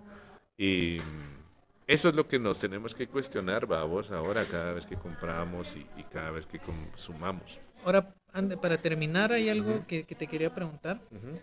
[0.57, 4.97] Y mm, eso es lo que nos tenemos que cuestionar, vamos, ahora, cada vez que
[4.97, 7.59] compramos y, y cada vez que consumamos.
[7.89, 11.01] Ahora, ande, para terminar, hay algo que, que te quería preguntar.
[11.11, 11.39] Ujú.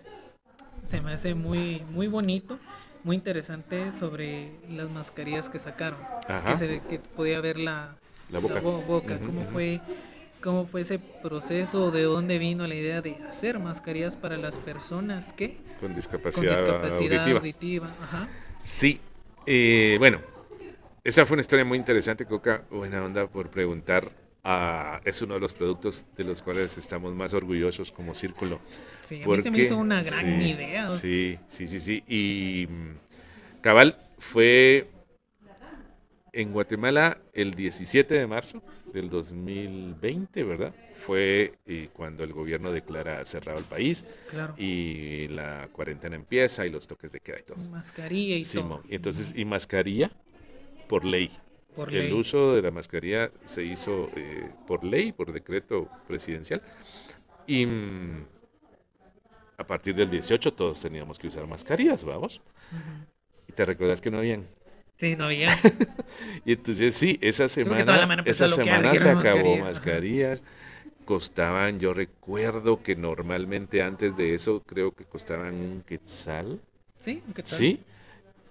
[0.88, 2.60] Se me hace muy, muy bonito,
[3.04, 5.98] muy interesante sobre las mascarillas que sacaron.
[6.28, 6.52] Ajá.
[6.52, 7.96] Que, se, que podía ver la,
[8.30, 8.60] La boca.
[8.60, 9.18] bo- boca.
[9.26, 9.82] ¿Cómo, fue,
[10.44, 11.90] ¿Cómo fue ese proceso?
[11.90, 16.52] ¿De dónde vino la idea de hacer mascarillas para las personas que Con con discapacidad,
[16.52, 17.40] discapacidad auditiva.
[17.40, 17.88] auditiva?
[18.04, 18.30] Ajá.
[18.64, 19.02] Sí,
[19.48, 20.22] eh, bueno,
[21.04, 22.62] esa fue una historia muy interesante, Coca.
[22.70, 24.12] Buena onda por preguntar.
[24.48, 28.60] Ah, es uno de los productos de los cuales estamos más orgullosos como Círculo.
[29.02, 30.92] Sí, a mí se me hizo una gran sí, idea.
[30.92, 32.04] Sí, sí, sí, sí.
[32.08, 34.88] Y mm, Cabal fue
[36.32, 38.62] en Guatemala el 17 de marzo
[38.94, 40.76] del 2020, ¿verdad?
[40.94, 44.54] Fue eh, cuando el gobierno declara cerrado el país Claro.
[44.58, 47.58] y la cuarentena empieza y los toques de queda y todo.
[47.58, 48.82] Mascarilla y Simón.
[48.84, 48.92] todo.
[48.92, 50.12] Y entonces, y mascarilla
[50.88, 51.32] por ley.
[51.76, 52.12] Por el ley.
[52.14, 56.62] uso de la mascarilla se hizo eh, por ley, por decreto presidencial.
[57.48, 58.26] Y mm,
[59.58, 62.42] a partir del 18 todos teníamos que usar mascarillas, vamos.
[63.48, 64.48] Y te recuerdas que no habían.
[64.98, 65.50] Sí, no había.
[66.46, 69.56] Y entonces sí, esa semana, esa semana se acabó mascarilla.
[69.56, 69.64] Ajá.
[69.64, 70.44] mascarillas.
[71.06, 76.60] Costaban, yo recuerdo que normalmente antes de eso creo que costaban un quetzal.
[77.00, 77.22] ¿Sí?
[77.36, 77.58] ¿Qué tal?
[77.58, 77.80] Sí.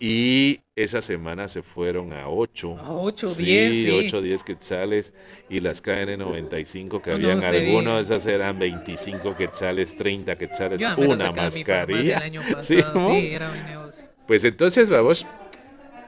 [0.07, 2.77] Y esa semana se fueron a 8.
[2.79, 3.91] A 8, Sí, 10, sí.
[4.07, 5.15] 8, 10 quetzales.
[5.49, 10.95] Y las KN95 que No habían se algunos, esas eran 25 quetzales, 30 quetzales, Yo
[10.99, 12.19] una en mascarilla.
[12.19, 13.11] El año pasado, Sí, ¿no?
[13.15, 14.07] sí, era mi negocio.
[14.27, 15.27] Pues entonces, vamos,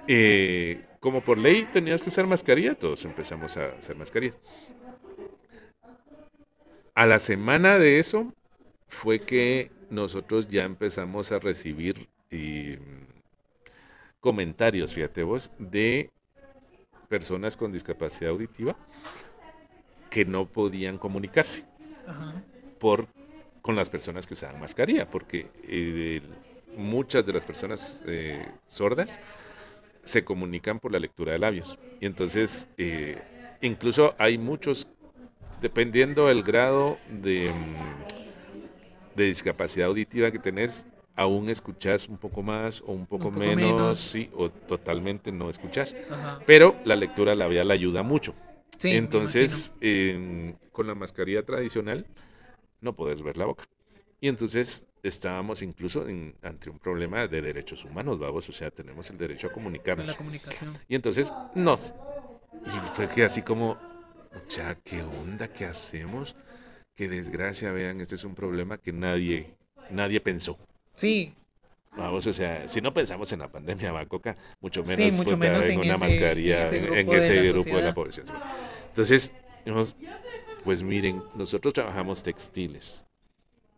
[0.06, 4.38] eh, como por ley tenías que usar mascarilla, todos empezamos a hacer mascarillas.
[6.94, 8.34] A la semana de eso
[8.88, 12.78] fue que nosotros ya empezamos a recibir eh,
[14.26, 16.10] comentarios, fíjate vos, de
[17.08, 18.76] personas con discapacidad auditiva
[20.10, 21.62] que no podían comunicarse
[22.08, 22.42] Ajá.
[22.80, 23.06] por,
[23.62, 26.22] con las personas que usaban mascarilla, porque eh,
[26.76, 29.20] muchas de las personas eh, sordas
[30.02, 31.78] se comunican por la lectura de labios.
[32.00, 33.22] Y entonces, eh,
[33.60, 34.88] incluso hay muchos,
[35.60, 40.84] dependiendo del grado de, mm, de discapacidad auditiva que tenés,
[41.16, 43.98] aún escuchás un poco más o un poco, poco menos, menos.
[44.00, 45.96] sí, o totalmente no escuchás.
[46.10, 46.40] Ajá.
[46.46, 48.34] Pero la lectura labial ayuda mucho.
[48.78, 52.06] Sí, entonces, en- con la mascarilla tradicional,
[52.80, 53.64] no puedes ver la boca.
[54.20, 59.08] Y entonces estábamos incluso en- ante un problema de derechos humanos, vamos, o sea, tenemos
[59.10, 60.06] el derecho a comunicarnos.
[60.06, 60.74] la comunicación.
[60.88, 61.94] Y entonces nos...
[62.64, 63.78] Y fue que así como,
[64.34, 65.48] mucha, ¿qué onda?
[65.48, 66.34] ¿Qué hacemos?
[66.94, 69.54] Qué desgracia, vean, este es un problema que nadie,
[69.90, 70.58] nadie pensó.
[70.96, 71.32] Sí,
[71.96, 75.30] Vamos, o sea, si no pensamos en la pandemia, va, Coca, mucho Sí, menos, mucho
[75.30, 77.82] puta, menos en en una ese- mascarilla, en ese en grupo de la grupo de
[77.82, 77.94] la sociedad.
[77.94, 78.26] población.
[78.88, 79.32] Entonces,
[80.62, 83.02] pues miren, nosotros trabajamos textiles.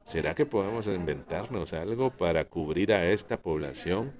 [0.04, 4.12] ¿Será que podemos inventarnos algo para cubrir a esta población?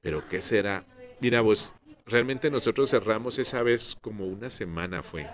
[0.00, 0.84] Pero ¿qué será?
[1.18, 1.74] Mira vos,
[2.06, 5.26] realmente nosotros cerramos esa vez como una semana fue.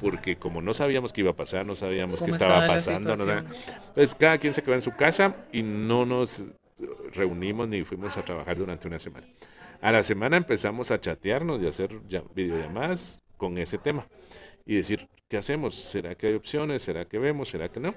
[0.00, 3.24] Porque como no sabíamos qué iba a pasar, no sabíamos qué ¿Cómo estaba pasando, no
[3.24, 3.44] nada.
[3.88, 6.44] Entonces cada quien se quedó en su casa y no nos
[7.12, 9.26] reunimos ni fuimos a trabajar durante una semana.
[9.80, 11.98] A la semana empezamos a chatearnos y a hacer
[12.34, 14.06] videollamadas con ese tema
[14.64, 15.74] y decir, ¿qué hacemos?
[15.74, 16.82] ¿Será que hay opciones?
[16.82, 17.48] ¿Será que vemos?
[17.48, 17.94] ¿Será que no?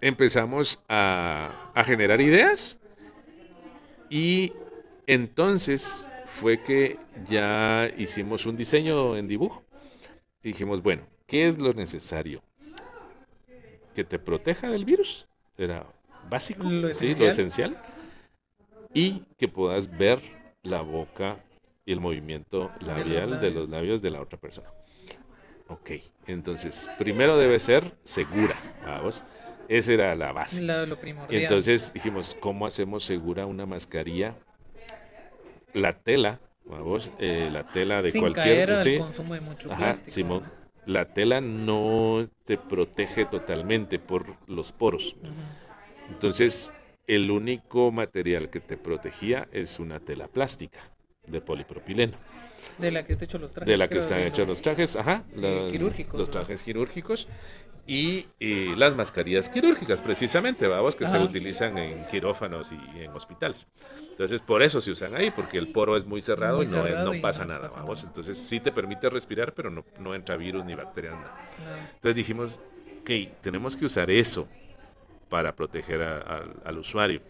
[0.00, 2.78] Empezamos a, a generar ideas
[4.10, 4.52] y
[5.06, 6.98] entonces fue que
[7.28, 9.63] ya hicimos un diseño en dibujo
[10.44, 12.42] y dijimos, bueno, ¿qué es lo necesario?
[13.94, 15.26] Que te proteja del virus,
[15.56, 15.86] era
[16.28, 17.06] básico, Lo ¿sí?
[17.12, 17.18] esencial.
[17.18, 17.76] lo esencial,
[18.92, 20.20] y que puedas ver
[20.62, 21.38] la boca
[21.86, 23.70] y el movimiento labial de los labios.
[23.70, 24.68] labios de la otra persona.
[25.68, 25.92] Ok,
[26.26, 28.54] entonces, primero debe ser segura,
[28.84, 29.24] vamos.
[29.68, 30.60] Esa era la base.
[30.60, 30.84] Lo
[31.30, 34.34] Y entonces dijimos, ¿cómo hacemos segura una mascarilla?
[35.72, 36.38] La tela,
[37.18, 38.44] eh, la tela de Sin cualquier...
[38.66, 40.10] caer al sí, consumo de mucho Ajá, plástico.
[40.10, 40.44] Simón.
[40.86, 45.16] La tela no te protege totalmente por los poros.
[46.10, 46.74] Entonces,
[47.06, 50.80] el único material que te protegía es una tela plástica
[51.26, 52.16] de polipropileno.
[52.78, 53.68] De la que está hecho los trajes.
[53.70, 55.24] De la que están hechos los trajes, ajá.
[55.28, 57.28] Sí, la- quirúrgicos, Los trajes quirúrgicos.
[57.86, 63.66] Y eh, las mascarillas quirúrgicas, precisamente, vamos, que se utilizan en quirófanos y en hospitales.
[64.10, 67.14] Entonces, por eso se usan ahí, porque el poro es muy cerrado Muy y no,
[67.14, 67.98] y pasa nada, pasa vamos.
[67.98, 68.08] nada.
[68.08, 71.36] Entonces, sí te permite respirar, pero no, no entra virus ni bacterias, nada.
[71.94, 72.58] Entonces dijimos,
[73.02, 73.10] ok,
[73.42, 74.48] tenemos que usar eso
[75.28, 77.20] para proteger a- al usuario.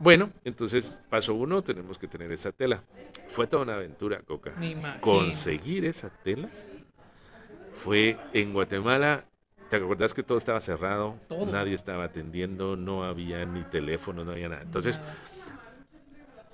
[0.00, 2.82] Bueno, entonces, paso uno, tenemos que tener esa tela.
[3.28, 4.54] Fue toda una aventura, Coca.
[5.02, 6.48] Conseguir esa tela
[7.74, 9.26] fue en Guatemala.
[9.68, 11.18] ¿Te acuerdas que todo estaba cerrado?
[11.28, 11.52] Todo.
[11.52, 14.62] Nadie estaba atendiendo, no había ni teléfono, no había nada.
[14.62, 15.14] Entonces, Nada.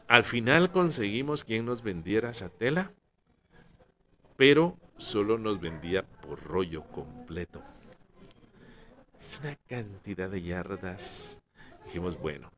[0.09, 2.91] al final conseguimos quien nos vendiera esa tela,
[4.37, 7.63] pero solo nos vendía por rollo completo.
[9.17, 11.41] Es una cantidad de yardas.
[11.85, 12.51] Dijimos, bueno,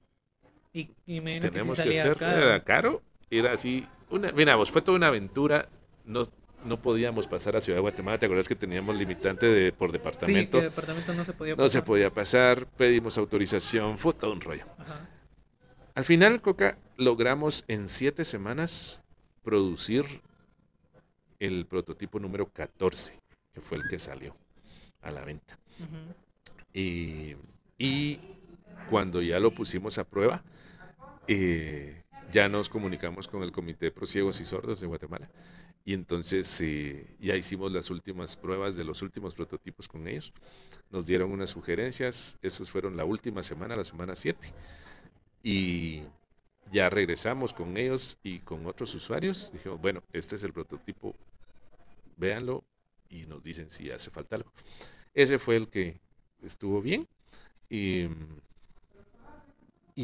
[0.72, 2.16] Y, y me tenemos que, que sí salía hacer.
[2.16, 2.42] caro.
[2.42, 3.86] Era caro, era así.
[4.10, 5.68] Una, mira, vos, fue toda una aventura.
[6.04, 6.24] No,
[6.64, 8.18] no podíamos pasar a Ciudad de Guatemala.
[8.18, 10.58] ¿Te acuerdas que teníamos limitante de, por Sí, departamento?
[10.58, 11.84] que departamento no se podía no se pasar.
[11.84, 14.64] podía pasar, pedimos autorización, fue todo un rollo.
[14.78, 15.08] Ajá.
[15.94, 19.02] Al final, Coca, logramos en siete semanas
[19.42, 20.04] producir
[21.40, 23.18] el prototipo número 14,
[23.52, 24.36] que fue el que salió
[25.02, 25.58] a la venta.
[26.72, 27.34] Y,
[27.78, 28.20] y
[28.90, 30.42] cuando ya lo pusimos a prueba,
[31.28, 32.02] eh,
[32.32, 35.30] ya nos comunicamos con el Comité de Prosiegos y Sordos de Guatemala.
[35.84, 40.32] Y entonces eh, ya hicimos las últimas pruebas de los últimos prototipos con ellos.
[40.90, 44.52] Nos dieron unas sugerencias, esos fueron la última semana, la semana 7.
[45.42, 46.02] Y
[46.72, 49.50] ya regresamos con ellos y con otros usuarios.
[49.52, 51.14] Dijimos, bueno, este es el prototipo,
[52.16, 52.64] véanlo
[53.08, 54.52] y nos dicen si hace falta algo.
[55.14, 56.00] Ese fue el que
[56.42, 57.08] estuvo bien
[57.68, 58.08] y,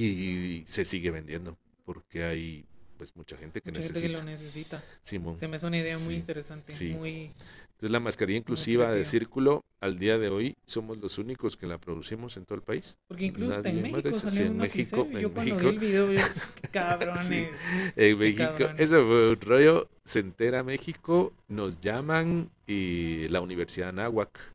[0.02, 2.64] y se sigue vendiendo porque hay
[2.96, 4.24] pues mucha gente que Mucha gente que necesita.
[4.24, 4.82] lo necesita.
[5.02, 5.36] Simón.
[5.36, 6.72] Se me hace una idea muy Sí, interesante.
[6.72, 6.88] sí.
[6.90, 7.32] Muy.
[7.72, 11.76] Entonces la mascarilla inclusiva de círculo al día de hoy somos los únicos que la
[11.78, 12.96] producimos en todo el país.
[13.08, 15.60] Porque incluso en Nadie de México salió Sí, en México, Yo en cuando México.
[15.60, 16.20] vi el video, yo,
[16.72, 17.50] cabrones.
[17.96, 18.80] En México, cabrones.
[18.80, 24.53] eso fue un rollo, se entera México, nos llaman y la Universidad de Anáhuac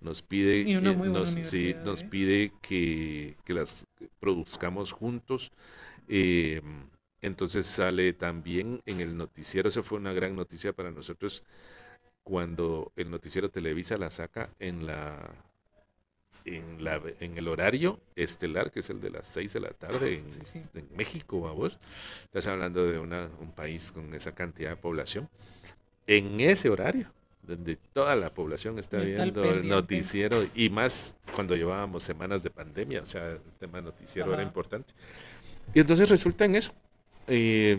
[0.00, 2.08] nos pide, eh, nos, sí, universidad, nos ¿eh?
[2.08, 3.86] pide que, que las
[4.18, 5.52] produzcamos juntos.
[6.08, 6.62] eh,
[7.22, 11.44] entonces sale también en el noticiero, eso fue una gran noticia para nosotros
[12.22, 15.34] cuando el noticiero Televisa la saca en la
[16.44, 20.14] en, la, en el horario estelar, que es el de las 6 de la tarde
[20.14, 20.60] en, Sí, sí.
[20.74, 21.78] en México, vos.
[22.24, 25.28] Estás hablando de una, un país con esa cantidad de población.
[26.06, 27.12] En ese horario,
[27.50, 29.68] donde toda la población está, Está viendo el pendiente.
[29.68, 34.48] noticiero, y más cuando llevábamos semanas de pandemia, o sea, el tema noticiero era Ajá.
[34.48, 34.92] importante.
[35.74, 36.72] Y entonces resulta en eso.
[37.26, 37.76] Eh,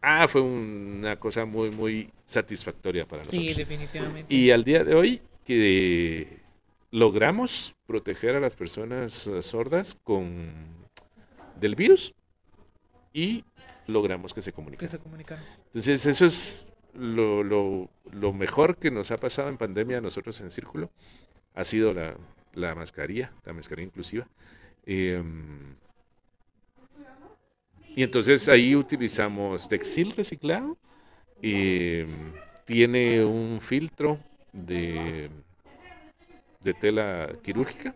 [0.00, 3.42] ah, fue una cosa muy, muy satisfactoria para nosotros.
[3.46, 4.34] Sí, definitivamente.
[4.34, 6.38] Y al día de hoy que
[6.90, 10.50] logramos proteger a las personas eh, sordas con
[11.58, 12.14] del virus
[13.12, 13.44] y
[13.86, 14.88] logramos que se que comuniquen.
[14.88, 15.44] se comunicaron.
[15.66, 20.40] Entonces eso es lo, lo- lo mejor que nos ha pasado en pandemia a nosotros
[20.40, 20.90] en Círculo.
[21.54, 22.16] Ha sido la,
[22.54, 24.28] la mascarilla, la mascarilla inclusiva.
[24.86, 25.76] Em,
[27.94, 30.76] y entonces ahí utilizamos textil reciclado.
[31.42, 32.32] em,
[32.66, 34.18] tiene un filtro
[34.52, 35.30] de,
[36.60, 37.94] de tela quirúrgica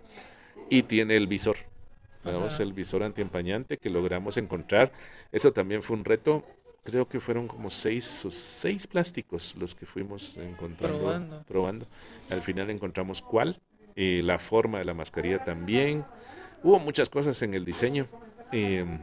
[0.70, 1.56] y tiene el visor.
[2.24, 2.62] Ajá.
[2.62, 4.93] el visor antiempañante que logramos encontrar.
[5.32, 6.44] Eso también fue un reto.
[6.87, 11.43] Creo que fueron como seis o seis plásticos los que fuimos encontrando, Probando.
[11.43, 11.87] probando.
[12.31, 13.57] Al final encontramos cuál,
[13.97, 16.05] eh, la forma de la mascarilla también.
[16.63, 18.07] Hubo muchas cosas en el diseño,
[18.53, 18.99] em,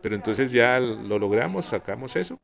[0.00, 2.40] pero entonces ya lo logramos, sacamos eso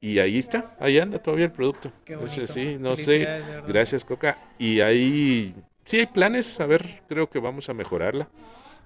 [0.00, 1.90] y ahí está, ahí anda todavía el producto.
[2.04, 2.46] Qué bonito.
[2.46, 3.26] sí, no sé,
[3.66, 4.36] gracias Coca.
[4.58, 8.28] Y ahí sí hay planes, a ver, creo que vamos a mejorarla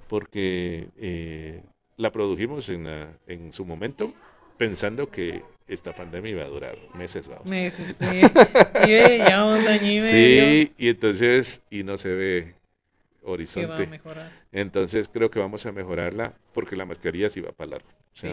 [0.09, 1.63] porque eh,
[1.97, 2.87] la produjimos en,
[3.27, 4.13] en su momento
[4.57, 7.47] pensando que esta pandemia iba a durar meses, vamos.
[7.47, 8.21] Meses, sí.
[8.85, 10.11] Y ve, ya vamos año y medio.
[10.11, 13.87] Sí, y entonces, y no se ve Que va a horizonte.
[13.89, 14.31] mejorar.
[14.53, 17.89] Entonces creo que vamos a mejorarla porque la mascarilla sí va para largo.
[18.13, 18.29] Sí.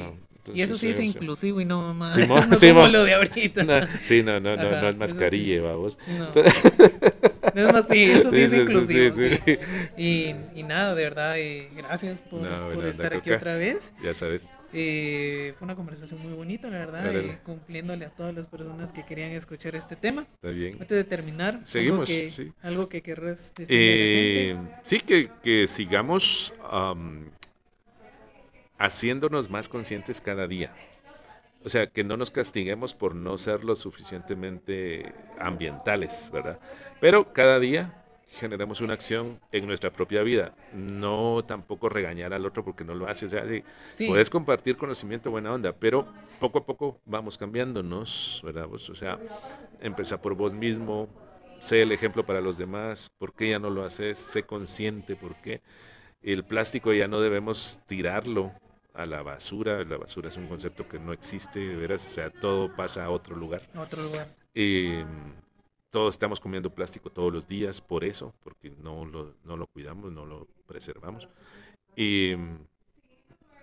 [0.54, 2.18] Y eso sí es entonces, inclusivo y no más.
[2.28, 3.64] No como lo de ahorita.
[3.64, 5.98] no, sí, no, no, no, Ajá, no es mascarilla, vamos.
[6.08, 6.32] No.
[7.68, 9.16] Es más, sí, eso sí, es Sí, sí, sí, inclusivo.
[9.46, 9.58] sí.
[9.98, 13.94] Y, y nada, de verdad, eh, gracias por, No, por buena estar aquí otra vez.
[14.04, 14.52] Ya sabes.
[14.74, 19.06] Eh, fue una conversación muy bonita, la verdad, eh, cumpliéndole a todas las personas que
[19.06, 20.26] querían escuchar este tema.
[20.36, 20.74] Está bien.
[20.74, 22.52] Antes de terminar, algo Seguimos, que, sí.
[22.64, 27.30] algo que querrás la Eh, sí, que, que sigamos am,
[28.80, 30.74] haciéndonos más conscientes cada día.
[31.66, 36.60] O sea, que no nos castiguemos por no ser lo suficientemente ambientales, ¿verdad?
[37.00, 38.04] Pero cada día
[38.40, 40.54] generemos una acción en nuestra propia vida.
[40.74, 43.28] No tampoco regañar al otro porque no lo hace.
[43.28, 43.64] O sea, sí,
[43.94, 44.08] Sí.
[44.08, 46.06] puedes compartir conocimiento, buena onda, pero
[46.40, 48.68] poco a poco vamos cambiándonos, ¿verdad?
[48.68, 49.20] Vos, o sea,
[49.82, 51.08] empieza por vos mismo,
[51.60, 54.18] sé el ejemplo para los demás, ¿por qué ya no lo haces?
[54.18, 55.62] Sé consciente, ¿por qué?
[56.22, 58.52] El plástico ya no debemos tirarlo
[58.94, 62.30] a la basura, la basura es un concepto que no existe, de veras, o sea,
[62.30, 63.68] todo pasa a otro lugar.
[63.74, 64.34] A otro lugar.
[64.54, 65.06] Eh,
[65.90, 70.12] todos estamos comiendo plástico todos los días por eso, porque no lo, no lo cuidamos,
[70.12, 71.28] no lo preservamos.
[71.96, 72.38] Eh,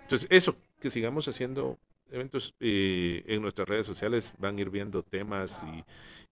[0.03, 1.79] entonces, eso, que sigamos haciendo
[2.11, 5.85] eventos eh, en nuestras redes sociales, van a ir viendo temas y,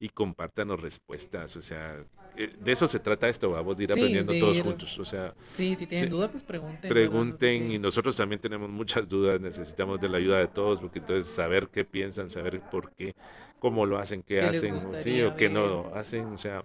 [0.05, 2.05] y compártanos respuestas, o sea,
[2.47, 5.05] de eso se trata esto, vamos a ir Sí, aprendiendo de todos ir- juntos, o
[5.05, 6.11] sea, Sí, si tienen Sí.
[6.11, 6.89] duda, pues pregunten.
[6.89, 11.27] pregunten y nosotros también tenemos muchas dudas, necesitamos de la ayuda de todos, porque entonces
[11.33, 13.15] saber qué piensan, saber por qué,
[13.59, 16.65] cómo lo hacen, qué, ¿Qué les hacen, sí, o qué no lo hacen, o sea,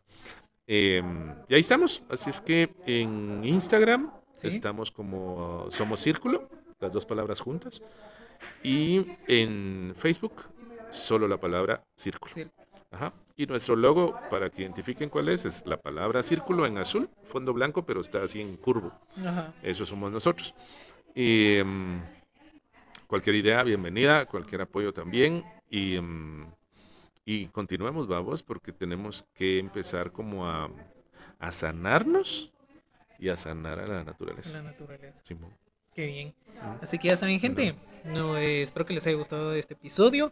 [0.67, 4.47] em, y ahí estamos, así es que en Instagram Sí.
[4.47, 7.81] estamos como Somos Círculo, las dos palabras juntas,
[8.63, 10.33] y en Facebook
[10.89, 12.31] solo la palabra Círculo.
[12.33, 12.45] Sí.
[12.93, 13.13] Ajá.
[13.35, 17.51] Y nuestro logo, para que identifiquen cuál es, es la palabra círculo en azul, fondo
[17.51, 18.93] blanco, pero está así en curvo.
[19.25, 19.53] Ajá.
[19.63, 20.53] Eso somos nosotros.
[21.15, 22.01] Y, em,
[23.07, 25.43] cualquier idea, bienvenida, cualquier apoyo también.
[25.69, 26.45] Y, em,
[27.25, 30.69] y continuemos, vamos, porque tenemos que empezar como a,
[31.39, 32.53] a sanarnos
[33.17, 34.51] y a sanar a la naturaleza.
[34.53, 35.21] La naturaleza.
[35.23, 35.51] Simón.
[35.95, 36.33] Qué bien.
[36.81, 37.75] Así que ya saben, gente.
[38.03, 40.31] No, eh, espero que les haya gustado este episodio.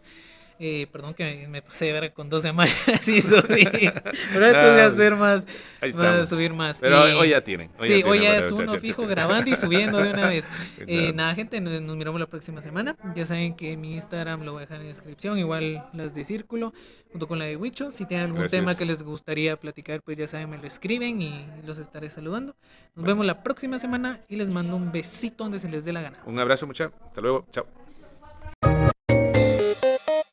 [0.64, 2.72] Eh, perdón que me pasé de ver con dos semanas
[3.08, 3.66] y subí.
[4.34, 5.44] Pero esto voy a Ah, hacer más.
[5.82, 6.30] Estamos.
[6.30, 6.80] subir más.
[6.80, 7.72] Pero Y- hoy ya tienen.
[7.80, 10.46] Hoy sí, ya hoy tienen ya es uno fijo grabando y subiendo de una vez.
[10.86, 11.34] Eh, Nada.
[11.34, 12.96] gente, nos, nos miramos la próxima semana.
[13.16, 16.26] Ya saben que mi Instagram lo voy a dejar en la descripción, igual las de
[16.26, 16.74] Círculo,
[17.12, 17.90] junto con la de Huicho.
[17.90, 18.60] Si tienen algún Gracias.
[18.62, 22.56] tema que les gustaría platicar, pues ya saben, me lo escriben y los estaré saludando.
[22.96, 26.02] Nos vemos la próxima semana y les mando un besito donde se les dé la
[26.04, 26.18] gana.
[26.28, 26.92] Un abrazo, mucha.
[27.08, 27.48] Hasta luego.
[27.52, 27.66] Chao.